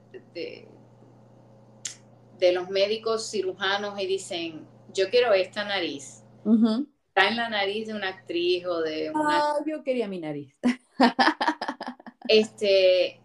de, 2.39 2.51
los 2.51 2.69
médicos 2.69 3.29
cirujanos 3.29 3.99
y 3.99 4.07
dicen, 4.07 4.67
yo 4.93 5.09
quiero 5.09 5.33
esta 5.33 5.63
nariz. 5.63 6.23
Está 7.07 7.29
en 7.29 7.37
la 7.37 7.49
nariz 7.49 7.87
de 7.87 7.93
una 7.93 8.09
actriz 8.09 8.65
o 8.65 8.81
de 8.81 9.11
una... 9.11 9.37
Ah, 9.37 9.55
yo 9.65 9.83
quería 9.83 10.07
mi 10.07 10.19
nariz. 10.19 10.53
este, 12.27 13.21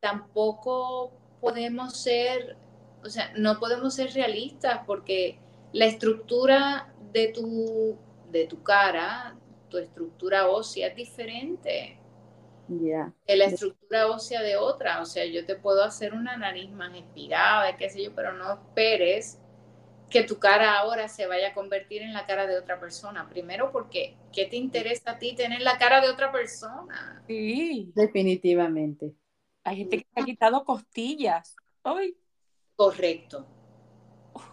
tampoco 0.00 1.12
podemos 1.40 1.96
ser, 2.00 2.56
o 3.04 3.08
sea, 3.08 3.32
no 3.36 3.58
podemos 3.58 3.94
ser 3.94 4.12
realistas 4.12 4.80
porque 4.86 5.38
la 5.72 5.86
estructura 5.86 6.92
de 7.12 7.28
tu, 7.28 7.96
de 8.30 8.46
tu 8.46 8.62
cara, 8.62 9.36
tu 9.68 9.78
estructura 9.78 10.48
ósea 10.48 10.88
es 10.88 10.96
diferente 10.96 11.98
yeah. 12.68 13.12
que 13.26 13.36
la 13.36 13.46
estructura 13.46 14.08
ósea 14.08 14.42
de 14.42 14.56
otra. 14.56 15.00
O 15.00 15.06
sea, 15.06 15.24
yo 15.26 15.44
te 15.44 15.56
puedo 15.56 15.82
hacer 15.82 16.14
una 16.14 16.36
nariz 16.36 16.70
más 16.70 16.94
espigada, 16.96 17.76
qué 17.76 17.88
sé 17.90 18.02
yo, 18.02 18.14
pero 18.14 18.32
no 18.32 18.52
esperes 18.52 19.38
que 20.10 20.22
tu 20.22 20.38
cara 20.38 20.78
ahora 20.78 21.08
se 21.08 21.26
vaya 21.26 21.48
a 21.48 21.54
convertir 21.54 22.02
en 22.02 22.14
la 22.14 22.24
cara 22.26 22.46
de 22.46 22.58
otra 22.58 22.80
persona. 22.80 23.28
Primero 23.28 23.70
porque, 23.72 24.16
¿qué 24.32 24.46
te 24.46 24.56
interesa 24.56 25.12
a 25.12 25.18
ti 25.18 25.34
tener 25.34 25.60
la 25.60 25.76
cara 25.76 26.00
de 26.00 26.08
otra 26.08 26.32
persona? 26.32 27.22
Sí. 27.26 27.92
Definitivamente. 27.94 29.12
Hay 29.68 29.76
gente 29.76 29.98
que 29.98 30.06
se 30.14 30.20
ha 30.22 30.24
quitado 30.24 30.64
costillas. 30.64 31.54
¡Ay! 31.84 32.16
Correcto. 32.74 33.46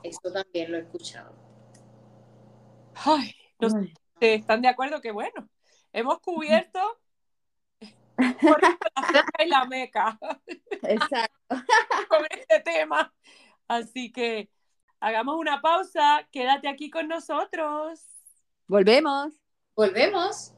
Eso 0.04 0.30
también 0.34 0.74
lo 0.74 0.78
he 0.78 0.82
escuchado. 0.82 1.34
Ay, 2.96 3.34
no 3.60 3.70
sé, 3.70 3.94
¿están 4.20 4.62
de 4.62 4.68
acuerdo 4.68 5.00
que 5.00 5.12
bueno? 5.12 5.48
Hemos 5.94 6.20
cubierto 6.20 6.80
por 8.42 8.62
la 8.62 8.78
y 9.40 9.48
la 9.48 9.66
meca. 9.66 10.20
Exacto. 10.84 11.34
Con 12.10 12.26
este 12.30 12.60
tema. 12.60 13.14
Así 13.70 14.12
que 14.12 14.50
hagamos 15.00 15.38
una 15.38 15.62
pausa. 15.62 16.28
Quédate 16.30 16.68
aquí 16.68 16.90
con 16.90 17.08
nosotros. 17.08 18.06
Volvemos. 18.68 19.34
Volvemos. 19.76 20.54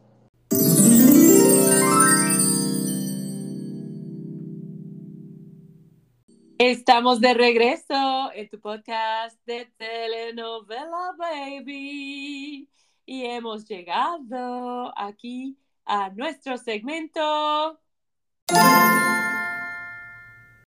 Estamos 6.60 7.22
de 7.22 7.36
regreso 7.36 8.32
en 8.34 8.50
tu 8.50 8.60
podcast 8.60 9.40
de 9.46 9.72
telenovela 9.78 11.14
baby. 11.16 12.68
Y 13.06 13.26
hemos 13.26 13.64
llegado 13.66 14.92
aquí 14.98 15.56
a 15.86 16.10
nuestro 16.10 16.58
segmento. 16.58 17.80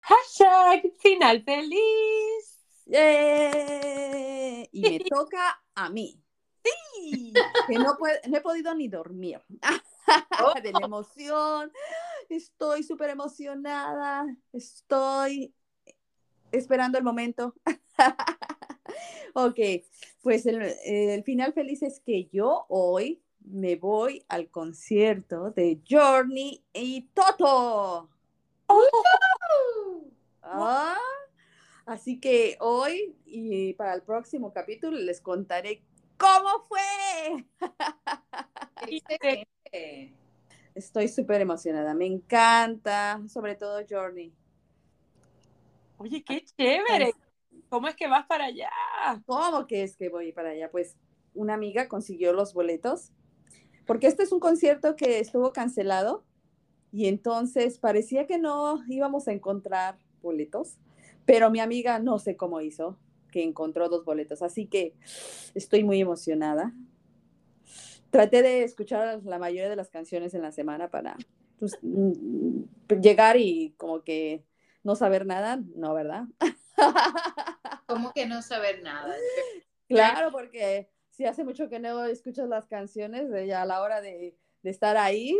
Hashtag 0.00 0.92
final 1.00 1.42
feliz. 1.42 2.60
Y 4.70 4.80
me 4.80 5.00
toca 5.10 5.60
a 5.74 5.90
mí. 5.90 6.22
Sí. 6.62 7.32
Que 7.66 7.74
no, 7.74 7.96
no 8.28 8.36
he 8.36 8.40
podido 8.40 8.72
ni 8.76 8.86
dormir. 8.86 9.42
De 10.62 10.72
la 10.72 10.86
emoción. 10.86 11.72
Estoy 12.28 12.84
súper 12.84 13.10
emocionada. 13.10 14.24
Estoy 14.52 15.52
esperando 16.52 16.98
el 16.98 17.04
momento. 17.04 17.54
ok, 19.34 19.58
pues 20.22 20.46
el, 20.46 21.22
final 21.24 21.52
feliz 21.52 21.82
es 21.82 22.00
que 22.00 22.28
yo 22.32 22.66
hoy 22.68 23.22
me 23.40 23.76
voy 23.76 24.24
al 24.28 24.48
concierto 24.50 25.50
de 25.50 25.80
Journey 25.88 26.62
y 26.72 27.02
Toto. 27.14 28.10
Ah, 30.42 30.96
así 31.86 32.20
que 32.20 32.56
hoy 32.60 33.16
y 33.24 33.72
para 33.74 33.94
el 33.94 34.02
próximo 34.02 34.52
capítulo 34.52 34.96
les 34.96 35.20
contaré 35.20 35.82
cómo 36.16 36.64
fue. 36.68 37.46
Estoy 40.74 41.08
súper 41.08 41.40
emocionada, 41.40 41.94
me 41.94 42.06
encanta, 42.06 43.20
sobre 43.28 43.56
todo 43.56 43.80
Journey. 43.88 44.32
Oye, 46.00 46.24
qué 46.24 46.42
chévere. 46.42 47.12
¿Cómo 47.68 47.86
es 47.86 47.94
que 47.94 48.08
vas 48.08 48.26
para 48.26 48.46
allá? 48.46 48.70
¿Cómo 49.26 49.66
que 49.66 49.82
es 49.82 49.96
que 49.96 50.08
voy 50.08 50.32
para 50.32 50.50
allá? 50.50 50.70
Pues 50.70 50.96
una 51.34 51.52
amiga 51.52 51.88
consiguió 51.88 52.32
los 52.32 52.54
boletos, 52.54 53.12
porque 53.86 54.06
este 54.06 54.22
es 54.22 54.32
un 54.32 54.40
concierto 54.40 54.96
que 54.96 55.18
estuvo 55.18 55.52
cancelado 55.52 56.24
y 56.90 57.06
entonces 57.06 57.78
parecía 57.78 58.26
que 58.26 58.38
no 58.38 58.82
íbamos 58.88 59.28
a 59.28 59.32
encontrar 59.32 59.98
boletos, 60.22 60.78
pero 61.26 61.50
mi 61.50 61.60
amiga 61.60 61.98
no 61.98 62.18
sé 62.18 62.34
cómo 62.34 62.62
hizo, 62.62 62.96
que 63.30 63.42
encontró 63.42 63.90
dos 63.90 64.06
boletos, 64.06 64.40
así 64.40 64.66
que 64.66 64.94
estoy 65.54 65.84
muy 65.84 66.00
emocionada. 66.00 66.72
Traté 68.08 68.40
de 68.40 68.62
escuchar 68.62 69.22
la 69.22 69.38
mayoría 69.38 69.68
de 69.68 69.76
las 69.76 69.90
canciones 69.90 70.32
en 70.32 70.40
la 70.40 70.50
semana 70.50 70.88
para 70.88 71.18
pues, 71.58 71.78
mm, 71.82 72.62
llegar 73.02 73.36
y 73.36 73.74
como 73.76 74.02
que 74.02 74.44
no 74.82 74.94
saber 74.96 75.26
nada, 75.26 75.60
no, 75.76 75.94
¿verdad? 75.94 76.24
¿Cómo 77.86 78.12
que 78.12 78.26
no 78.26 78.42
saber 78.42 78.82
nada? 78.82 79.14
Claro, 79.88 80.30
porque 80.32 80.88
si 81.10 81.24
hace 81.26 81.44
mucho 81.44 81.68
que 81.68 81.80
no 81.80 82.04
escuchas 82.04 82.48
las 82.48 82.66
canciones, 82.66 83.30
de 83.30 83.46
ya 83.46 83.62
a 83.62 83.66
la 83.66 83.82
hora 83.82 84.00
de, 84.00 84.36
de 84.62 84.70
estar 84.70 84.96
ahí, 84.96 85.38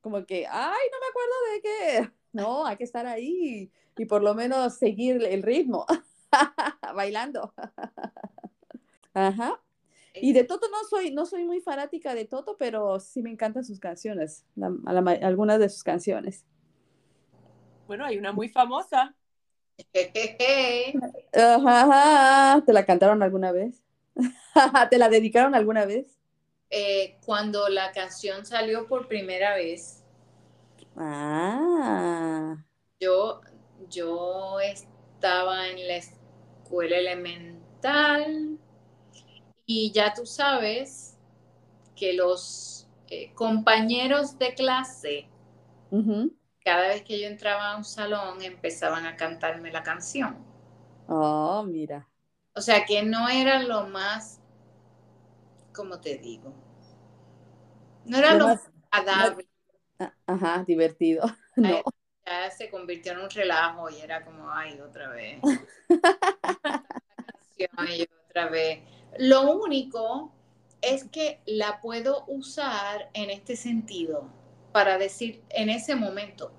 como 0.00 0.24
que, 0.24 0.46
ay, 0.48 0.88
no 0.92 0.98
me 1.00 1.06
acuerdo 1.10 1.34
de 1.54 1.60
qué. 1.62 2.12
No, 2.36 2.66
hay 2.66 2.76
que 2.76 2.84
estar 2.84 3.06
ahí 3.06 3.72
y 3.96 4.04
por 4.04 4.22
lo 4.22 4.34
menos 4.34 4.74
seguir 4.76 5.24
el 5.24 5.42
ritmo, 5.42 5.86
bailando. 6.94 7.54
Ajá. 9.14 9.58
Y 10.14 10.34
de 10.34 10.44
Toto 10.44 10.68
no 10.70 10.84
soy, 10.88 11.12
no 11.14 11.24
soy 11.24 11.44
muy 11.46 11.60
fanática 11.60 12.14
de 12.14 12.26
Toto, 12.26 12.58
pero 12.58 13.00
sí 13.00 13.22
me 13.22 13.30
encantan 13.30 13.64
sus 13.64 13.80
canciones, 13.80 14.44
la- 14.54 14.70
la 14.84 15.12
algunas 15.26 15.58
de 15.58 15.70
sus 15.70 15.82
canciones. 15.82 16.44
Bueno, 17.86 18.04
hay 18.04 18.18
una 18.18 18.32
muy 18.32 18.48
famosa. 18.48 19.14
Ajá, 21.32 21.82
ajá. 22.54 22.62
¿Te 22.64 22.72
la 22.72 22.84
cantaron 22.84 23.22
alguna 23.22 23.52
vez? 23.52 23.82
¿Te 24.90 24.98
la 24.98 25.08
dedicaron 25.08 25.54
alguna 25.54 25.84
vez? 25.86 26.18
Eh, 26.70 27.18
cuando 27.24 27.68
la 27.68 27.90
canción 27.90 28.46
salió 28.46 28.86
por 28.86 29.08
primera 29.08 29.56
vez, 29.56 30.04
Ah, 30.96 32.56
yo, 33.00 33.40
yo 33.90 34.60
estaba 34.60 35.68
en 35.68 35.86
la 35.88 35.96
escuela 35.96 36.96
elemental 36.98 38.58
y 39.66 39.90
ya 39.92 40.14
tú 40.14 40.26
sabes 40.26 41.16
que 41.96 42.12
los 42.14 42.88
eh, 43.08 43.32
compañeros 43.34 44.38
de 44.38 44.54
clase. 44.54 45.28
Cada 46.66 46.88
vez 46.88 47.02
que 47.02 47.20
yo 47.20 47.28
entraba 47.28 47.70
a 47.70 47.76
un 47.76 47.84
salón, 47.84 48.42
empezaban 48.42 49.06
a 49.06 49.14
cantarme 49.14 49.70
la 49.70 49.84
canción. 49.84 50.36
Oh, 51.06 51.62
mira. 51.62 52.08
O 52.56 52.60
sea 52.60 52.84
que 52.84 53.04
no 53.04 53.28
era 53.28 53.62
lo 53.62 53.86
más, 53.86 54.40
¿cómo 55.72 56.00
te 56.00 56.18
digo? 56.18 56.52
No 58.04 58.18
era 58.18 58.32
Lo 58.32 58.38
lo 58.40 58.46
más- 58.48 58.68
agradable. 58.90 59.46
Ajá, 60.26 60.64
divertido. 60.66 61.22
No. 61.56 61.82
Ya 62.26 62.50
se 62.50 62.68
convirtió 62.68 63.12
en 63.12 63.20
un 63.20 63.30
relajo 63.30 63.88
y 63.88 64.00
era 64.00 64.22
como, 64.24 64.50
ay, 64.50 64.78
otra 64.80 65.08
vez. 65.08 65.40
y 67.56 68.02
otra 68.28 68.48
vez. 68.48 68.80
Lo 69.18 69.52
único 69.52 70.34
es 70.82 71.04
que 71.04 71.40
la 71.46 71.80
puedo 71.80 72.24
usar 72.26 73.08
en 73.14 73.30
este 73.30 73.56
sentido, 73.56 74.28
para 74.76 74.98
decir, 74.98 75.42
en 75.48 75.70
ese 75.70 75.94
momento, 75.96 76.52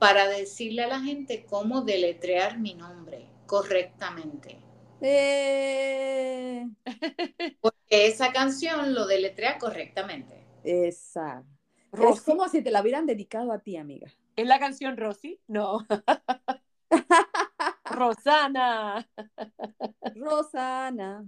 para 0.00 0.26
decirle 0.26 0.82
a 0.82 0.88
la 0.88 0.98
gente 0.98 1.46
cómo 1.48 1.82
deletrear 1.82 2.58
mi 2.58 2.74
nombre 2.74 3.28
correctamente. 3.46 4.58
Eh, 5.00 6.66
Porque 7.60 8.08
esa 8.08 8.32
canción 8.32 8.94
lo 8.94 9.06
deletrea 9.06 9.58
correctamente. 9.58 10.44
esa. 10.64 11.44
Es 11.92 12.00
Rosy. 12.00 12.24
como 12.24 12.48
si 12.48 12.62
te 12.64 12.72
la 12.72 12.80
hubieran 12.82 13.06
dedicado 13.06 13.52
a 13.52 13.60
ti, 13.60 13.76
amiga. 13.76 14.12
¿Es 14.34 14.48
la 14.48 14.58
canción 14.58 14.96
Rosy? 14.96 15.40
No. 15.46 15.86
Rosana. 17.84 19.08
Rosana. 20.16 21.24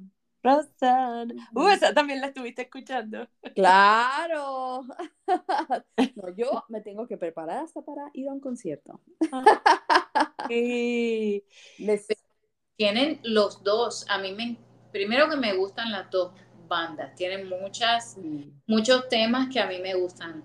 Uh, 1.55 1.69
esa 1.69 1.95
también 1.95 2.21
la 2.21 2.29
estuviste 2.29 2.63
escuchando. 2.63 3.29
Claro. 3.55 4.85
No, 6.15 6.29
yo 6.37 6.65
me 6.69 6.81
tengo 6.81 7.07
que 7.09 7.17
preparar 7.17 7.65
hasta 7.65 7.83
para 7.83 8.11
ir 8.13 8.29
a 8.29 8.33
un 8.33 8.41
concierto. 8.41 9.01
Sí. 10.49 11.45
Les- 11.79 12.07
Tienen 12.77 13.21
los 13.23 13.63
dos, 13.63 14.05
a 14.09 14.19
mí 14.19 14.33
me, 14.33 14.57
primero 14.93 15.29
que 15.29 15.37
me 15.37 15.55
gustan 15.57 15.93
las 15.93 16.11
dos 16.11 16.33
bandas, 16.69 17.15
tienen 17.15 17.49
muchas, 17.49 18.17
muchos 18.67 19.09
temas 19.09 19.49
que 19.53 19.61
a 19.61 19.67
mí 19.67 19.79
me 19.81 19.95
gustan, 19.95 20.43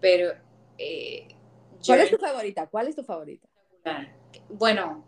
pero 0.00 0.32
eh, 0.78 1.28
yo 1.80 1.94
¿Cuál 1.94 2.00
es 2.00 2.10
tu 2.10 2.18
favorita? 2.18 2.66
¿Cuál 2.68 2.88
es 2.88 2.96
tu 2.96 3.04
favorita? 3.04 3.48
bueno, 4.48 5.04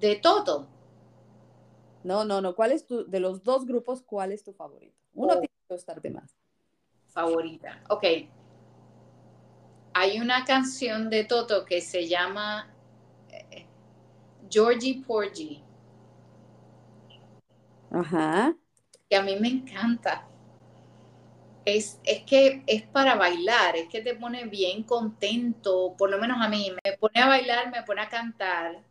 de 0.00 0.16
todo, 0.16 0.68
No, 2.06 2.24
no, 2.24 2.40
no. 2.40 2.54
¿Cuál 2.54 2.72
es 2.72 2.86
tu, 2.86 3.04
de 3.10 3.20
los 3.20 3.42
dos 3.42 3.66
grupos, 3.66 4.02
cuál 4.02 4.32
es 4.32 4.44
tu 4.44 4.52
favorito? 4.52 4.96
Uno 5.12 5.34
Oh. 5.34 5.40
tiene 5.40 5.48
que 5.68 5.74
gustarte 5.74 6.10
más. 6.10 6.36
favorita. 7.08 7.80
Ok. 7.88 8.04
Hay 9.94 10.20
una 10.20 10.44
canción 10.44 11.10
de 11.10 11.24
Toto 11.24 11.64
que 11.64 11.80
se 11.80 12.06
llama 12.06 12.70
eh, 13.30 13.66
Georgie 14.50 15.02
Porgy, 15.06 15.62
Ajá. 17.90 18.54
que 19.08 19.16
a 19.16 19.22
mí 19.22 19.36
me 19.40 19.48
encanta. 19.48 20.28
Es, 21.64 21.98
es 22.04 22.22
que 22.22 22.62
es 22.66 22.82
para 22.86 23.16
bailar, 23.16 23.76
es 23.76 23.88
que 23.88 24.00
te 24.00 24.14
pone 24.14 24.44
bien 24.46 24.84
contento, 24.84 25.94
por 25.98 26.10
lo 26.10 26.18
menos 26.18 26.38
a 26.40 26.48
mí, 26.48 26.70
me 26.84 26.92
pone 26.96 27.20
a 27.20 27.26
bailar, 27.28 27.70
me 27.72 27.82
pone 27.82 28.02
a 28.02 28.08
cantar. 28.08 28.84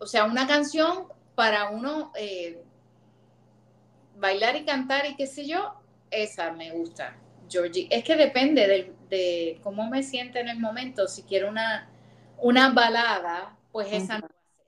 O 0.00 0.06
sea, 0.06 0.24
una 0.24 0.46
canción 0.46 1.08
para 1.34 1.70
uno 1.70 2.12
eh, 2.16 2.62
bailar 4.16 4.56
y 4.56 4.64
cantar 4.64 5.06
y 5.06 5.16
qué 5.16 5.26
sé 5.26 5.46
yo, 5.46 5.74
esa 6.10 6.52
me 6.52 6.70
gusta, 6.70 7.16
Georgie. 7.48 7.88
Es 7.90 8.04
que 8.04 8.16
depende 8.16 8.94
de, 9.08 9.60
cómo 9.62 9.88
me 9.88 10.02
siente 10.02 10.40
en 10.40 10.48
el 10.48 10.58
momento. 10.58 11.06
Si 11.06 11.22
quiero 11.22 11.48
una, 11.48 11.88
una 12.38 12.70
balada, 12.72 13.56
pues 13.72 13.92
esa 13.92 14.18
no 14.18 14.26
va 14.26 14.34
a 14.34 14.56
ser. 14.56 14.66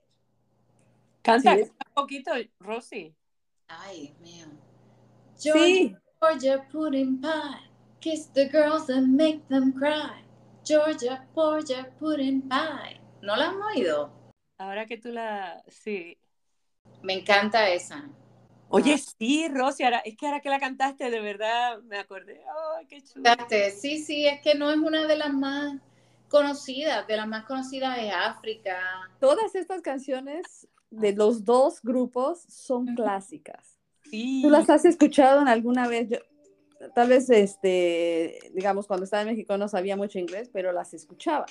Canta, 1.21 1.55
Sí. 1.55 1.61
un 1.63 1.93
poquito, 1.93 2.31
Rosy. 2.59 3.13
Ay, 3.67 4.13
Dios 4.19 4.19
mío. 4.19 4.45
Sí. 5.35 5.51
Georgia, 5.51 6.01
Georgia 6.21 6.67
pudding 6.71 7.21
pie. 7.21 7.69
Kiss 7.99 8.31
the 8.33 8.47
girls 8.47 8.89
and 8.89 9.17
make 9.17 9.41
them 9.49 9.73
cry. 9.73 10.23
Georgia, 10.63 11.27
Georgia 11.33 11.91
pudding 11.99 12.41
pie. 12.47 13.01
¿No 13.21 13.35
la 13.35 13.49
han 13.49 13.61
oído? 13.61 14.11
Ahora 14.57 14.85
que 14.85 14.97
tú 14.97 15.11
la... 15.11 15.61
Sí. 15.67 16.17
Me 17.01 17.13
encanta 17.13 17.69
esa. 17.69 18.07
Oye, 18.69 18.97
sí, 18.97 19.47
Rosy, 19.47 19.83
ahora, 19.83 19.99
es 19.99 20.17
que 20.17 20.25
ahora 20.27 20.41
que 20.41 20.49
la 20.49 20.59
cantaste, 20.59 21.09
de 21.09 21.21
verdad 21.21 21.79
me 21.83 21.97
acordé. 21.97 22.41
¡Ay, 22.77 22.85
qué 22.87 23.01
chulo! 23.01 23.29
Sí, 23.79 24.03
sí, 24.03 24.27
es 24.27 24.41
que 24.41 24.55
no 24.55 24.69
es 24.71 24.77
una 24.77 25.07
de 25.07 25.15
las 25.15 25.33
más 25.33 25.79
conocidas. 26.27 27.07
De 27.07 27.15
las 27.15 27.27
más 27.27 27.45
conocidas 27.45 27.97
es 27.99 28.11
África. 28.13 28.77
Todas 29.21 29.55
estas 29.55 29.81
canciones 29.81 30.67
de 30.89 31.13
los 31.13 31.45
dos 31.45 31.81
grupos 31.81 32.41
son 32.49 32.93
clásicas. 32.95 33.79
Sí. 34.09 34.41
¿Tú 34.43 34.49
las 34.49 34.69
has 34.69 34.83
escuchado 34.83 35.41
en 35.41 35.47
alguna 35.47 35.87
vez? 35.87 36.09
Yo, 36.09 36.17
tal 36.93 37.07
vez, 37.07 37.29
este, 37.29 38.51
digamos, 38.53 38.85
cuando 38.85 39.05
estaba 39.05 39.21
en 39.21 39.29
México 39.29 39.57
no 39.57 39.69
sabía 39.69 39.95
mucho 39.95 40.19
inglés, 40.19 40.49
pero 40.51 40.73
las 40.73 40.93
escuchaba. 40.93 41.45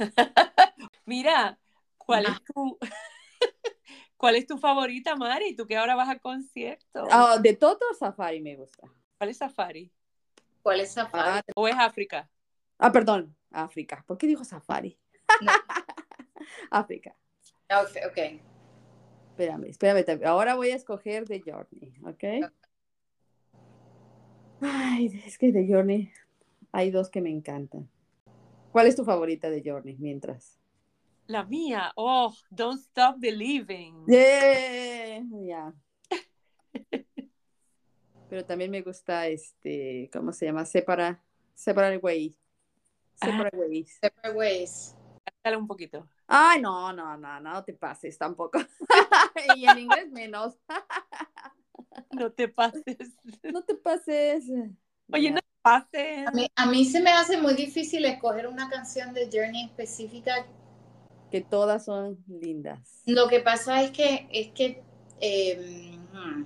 Mira, 1.04 1.58
¿cuál 1.98 2.26
Ah. 2.26 2.32
es 2.36 2.44
tu... 2.52 2.78
¿Cuál 4.16 4.36
es 4.36 4.46
tu 4.46 4.56
favorita, 4.58 5.14
Mari? 5.16 5.54
Tú 5.54 5.66
que 5.66 5.76
ahora 5.76 5.94
vas 5.94 6.08
al 6.08 6.20
concierto. 6.20 7.06
Ah, 7.10 7.38
de 7.38 7.54
Toto, 7.54 7.84
Safari 7.98 8.40
me 8.40 8.56
gusta. 8.56 8.88
¿Cuál 9.18 9.30
es 9.30 9.36
Safari? 9.36 9.90
¿Cuál 10.62 10.80
es 10.80 10.92
Safari? 10.92 11.42
¿O 11.54 11.68
es 11.68 11.76
África? 11.76 12.28
Ah, 12.78 12.90
perdón, 12.92 13.36
África. 13.50 14.04
¿Por 14.06 14.18
qué 14.18 14.26
dijo 14.26 14.44
Safari? 14.44 14.98
No. 15.42 15.52
África. 16.70 17.14
Ah, 17.68 17.82
Ok, 17.82 17.90
ok. 18.10 18.40
Espérame, 19.30 19.66
espérame. 19.68 20.24
Ahora 20.24 20.54
voy 20.54 20.70
a 20.70 20.76
escoger 20.76 21.26
The 21.26 21.42
Journey, 21.44 21.92
¿ok? 22.04 22.50
Ay, 24.62 25.22
es 25.26 25.36
que 25.36 25.52
The 25.52 25.66
Journey 25.68 26.10
hay 26.72 26.90
dos 26.90 27.10
que 27.10 27.20
me 27.20 27.30
encantan. 27.30 27.90
¿Cuál 28.72 28.86
es 28.86 28.96
tu 28.96 29.04
favorita 29.04 29.50
de 29.50 29.62
Journey 29.64 29.96
mientras? 29.98 30.55
La 31.26 31.44
mía. 31.44 31.92
Oh, 31.96 32.32
Don't 32.50 32.80
Stop 32.80 33.16
Believing. 33.18 34.06
Yeah, 34.06 35.22
ya. 35.44 35.72
Pero 38.28 38.44
también 38.44 38.70
me 38.70 38.82
gusta 38.82 39.26
este, 39.26 40.08
¿cómo 40.12 40.32
se 40.32 40.46
llama? 40.46 40.64
Separa, 40.64 41.20
Separate 41.54 41.98
Ways. 41.98 42.36
Separate 43.14 43.56
Ways. 43.56 43.98
Separate 44.00 44.36
Ways. 44.36 44.96
Cántala 45.24 45.58
un 45.58 45.66
poquito. 45.66 46.08
Ay, 46.26 46.60
no, 46.60 46.92
no, 46.92 47.16
no, 47.16 47.40
no 47.40 47.64
te 47.64 47.72
pases 47.72 48.18
tampoco. 48.18 48.58
y 49.56 49.66
en 49.68 49.78
inglés 49.78 50.10
menos. 50.10 50.56
No 52.10 52.30
te 52.30 52.48
pases. 52.48 53.16
No 53.42 53.62
te 53.62 53.74
pases. 53.74 54.44
Oye, 55.12 55.30
no 55.30 55.40
te 55.40 55.46
pases. 55.62 56.26
A 56.26 56.30
mí, 56.30 56.46
a 56.54 56.66
mí 56.66 56.84
se 56.84 57.00
me 57.00 57.10
hace 57.10 57.40
muy 57.40 57.54
difícil 57.54 58.04
escoger 58.04 58.46
una 58.48 58.68
canción 58.68 59.14
de 59.14 59.30
Journey 59.32 59.64
específica. 59.64 60.46
Que 61.30 61.40
todas 61.40 61.84
son 61.84 62.18
lindas. 62.28 63.02
Lo 63.06 63.28
que 63.28 63.40
pasa 63.40 63.82
es 63.82 63.90
que, 63.90 64.28
es 64.30 64.48
que 64.48 64.82
eh, 65.20 65.98
hmm, 66.12 66.44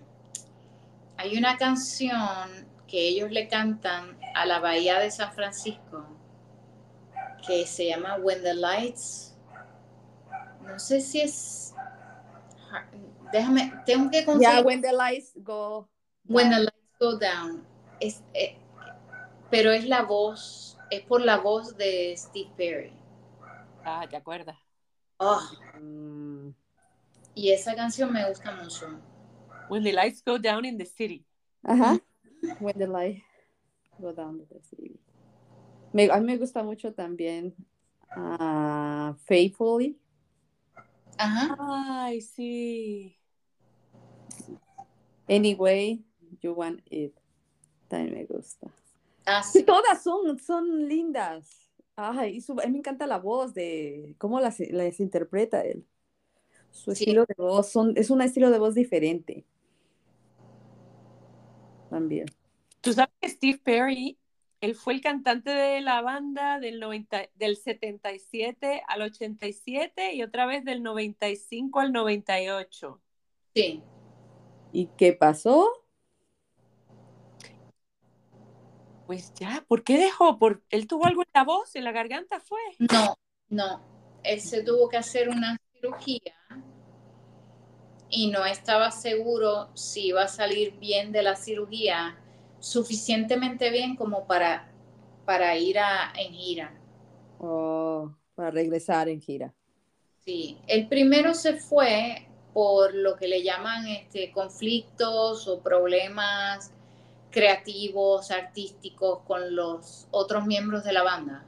hay 1.16 1.36
una 1.36 1.56
canción 1.56 2.68
que 2.86 3.08
ellos 3.08 3.30
le 3.30 3.48
cantan 3.48 4.18
a 4.34 4.46
la 4.46 4.58
bahía 4.58 4.98
de 4.98 5.10
San 5.10 5.32
Francisco 5.32 6.06
que 7.46 7.66
se 7.66 7.88
llama 7.88 8.16
When 8.16 8.42
the 8.42 8.54
Lights 8.54 9.30
no 10.70 10.78
sé 10.78 11.00
si 11.00 11.20
es, 11.20 11.74
déjame, 13.32 13.72
tengo 13.84 14.10
que 14.10 14.20
Ya, 14.20 14.24
conseguir 14.26 14.64
when 14.64 14.80
the 14.80 14.92
lights 14.92 15.32
go. 15.36 15.88
When 16.28 16.50
the 16.50 16.56
down. 16.56 16.64
Lights 16.64 16.98
Go 17.00 17.18
Down. 17.18 17.66
Es, 17.98 18.22
eh, 18.34 18.56
pero 19.50 19.72
es 19.72 19.86
la 19.86 20.02
voz, 20.02 20.78
es 20.90 21.00
por 21.02 21.22
la 21.22 21.38
voz 21.38 21.76
de 21.76 22.14
Steve 22.16 22.50
Perry. 22.56 22.92
Ah, 23.84 24.06
¿te 24.08 24.16
acuerdas? 24.16 24.56
Oh, 25.22 25.40
Mm, 25.78 26.54
y 27.34 27.50
esa 27.50 27.74
canción 27.74 28.10
me 28.12 28.26
gusta 28.26 28.52
mucho. 28.52 29.00
When 29.68 29.84
the 29.84 29.92
lights 29.92 30.22
go 30.24 30.38
down 30.38 30.64
in 30.64 30.78
the 30.78 30.86
city. 30.86 31.26
Ajá. 31.62 32.00
When 32.58 32.78
the 32.78 32.86
light 32.86 33.22
go 33.98 34.12
down 34.12 34.38
the 34.38 34.60
city. 34.62 34.98
Me, 35.92 36.04
a 36.10 36.16
mí 36.16 36.24
me 36.24 36.38
gusta 36.38 36.62
mucho 36.62 36.94
también 36.94 37.54
ah, 38.16 39.14
Faithfully. 39.26 39.98
Ajá. 41.18 41.54
Ay, 41.58 42.22
sí. 42.22 43.16
Anyway, 45.28 46.02
you 46.40 46.54
want 46.54 46.80
it. 46.90 47.14
También 47.88 48.14
me 48.14 48.24
gusta. 48.24 48.68
Ah, 49.26 49.42
sí. 49.42 49.62
todas 49.64 50.02
son, 50.02 50.38
son 50.38 50.88
lindas. 50.88 51.69
Ay, 52.02 52.36
y 52.36 52.40
su- 52.40 52.52
a 52.60 52.64
mí 52.66 52.72
me 52.72 52.78
encanta 52.78 53.06
la 53.06 53.18
voz 53.18 53.52
de 53.54 54.14
cómo 54.18 54.40
las, 54.40 54.58
las 54.60 55.00
interpreta 55.00 55.62
él. 55.64 55.84
Su 56.70 56.94
Sí. 56.94 57.02
estilo 57.04 57.26
de 57.26 57.34
voz 57.36 57.68
son, 57.70 57.92
es 57.96 58.10
un 58.10 58.22
estilo 58.22 58.50
de 58.50 58.58
voz 58.58 58.74
diferente. 58.74 59.44
También. 61.90 62.26
Tú 62.80 62.92
sabes 62.92 63.12
que 63.20 63.28
Steve 63.28 63.60
Perry, 63.62 64.18
él 64.60 64.74
fue 64.74 64.94
el 64.94 65.00
cantante 65.00 65.50
de 65.50 65.80
la 65.80 66.00
banda 66.00 66.58
del, 66.60 66.80
90, 66.80 67.28
del 67.34 67.56
77 67.56 68.82
al 68.88 69.02
87 69.02 70.14
y 70.14 70.22
otra 70.22 70.46
vez 70.46 70.64
del 70.64 70.82
95 70.82 71.80
al 71.80 71.92
98. 71.92 73.00
Sí. 73.54 73.82
¿Y 74.72 74.86
qué 74.96 75.12
pasó? 75.12 75.68
Pues 79.10 79.34
ya, 79.34 79.64
¿por 79.66 79.82
qué 79.82 79.98
dejó? 79.98 80.38
¿Por, 80.38 80.62
¿Él 80.70 80.86
tuvo 80.86 81.04
algo 81.04 81.22
en 81.22 81.30
la 81.34 81.42
voz, 81.42 81.74
en 81.74 81.82
la 81.82 81.90
garganta 81.90 82.38
fue? 82.38 82.60
No, 82.78 83.18
no. 83.48 83.80
Él 84.22 84.40
se 84.40 84.62
tuvo 84.62 84.88
que 84.88 84.98
hacer 84.98 85.28
una 85.28 85.58
cirugía 85.72 86.32
y 88.08 88.30
no 88.30 88.46
estaba 88.46 88.92
seguro 88.92 89.68
si 89.74 90.06
iba 90.06 90.22
a 90.22 90.28
salir 90.28 90.78
bien 90.78 91.10
de 91.10 91.24
la 91.24 91.34
cirugía, 91.34 92.20
suficientemente 92.60 93.70
bien 93.70 93.96
como 93.96 94.28
para, 94.28 94.70
para 95.24 95.56
ir 95.56 95.80
a, 95.80 96.12
en 96.16 96.32
gira. 96.32 96.80
Oh, 97.40 98.14
para 98.36 98.52
regresar 98.52 99.08
en 99.08 99.20
gira. 99.20 99.52
Sí, 100.24 100.56
el 100.68 100.86
primero 100.86 101.34
se 101.34 101.54
fue 101.54 102.28
por 102.54 102.94
lo 102.94 103.16
que 103.16 103.26
le 103.26 103.42
llaman 103.42 103.88
este, 103.88 104.30
conflictos 104.30 105.48
o 105.48 105.60
problemas 105.60 106.72
creativos, 107.30 108.30
artísticos 108.30 109.20
con 109.26 109.54
los 109.56 110.08
otros 110.10 110.46
miembros 110.46 110.84
de 110.84 110.92
la 110.92 111.02
banda. 111.02 111.44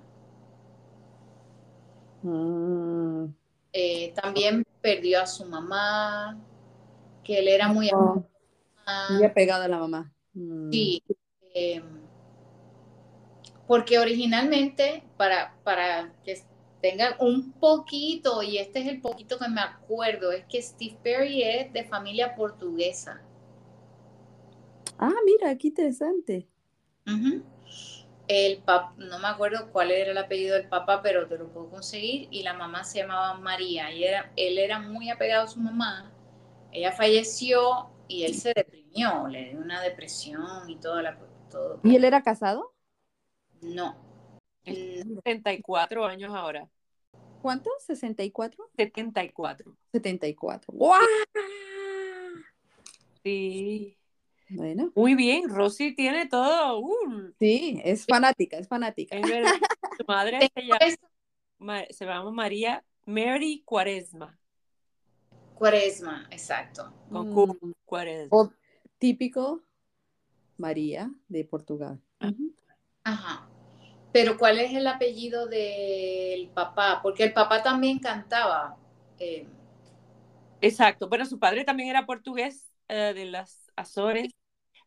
Mm, 2.25 3.35
Eh, 3.73 4.13
también 4.15 4.65
perdió 4.81 5.21
a 5.23 5.27
su 5.27 5.47
mamá, 5.47 6.39
que 7.25 7.39
él 7.41 7.49
era 7.49 7.69
muy 7.69 7.91
oh, 7.95 8.25
muy 9.09 9.25
apegada 9.25 9.67
a 9.67 9.69
la 9.69 9.79
mamá. 9.79 10.13
Mm, 10.35 10.71
Sí, 10.71 11.03
eh, 11.55 11.83
porque 13.67 13.99
originalmente, 13.99 15.03
para, 15.17 15.55
para 15.65 16.13
que 16.25 16.37
tengan 16.81 17.15
un 17.21 17.53
poquito, 17.59 18.43
y 18.43 18.59
este 18.59 18.81
es 18.81 18.89
el 18.89 19.01
poquito 19.01 19.39
que 19.39 19.49
me 19.49 19.61
acuerdo, 19.61 20.33
es 20.33 20.45
que 20.47 20.61
Steve 20.63 20.99
Perry 21.03 21.43
es 21.43 21.73
de 21.73 21.85
familia 21.85 22.35
portuguesa. 22.35 23.27
Ah, 25.03 25.13
mira, 25.27 25.55
qué 25.59 25.69
interesante. 25.69 26.49
Ujú. 27.07 27.43
El 28.29 28.59
pap, 28.63 28.97
no 28.99 29.19
me 29.19 29.29
acuerdo 29.29 29.71
cuál 29.73 29.91
era 29.91 30.13
el 30.13 30.19
apellido 30.19 30.57
del 30.57 30.69
papá, 30.69 31.03
pero 31.03 31.27
te 31.29 31.39
lo 31.39 31.49
puedo 31.53 31.71
conseguir. 31.71 32.29
Y 32.31 32.43
la 32.43 32.55
mamá 32.55 32.85
se 32.85 32.99
llamaba 33.01 33.35
María. 33.35 33.93
Y 33.93 34.05
era, 34.05 34.33
él 34.37 34.59
era 34.59 34.79
muy 34.79 35.11
apegado 35.11 35.45
a 35.45 35.49
su 35.49 35.61
mamá. 35.61 36.13
Ella 36.73 36.93
falleció 36.93 37.91
y 38.09 38.25
él 38.25 38.35
se 38.35 38.53
deprimió, 38.55 39.29
le 39.29 39.51
dio 39.51 39.61
una 39.61 39.83
depresión 39.83 40.69
y 40.71 40.77
toda 40.77 41.03
la 41.03 41.19
todo. 41.51 41.81
¿Y 41.83 41.95
él 41.97 42.05
era 42.05 42.23
casado? 42.23 42.75
No. 43.63 43.97
Él 44.65 45.05
Mm, 45.05 45.19
74 45.25 46.05
años 46.07 46.33
ahora. 46.35 46.69
¿Cuánto? 47.41 47.71
¿64? 47.81 48.71
74. 48.77 49.77
74. 49.93 50.73
¡Guau! 50.75 51.01
Sí. 53.25 53.97
Bueno, 54.55 54.93
Muy 54.95 55.15
bien, 55.15 55.49
Rosy 55.49 55.95
tiene 55.95 56.27
todo. 56.27 56.81
uh, 56.81 57.33
sí, 57.39 57.81
es 57.85 58.07
fanática, 58.07 58.59
es 58.59 58.69
fanática. 58.69 59.17
es 59.17 59.27
verdad. 59.29 59.53
Su 59.97 60.05
madre 60.07 60.39
se 60.55 60.63
llama, 60.63 60.79
Ma- 61.59 61.85
se 61.91 62.05
llama 62.05 62.31
María 62.31 62.85
Mary 63.07 63.63
Cuaresma. 63.65 64.39
Cuaresma, 65.55 66.27
exacto. 66.31 66.93
Con 67.11 67.25
Mm, 67.27 67.35
Q, 67.35 67.59
Cuaresma. 67.85 68.37
o 68.37 68.51
típico 68.99 69.63
María 70.59 71.11
de 71.29 71.45
Portugal. 71.45 72.01
Ajá. 73.05 73.49
Pero 74.13 74.37
¿cuál 74.37 74.59
es 74.61 74.75
el 74.75 74.87
apellido 74.87 75.47
del 75.47 76.49
papá? 76.51 77.01
Porque 77.03 77.25
el 77.25 77.33
papá 77.33 77.63
también 77.63 77.99
cantaba. 77.99 78.77
eh, 79.19 79.47
Exacto. 80.61 81.09
Bueno, 81.09 81.25
su 81.27 81.39
padre 81.39 81.65
también 81.65 81.89
era 81.89 82.07
portugués 82.07 82.71
eh, 82.89 83.13
de 83.15 83.25
las 83.25 83.71
Azores. 83.77 84.33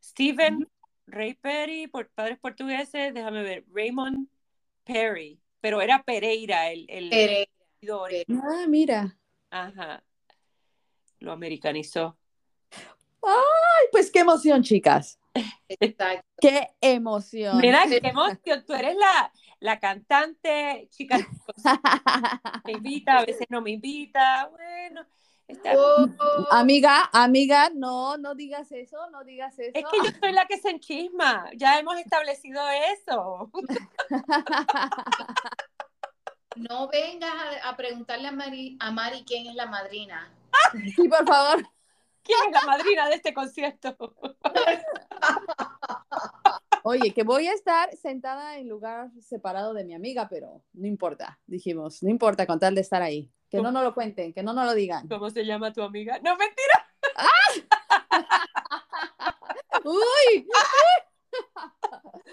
Stephen 0.05 0.69
Ray 1.07 1.33
Perry, 1.33 1.87
por 1.87 2.09
padres 2.09 2.37
portugueses, 2.37 3.13
déjame 3.13 3.41
ver, 3.41 3.65
Raymond 3.71 4.27
Perry, 4.83 5.39
pero 5.61 5.81
era 5.81 6.03
Pereira 6.03 6.69
el, 6.69 6.85
el. 6.89 7.47
Ah, 8.29 8.65
mira. 8.67 9.17
Ajá. 9.49 10.03
Lo 11.19 11.31
americanizó. 11.31 12.17
Ay, 13.23 13.87
pues 13.91 14.11
qué 14.11 14.19
emoción, 14.19 14.61
chicas. 14.61 15.19
exacto. 15.69 16.27
Qué 16.39 16.69
emoción. 16.81 17.57
Mira, 17.57 17.85
qué 17.87 17.97
emoción. 18.03 18.63
Tú 18.65 18.73
eres 18.73 18.95
la, 18.95 19.31
la 19.59 19.79
cantante, 19.79 20.87
chica, 20.91 21.17
me 22.65 22.73
invita, 22.73 23.17
a 23.17 23.25
veces 23.25 23.47
no 23.49 23.61
me 23.61 23.71
invita. 23.71 24.49
Bueno, 24.51 25.05
está- 25.47 25.73
Oh, 25.77 26.07
amiga, 26.51 27.09
amiga, 27.13 27.69
no, 27.73 28.17
no 28.17 28.35
digas 28.35 28.71
eso, 28.71 28.97
no 29.11 29.23
digas 29.23 29.57
eso. 29.59 29.71
es 29.73 29.83
que 29.91 29.97
yo 29.97 30.11
soy 30.19 30.31
la 30.33 30.45
que 30.45 30.57
se 30.57 30.69
enchisma. 30.69 31.49
Ya 31.55 31.79
hemos 31.79 31.97
establecido 31.99 32.61
eso. 32.93 33.51
no 36.55 36.87
vengas 36.87 37.31
a, 37.63 37.69
a 37.69 37.75
preguntarle 37.77 38.27
a 38.27 38.31
Mari, 38.31 38.77
a 38.79 38.91
Mari 38.91 39.23
quién 39.25 39.47
es 39.47 39.55
la 39.55 39.65
madrina. 39.65 40.31
Sí, 40.95 41.07
por 41.07 41.25
favor. 41.27 41.67
¿Quién 42.25 42.39
es 42.47 42.51
la 42.51 42.65
madrina 42.65 43.07
de 43.07 43.15
este 43.15 43.33
concierto? 43.33 43.95
Oye, 46.83 47.13
que 47.13 47.23
voy 47.23 47.47
a 47.47 47.53
estar 47.53 47.95
sentada 47.95 48.57
en 48.57 48.67
lugar 48.67 49.11
separado 49.21 49.73
de 49.73 49.85
mi 49.85 49.93
amiga, 49.93 50.27
pero 50.27 50.63
no 50.73 50.87
importa, 50.87 51.39
dijimos, 51.45 52.01
no 52.01 52.09
importa 52.09 52.47
con 52.47 52.59
tal 52.59 52.75
de 52.75 52.81
estar 52.81 53.01
ahí. 53.01 53.31
Que 53.49 53.61
no 53.61 53.71
nos 53.71 53.83
lo 53.83 53.93
cuenten, 53.93 54.33
que 54.33 54.43
no 54.43 54.53
nos 54.53 54.65
lo 54.65 54.73
digan. 54.73 55.07
¿Cómo 55.07 55.29
se 55.29 55.45
llama 55.45 55.71
tu 55.71 55.81
amiga? 55.81 56.19
No, 56.19 56.35
mentira. 56.35 56.85
¡Uy! 59.85 60.49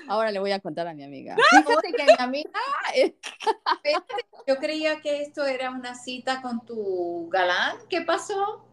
Ahora 0.08 0.30
le 0.30 0.38
voy 0.38 0.52
a 0.52 0.60
contar 0.60 0.86
a 0.88 0.94
mi 0.94 1.04
amiga. 1.04 1.36
Fíjate 1.50 1.92
que 1.92 2.04
mi 2.04 2.14
amiga 2.18 2.50
Yo 4.46 4.56
creía 4.56 5.00
que 5.00 5.22
esto 5.22 5.44
era 5.44 5.70
una 5.70 5.94
cita 5.94 6.42
con 6.42 6.64
tu 6.64 7.28
galán. 7.30 7.76
¿Qué 7.88 8.02
pasó? 8.02 8.66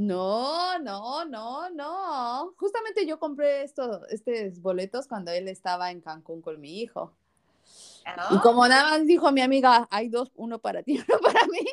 No, 0.00 0.78
no, 0.78 1.26
no, 1.26 1.68
no. 1.68 2.54
Justamente 2.56 3.06
yo 3.06 3.18
compré 3.18 3.64
estos, 3.64 4.00
estos 4.08 4.58
boletos 4.62 5.06
cuando 5.06 5.30
él 5.30 5.46
estaba 5.46 5.90
en 5.90 6.00
Cancún 6.00 6.40
con 6.40 6.58
mi 6.58 6.80
hijo. 6.80 7.12
Y 7.66 8.06
Ah, 8.06 8.40
como 8.42 8.66
nada 8.66 8.92
más 8.92 9.06
dijo 9.06 9.30
mi 9.30 9.42
amiga, 9.42 9.86
hay 9.90 10.08
dos, 10.08 10.32
uno 10.36 10.58
para 10.58 10.82
ti, 10.82 10.94
uno 11.06 11.18
para 11.20 11.44
mí. 11.48 11.66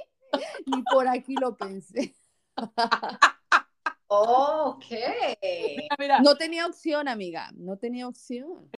Y 0.65 0.83
por 0.91 1.07
aquí 1.07 1.35
lo 1.35 1.55
pensé. 1.55 2.13
ok. 4.07 4.85
Mira, 5.77 5.95
mira. 5.97 6.19
No 6.19 6.35
tenía 6.35 6.67
opción, 6.67 7.07
amiga. 7.07 7.49
No 7.55 7.77
tenía 7.77 8.09
opción. 8.09 8.69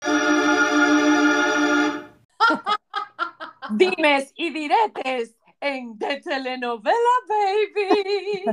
Dimes 3.70 4.30
y 4.36 4.50
diretes 4.50 5.37
en 5.60 5.98
The 5.98 6.20
Telenovela 6.20 6.94
Baby. 7.28 8.44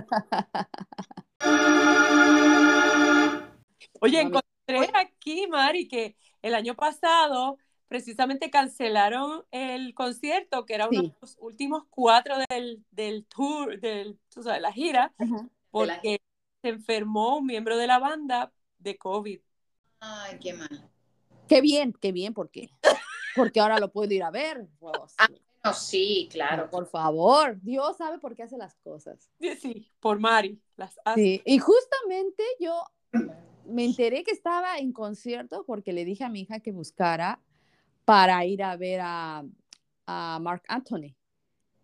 Oye, 4.02 4.22
encontré 4.22 4.90
aquí, 4.94 5.48
Mari, 5.48 5.88
que 5.88 6.16
el 6.42 6.56
año 6.56 6.76
pasado 6.76 7.58
precisamente 7.88 8.50
cancelaron 8.50 9.46
el 9.52 9.94
concierto, 9.94 10.66
que 10.66 10.76
era 10.76 10.88
uno 10.90 11.02
Sí. 11.02 11.08
de 11.08 11.14
los 11.22 11.38
últimos 11.40 11.84
cuatro 11.90 12.36
del, 12.50 12.84
del 12.92 13.26
tour, 13.26 13.80
del, 13.80 14.20
tú 14.34 14.44
sabes, 14.44 14.62
la 14.62 14.72
gira, 14.72 15.14
Ajá. 15.18 15.48
porque 15.72 16.20
se 16.62 16.70
enfermó 16.70 17.38
un 17.38 17.46
miembro 17.46 17.78
de 17.78 17.88
la 17.88 18.00
banda 18.00 18.52
de 18.80 18.98
COVID. 18.98 19.40
Ay, 20.00 20.40
qué 20.40 20.54
mal. 20.54 20.90
Qué 21.48 21.62
bien, 21.62 21.94
qué 21.94 22.12
bien, 22.12 22.34
porque 22.34 22.70
porque 23.36 23.60
ahora 23.60 23.80
lo 23.80 23.92
puedo 23.92 24.12
ir 24.14 24.24
a 24.24 24.32
ver. 24.32 24.68
Ah, 25.18 25.30
No, 25.66 25.74
sí, 25.74 26.30
claro. 26.32 26.70
por 26.70 26.86
favor, 26.86 27.60
Dios 27.62 27.98
sabe 27.98 28.20
por 28.20 28.36
qué 28.36 28.44
hace 28.44 28.58
las 28.58 28.76
cosas. 28.76 29.32
Sí, 29.40 29.56
sí, 29.56 29.92
por 30.00 30.20
Mari. 30.20 30.62
Las 30.78 31.00
hace. 31.04 31.22
Sí, 31.22 31.42
y 31.44 31.58
justamente 31.58 32.44
yo 32.60 32.84
me 33.66 33.84
enteré 33.84 34.24
que 34.24 34.32
estaba 34.32 34.78
en 34.78 34.94
concierto 34.94 35.64
porque 35.66 35.92
le 35.92 36.06
dije 36.06 36.24
a 36.24 36.30
mi 36.30 36.42
hija 36.42 36.60
que 36.60 36.72
buscara 36.72 37.42
para 38.06 38.46
ir 38.46 38.62
a 38.62 38.76
ver 38.78 39.02
a, 39.04 39.44
a 40.06 40.40
Mark 40.40 40.64
Anthony. 40.68 41.16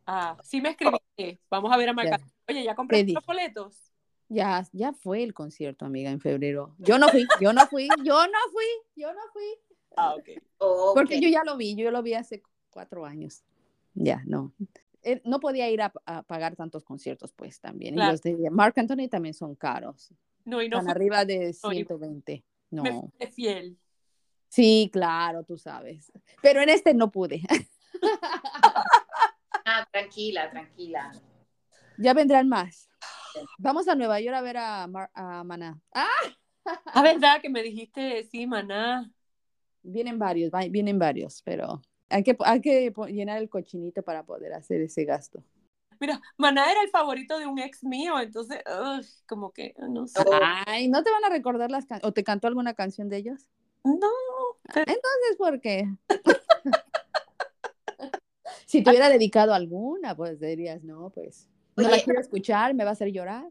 Ah, 0.05 0.37
sí 0.43 0.61
me 0.61 0.69
escribiste. 0.69 1.41
Vamos 1.49 1.71
a 1.71 1.77
ver 1.77 1.89
a 1.89 1.93
Marc 1.93 2.09
Ya. 2.09 2.15
Anthony. 2.15 2.31
Oye, 2.49 2.63
¿ya 2.63 2.75
compré 2.75 3.03
Te 3.03 3.13
los 3.13 3.25
boletos? 3.25 3.91
Ya, 4.29 4.65
ya 4.71 4.93
fue 4.93 5.23
el 5.23 5.33
concierto, 5.33 5.85
amiga, 5.85 6.09
en 6.11 6.21
febrero. 6.21 6.75
Yo 6.77 6.97
no 6.97 7.09
fui, 7.09 7.27
yo 7.41 7.51
no 7.51 7.65
fui, 7.67 7.89
yo 8.03 8.27
no 8.27 8.39
fui, 8.51 8.65
yo 8.95 9.11
no 9.11 9.21
fui. 9.33 9.43
Ah, 9.97 10.13
ok. 10.15 10.29
Ok. 10.59 10.95
Porque 10.95 11.19
yo 11.19 11.27
ya 11.27 11.43
lo 11.43 11.57
vi, 11.57 11.75
yo 11.75 11.91
lo 11.91 12.01
vi 12.01 12.13
hace 12.13 12.41
cuatro 12.69 13.05
años. 13.05 13.43
Ya, 13.93 14.21
no. 14.25 14.53
Eh, 15.03 15.21
No 15.25 15.39
podía 15.39 15.69
ir 15.69 15.81
a, 15.81 15.91
a 16.05 16.23
pagar 16.23 16.55
tantos 16.55 16.83
conciertos, 16.83 17.31
pues 17.33 17.59
también. 17.59 17.95
Claro. 17.95 18.09
Y 18.09 18.13
los 18.13 18.21
de 18.21 18.49
Mark 18.49 18.73
Anthony 18.77 19.07
también 19.09 19.33
son 19.33 19.55
caros. 19.55 20.13
No, 20.45 20.61
y 20.61 20.69
no 20.69 20.77
Están 20.79 20.91
arriba 20.95 21.25
de 21.25 21.55
no, 21.63 21.71
y- 21.71 21.75
120. 21.75 22.43
No. 22.71 22.83
me 22.83 22.91
fui 22.91 23.27
fiel. 23.31 23.77
Sí, 24.49 24.89
claro, 24.91 25.43
tú 25.43 25.57
sabes. 25.57 26.11
Pero 26.41 26.61
en 26.61 26.69
este 26.69 26.93
no 26.93 27.09
pude. 27.11 27.41
Ah, 29.63 29.87
tranquila, 29.91 30.49
tranquila. 30.49 31.11
Ya 31.97 32.13
vendrán 32.13 32.49
más. 32.49 32.89
Vamos 33.59 33.87
a 33.87 33.95
Nueva 33.95 34.19
York 34.19 34.35
a 34.35 34.41
ver 34.41 34.57
a, 34.57 34.87
Mar- 34.87 35.11
a 35.13 35.43
Maná. 35.43 35.79
Ah, 35.93 36.07
Ah, 36.85 37.01
verdad 37.01 37.41
que 37.41 37.49
me 37.49 37.63
dijiste, 37.63 38.23
sí, 38.23 38.45
maná. 38.45 39.11
vienen 39.81 40.19
varios, 40.19 40.51
va- 40.51 40.67
vienen 40.69 40.99
varios, 40.99 41.41
pero 41.43 41.81
hay 42.11 42.23
que, 42.23 42.35
hay 42.39 42.61
que 42.61 42.93
llenar 43.09 43.37
el 43.37 43.49
cochinito 43.49 44.01
para 44.03 44.23
poder 44.23 44.53
hacer 44.53 44.81
ese 44.81 45.05
gasto. 45.05 45.43
Mira, 45.99 46.19
Maná 46.37 46.71
era 46.71 46.81
el 46.81 46.89
favorito 46.89 47.37
de 47.37 47.45
un 47.45 47.59
ex 47.59 47.83
mío, 47.83 48.19
entonces, 48.19 48.59
ugh, 48.67 49.05
como 49.27 49.51
que, 49.51 49.75
no 49.77 50.07
sé. 50.07 50.19
Ay, 50.65 50.87
¿no 50.87 51.03
te 51.03 51.11
van 51.11 51.23
a 51.25 51.29
recordar 51.29 51.69
las 51.69 51.85
canciones? 51.85 52.09
¿O 52.09 52.13
te 52.13 52.23
cantó 52.23 52.47
alguna 52.47 52.73
canción 52.73 53.07
de 53.07 53.17
ellos? 53.17 53.49
No, 53.83 54.09
pero- 54.63 54.91
Entonces, 54.91 55.35
¿por 55.37 55.61
qué? 55.61 55.87
si 58.65 58.83
te 58.83 58.89
hubiera 58.89 59.09
dedicado 59.09 59.53
alguna, 59.53 60.15
pues 60.15 60.39
dirías, 60.39 60.83
no, 60.83 61.11
pues 61.11 61.47
no 61.75 61.83
la 61.83 61.89
Oye. 61.95 62.03
quiero 62.03 62.19
escuchar, 62.19 62.73
me 62.73 62.83
va 62.83 62.89
a 62.91 62.93
hacer 62.93 63.11
llorar. 63.11 63.45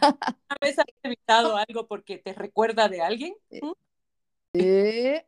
¿Una 0.00 0.56
vez 0.60 0.78
has 0.78 0.84
evitado 1.02 1.56
algo 1.56 1.86
porque 1.86 2.18
te 2.18 2.34
recuerda 2.34 2.88
de 2.88 3.00
alguien? 3.00 3.34
¿Mm? 3.50 3.72
Eh, 4.54 5.26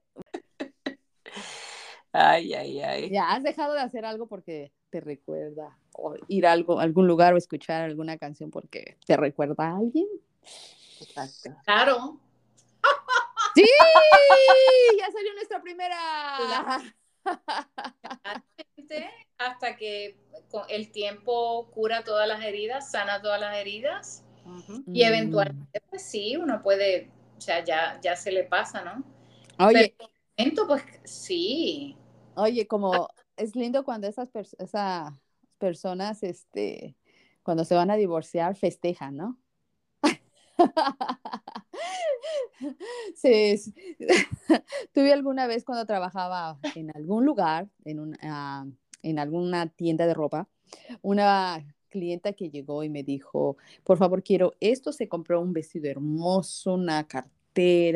Ay, 2.13 2.55
ay, 2.55 2.81
ay. 2.81 3.11
ya 3.11 3.31
has 3.31 3.43
dejado 3.43 3.75
de 3.75 3.81
hacer 3.81 4.05
algo 4.05 4.27
porque 4.27 4.73
te 4.91 5.01
recuerda, 5.01 5.79
o 5.93 6.15
ir 6.29 6.47
a 6.47 6.53
algo, 6.53 6.81
algún 6.81 7.07
lugar 7.07 7.35
o 7.35 7.37
escuchar 7.37 7.83
alguna 7.83 8.19
canción 8.19 8.51
porque 8.51 8.97
te 9.07 9.17
recuerda 9.17 9.55
a 9.59 9.77
alguien. 9.77 10.07
Exacto. 11.01 11.57
Claro. 11.65 12.21
¡Sí! 13.55 13.65
ya 14.99 15.11
salió 15.13 15.33
nuestra 15.35 15.63
primera. 15.63 16.83
Exactamente, 18.77 19.11
Hasta 19.39 19.77
que 19.77 20.19
con 20.51 20.65
el 20.69 20.91
tiempo 20.91 21.71
cura 21.71 22.03
todas 22.03 22.27
las 22.27 22.43
heridas, 22.43 22.91
sana 22.91 23.23
todas 23.23 23.41
las 23.41 23.57
heridas. 23.57 24.25
Y 24.93 25.05
eventualmente, 25.05 25.81
pues 25.89 26.03
sí, 26.03 26.37
uno 26.37 26.61
puede, 26.61 27.11
o 27.39 27.41
sea, 27.41 27.63
ya, 27.65 28.01
ya 28.03 28.17
se 28.17 28.33
le 28.33 28.43
pasa, 28.43 28.83
¿no? 28.83 29.05
Oye, 29.65 29.95
Pero 30.37 30.67
pues 30.67 30.83
sí. 31.05 31.97
Oye, 32.41 32.67
como 32.67 33.09
es 33.37 33.55
lindo 33.57 33.85
cuando 33.85 34.07
esas, 34.09 34.33
pers- 34.33 34.57
esas 34.59 35.13
personas, 35.59 36.23
este, 36.23 36.97
cuando 37.43 37.65
se 37.65 37.75
van 37.75 37.91
a 37.91 37.97
divorciar, 37.97 38.57
festejan, 38.57 39.17
¿no? 39.17 39.39
Sí, 43.17 43.57
tuve 44.93 45.13
alguna 45.13 45.47
vez 45.47 45.65
cuando 45.65 45.87
trabajaba 45.87 46.59
en 46.75 46.91
algún 46.95 47.25
lugar, 47.25 47.69
en, 47.85 48.01
un, 48.01 48.17
ah, 48.23 48.67
en 49.03 49.19
alguna 49.19 49.69
tienda 49.69 50.07
de 50.07 50.15
ropa, 50.15 50.49
una 51.03 51.65
clienta 51.89 52.33
que 52.35 52.51
llegó 52.51 52.85
y 52.85 52.89
me 52.91 53.03
dijo, 53.03 53.57
por 53.85 53.99
favor, 53.99 54.23
quiero 54.23 54.55
esto, 54.61 54.93
se 54.93 55.09
compró 55.09 55.41
un 55.41 55.53
vestido 55.53 55.91
hermoso, 55.91 56.75
una 56.75 57.07
cartera, 57.07 57.35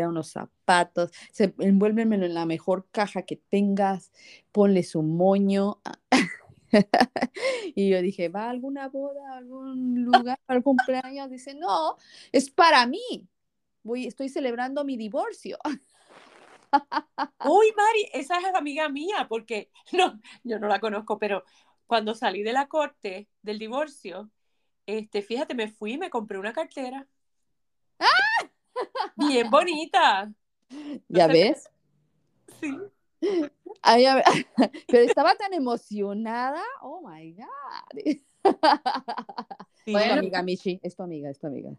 unos 0.09 0.30
zapatos, 0.30 1.11
se, 1.32 1.55
envuélvemelo 1.59 2.26
en 2.26 2.34
la 2.34 2.46
mejor 2.46 2.86
caja 2.90 3.22
que 3.22 3.36
tengas, 3.36 4.12
ponle 4.52 4.82
su 4.82 5.02
moño. 5.02 5.80
y 7.74 7.90
yo 7.90 8.02
dije, 8.02 8.28
¿va 8.28 8.44
a 8.44 8.50
alguna 8.50 8.88
boda, 8.88 9.36
algún 9.36 10.05
lugar, 10.05 10.38
algún 10.46 10.76
cumpleaños? 10.76 11.30
Dice, 11.30 11.55
no, 11.55 11.96
es 12.32 12.50
para 12.50 12.86
mí. 12.86 13.28
Voy, 13.82 14.07
estoy 14.07 14.28
celebrando 14.28 14.84
mi 14.84 14.96
divorcio. 14.96 15.59
Uy, 17.44 17.66
Mari, 17.76 18.09
esa 18.12 18.38
es 18.38 18.55
amiga 18.55 18.88
mía, 18.88 19.26
porque 19.28 19.70
no, 19.92 20.20
yo 20.42 20.59
no 20.59 20.68
la 20.68 20.80
conozco, 20.80 21.18
pero 21.18 21.44
cuando 21.86 22.14
salí 22.14 22.42
de 22.42 22.52
la 22.52 22.66
corte 22.66 23.28
del 23.42 23.59
divorcio, 23.59 24.30
este, 24.86 25.22
fíjate, 25.22 25.55
me 25.55 25.68
fui 25.68 25.92
y 25.92 25.98
me 25.98 26.11
compré 26.11 26.38
una 26.38 26.52
cartera. 26.52 27.07
Bien 29.16 29.50
bonita. 29.50 30.32
¿Ya 31.08 31.26
ves? 31.26 31.68
Sí. 32.60 32.78
Ay, 33.82 34.06
a 34.06 34.16
ver, 34.16 34.24
pero 34.88 35.04
estaba 35.04 35.34
tan 35.34 35.52
emocionada. 35.54 36.62
Oh 36.80 37.00
my 37.06 37.32
God. 37.32 38.02
Sí. 38.02 38.24
Es 38.44 39.84
tu 39.84 39.92
Bueno. 39.92 40.14
amiga, 40.14 40.42
Michi, 40.42 40.80
es 40.82 40.96
tu 40.96 41.02
amiga, 41.02 41.30
es 41.30 41.38
tu 41.38 41.46
amiga. 41.46 41.70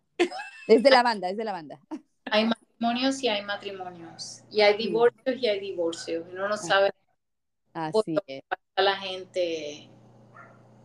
Es 0.68 0.84
de 0.84 0.90
la 0.92 1.04
banda, 1.04 1.30
es 1.30 1.38
de 1.38 1.44
la 1.44 1.52
banda. 1.52 1.80
Hay 2.26 2.46
matrimonios 2.46 3.22
y 3.24 3.28
hay 3.28 3.44
matrimonios. 3.44 4.44
Y 4.52 4.62
hay 4.62 4.78
divorcios 4.78 5.38
y 5.38 5.48
hay 5.48 5.60
divorcios. 5.60 6.26
Uno 6.32 6.48
no 6.48 6.58
sabe 6.58 6.92
Así 7.74 8.16
es. 8.28 8.44
la 8.78 8.96
gente. 8.98 9.90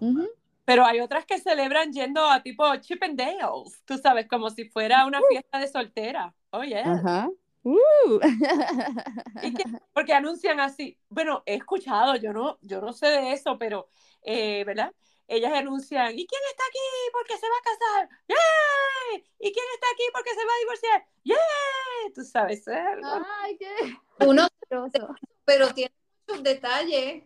Ujú. 0.00 0.28
Pero 0.70 0.86
hay 0.86 1.00
otras 1.00 1.26
que 1.26 1.40
celebran 1.40 1.92
yendo 1.92 2.24
a 2.24 2.44
tipo 2.44 2.64
Chippendales, 2.76 3.82
tú 3.84 3.98
sabes, 3.98 4.28
como 4.28 4.50
si 4.50 4.66
fuera 4.66 5.04
una 5.04 5.20
fiesta 5.28 5.58
de 5.58 5.66
soltera. 5.66 6.32
Oh, 6.50 6.62
yeah. 6.62 6.92
Ajá. 6.92 7.28
Uh. 7.64 8.20
¿Y 9.42 9.52
qué? 9.52 9.64
Porque 9.92 10.12
anuncian 10.12 10.60
así. 10.60 10.96
Bueno, 11.08 11.42
he 11.44 11.54
escuchado, 11.56 12.14
yo 12.14 12.32
no, 12.32 12.56
yo 12.62 12.80
no 12.80 12.92
sé 12.92 13.08
de 13.08 13.32
eso, 13.32 13.58
pero, 13.58 13.88
eh, 14.22 14.62
¿verdad? 14.64 14.94
Ellas 15.26 15.52
anuncian, 15.54 16.16
¿y 16.16 16.24
quién 16.24 16.40
está 16.52 16.62
aquí 16.68 16.78
porque 17.14 17.36
se 17.36 17.46
va 17.48 17.56
a 17.56 17.62
casar? 17.64 18.08
¡Yay! 18.28 19.24
¿Y 19.40 19.52
quién 19.52 19.66
está 19.74 19.86
aquí 19.92 20.04
porque 20.12 20.30
se 20.30 20.46
va 20.46 20.52
a 20.52 20.58
divorciar? 20.60 21.06
¡Yay! 21.24 22.12
Tú 22.14 22.22
sabes, 22.22 22.60
es 22.60 22.68
algo- 22.68 23.26
Ay, 23.40 23.56
qué 23.58 23.74
Uno, 24.24 24.46
pero 25.44 25.74
tiene 25.74 25.92
muchos 26.28 26.44
detalles. 26.44 27.24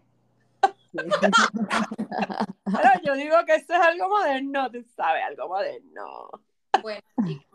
Pero 2.65 2.91
yo 3.05 3.15
digo 3.15 3.37
que 3.47 3.55
eso 3.57 3.75
es 3.75 3.81
algo 3.81 4.09
moderno, 4.09 4.71
tú 4.71 4.85
sabes, 4.97 5.23
algo 5.25 5.49
moderno. 5.49 6.31
Bueno, 6.83 7.01
chicas. 7.27 7.47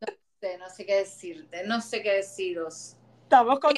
No 0.00 0.08
sé, 0.40 0.58
no 0.58 0.70
sé 0.70 0.86
qué 0.86 0.96
decirte, 0.96 1.66
no 1.66 1.80
sé 1.80 2.02
qué 2.02 2.12
deciros. 2.14 2.96
Estamos 3.22 3.58
con 3.58 3.74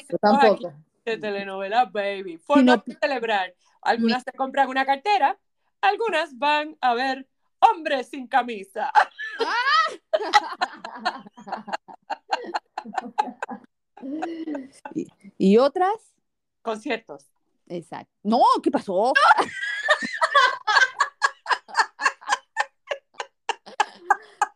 de 1.03 1.17
telenovela, 1.17 1.85
baby. 1.85 2.37
Formas 2.37 2.77
no- 2.77 2.83
de 2.85 2.95
celebrar. 3.01 3.55
Algunas 3.81 4.23
se 4.23 4.31
compran 4.33 4.69
una 4.69 4.85
cartera, 4.85 5.39
algunas 5.81 6.37
van 6.37 6.77
a 6.79 6.93
ver 6.93 7.27
hombres 7.59 8.09
sin 8.09 8.27
camisa. 8.27 8.91
y, 14.93 15.07
y 15.37 15.57
otras, 15.57 16.10
Conciertos. 16.61 17.27
exacto. 17.67 18.11
No, 18.23 18.41
¿qué 18.61 18.69
pasó? 18.71 19.13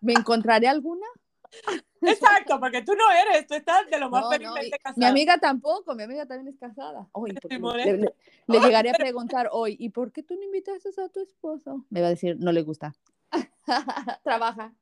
¿Me 0.02 0.14
encontraré 0.14 0.68
alguna? 0.68 1.06
Exacto, 2.02 2.60
porque 2.60 2.82
tú 2.84 2.94
no 2.96 3.10
eres, 3.12 3.48
tú 3.48 3.56
estás 3.56 3.90
de 3.90 3.98
lo 3.98 4.10
más 4.10 4.24
No, 4.26 4.30
felizmente 4.30 4.78
casada. 4.78 4.94
mi 4.98 5.06
amiga 5.06 5.38
tampoco, 5.40 5.96
mi 5.96 6.04
amiga 6.04 6.26
también 6.26 6.54
es 6.54 6.60
casada. 6.60 7.08
Porque 7.12 7.38
le, 7.40 7.86
le- 7.86 7.98
le- 7.98 8.16
le 8.48 8.60
llegaré 8.60 8.90
a 8.92 8.94
preguntar 8.94 9.50
hoy, 9.52 9.76
¿y 9.80 9.90
por 9.90 10.12
qué 10.12 10.22
tú 10.22 10.36
no 10.36 10.44
invitaste 10.44 10.90
a 11.02 11.10
tu 11.10 11.22
esposo? 11.22 11.86
Me 11.90 12.02
va 12.02 12.08
a 12.08 12.10
decir, 12.12 12.36
no 12.40 12.52
le 12.52 12.62
gusta. 12.62 12.94
Trabaja. 14.24 14.74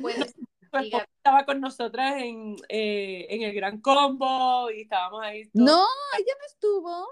Puedes, 0.00 0.34
estaba 0.80 1.44
con 1.44 1.60
nosotras 1.60 2.14
en, 2.22 2.56
eh, 2.68 3.26
en 3.30 3.42
el 3.42 3.54
Gran 3.54 3.80
Combo 3.80 4.70
y 4.70 4.82
estábamos 4.82 5.22
ahí. 5.22 5.44
todos- 5.48 5.66
No, 5.66 5.84
ella 6.18 6.32
no 6.38 6.46
estuvo. 6.46 7.06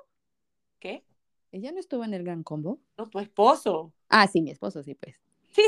¿Qué? 0.81 1.05
Ella 1.53 1.73
no 1.73 1.81
estuvo 1.81 2.05
en 2.05 2.15
el 2.15 2.25
Gran 2.25 2.43
Combo. 2.43 2.79
No, 2.99 3.09
tu 3.09 3.19
esposo. 3.21 3.93
Ah, 4.09 4.27
sí, 4.27 4.43
mi 4.43 4.51
esposo, 4.51 4.83
sí, 4.83 4.95
pues. 4.95 5.17
Sí. 5.53 5.63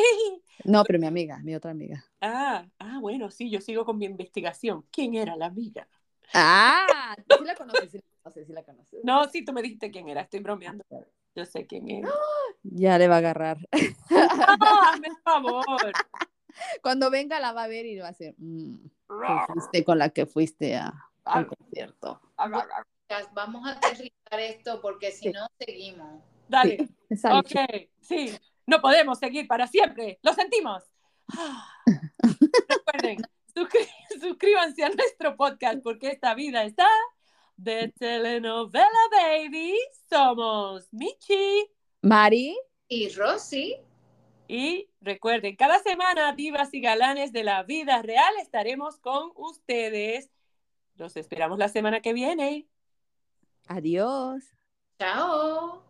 No, 0.64 0.82
pero 0.84 0.98
mi 0.98 1.06
amiga, 1.06 1.38
mi 1.44 1.54
otra 1.54 1.70
amiga. 1.70 2.04
Ah, 2.20 2.66
ah, 2.80 2.98
bueno, 3.00 3.30
sí, 3.30 3.50
yo 3.50 3.60
sigo 3.60 3.84
con 3.84 3.98
mi 3.98 4.06
investigación. 4.06 4.84
¿Quién 4.90 5.14
era 5.14 5.36
la 5.36 5.46
amiga? 5.46 5.86
Ah, 6.34 7.14
sí 7.18 7.44
la 7.44 7.54
conoces, 7.54 7.92
sí 7.92 7.98
la 7.98 8.04
conoces, 8.22 8.46
sí 8.48 8.52
la 8.52 8.62
conoces. 8.64 9.00
No, 9.04 9.28
sí, 9.28 9.44
tú 9.44 9.52
me 9.52 9.62
dijiste 9.62 9.90
quién 9.92 10.08
era, 10.08 10.22
estoy 10.22 10.40
bromeando. 10.40 10.84
Yo 11.36 11.44
sé 11.44 11.66
quién 11.66 11.88
es. 11.88 12.04
Ya 12.62 12.98
le 12.98 13.06
va 13.06 13.16
a 13.16 13.18
agarrar. 13.18 13.58
No, 14.10 14.94
el 15.04 15.16
favor. 15.22 15.92
Cuando 16.82 17.10
venga 17.10 17.40
la 17.40 17.52
va 17.52 17.64
a 17.64 17.68
ver 17.68 17.86
y 17.86 17.98
va 17.98 18.06
a 18.08 18.10
hacer. 18.10 18.34
mm, 18.38 18.88
fuiste 19.52 19.84
con 19.84 19.98
la 19.98 20.08
que 20.10 20.26
fuiste 20.26 20.76
a, 20.76 20.92
al 21.24 21.46
concierto. 21.46 22.20
Vamos 23.32 23.66
a 23.66 23.72
aterrizar 23.72 24.40
esto 24.40 24.80
porque 24.80 25.12
si 25.12 25.24
Sí. 25.28 25.32
no 25.32 25.46
seguimos. 25.58 26.22
Dale. 26.48 26.88
Sale, 27.16 27.38
Ok, 27.38 27.90
sí. 28.00 28.36
No 28.66 28.80
podemos 28.80 29.18
seguir 29.18 29.46
para 29.46 29.66
siempre. 29.68 30.18
Lo 30.22 30.32
sentimos. 30.34 30.82
Ah. 31.36 31.68
Recuerden, 32.68 33.18
suscríbanse 34.20 34.84
a 34.84 34.88
nuestro 34.90 35.36
podcast 35.36 35.82
porque 35.82 36.08
esta 36.08 36.34
vida 36.34 36.64
está 36.64 36.86
de 37.56 37.92
telenovela 37.98 38.88
baby. 39.12 39.74
Somos 40.10 40.88
Michi. 40.92 41.68
Mari, 42.02 42.56
Y 42.88 43.08
Rosy, 43.10 43.76
Y 44.48 44.88
recuerden, 45.00 45.56
cada 45.56 45.78
semana, 45.80 46.32
divas 46.32 46.72
y 46.72 46.80
galanes 46.80 47.32
de 47.32 47.44
la 47.44 47.62
vida 47.62 48.02
real, 48.02 48.32
estaremos 48.40 48.98
con 48.98 49.32
ustedes. 49.34 50.30
Los 50.96 51.16
esperamos 51.16 51.58
la 51.58 51.68
semana 51.68 52.00
que 52.00 52.12
viene. 52.12 52.68
adiós. 53.66 54.44
chao. 54.98 55.85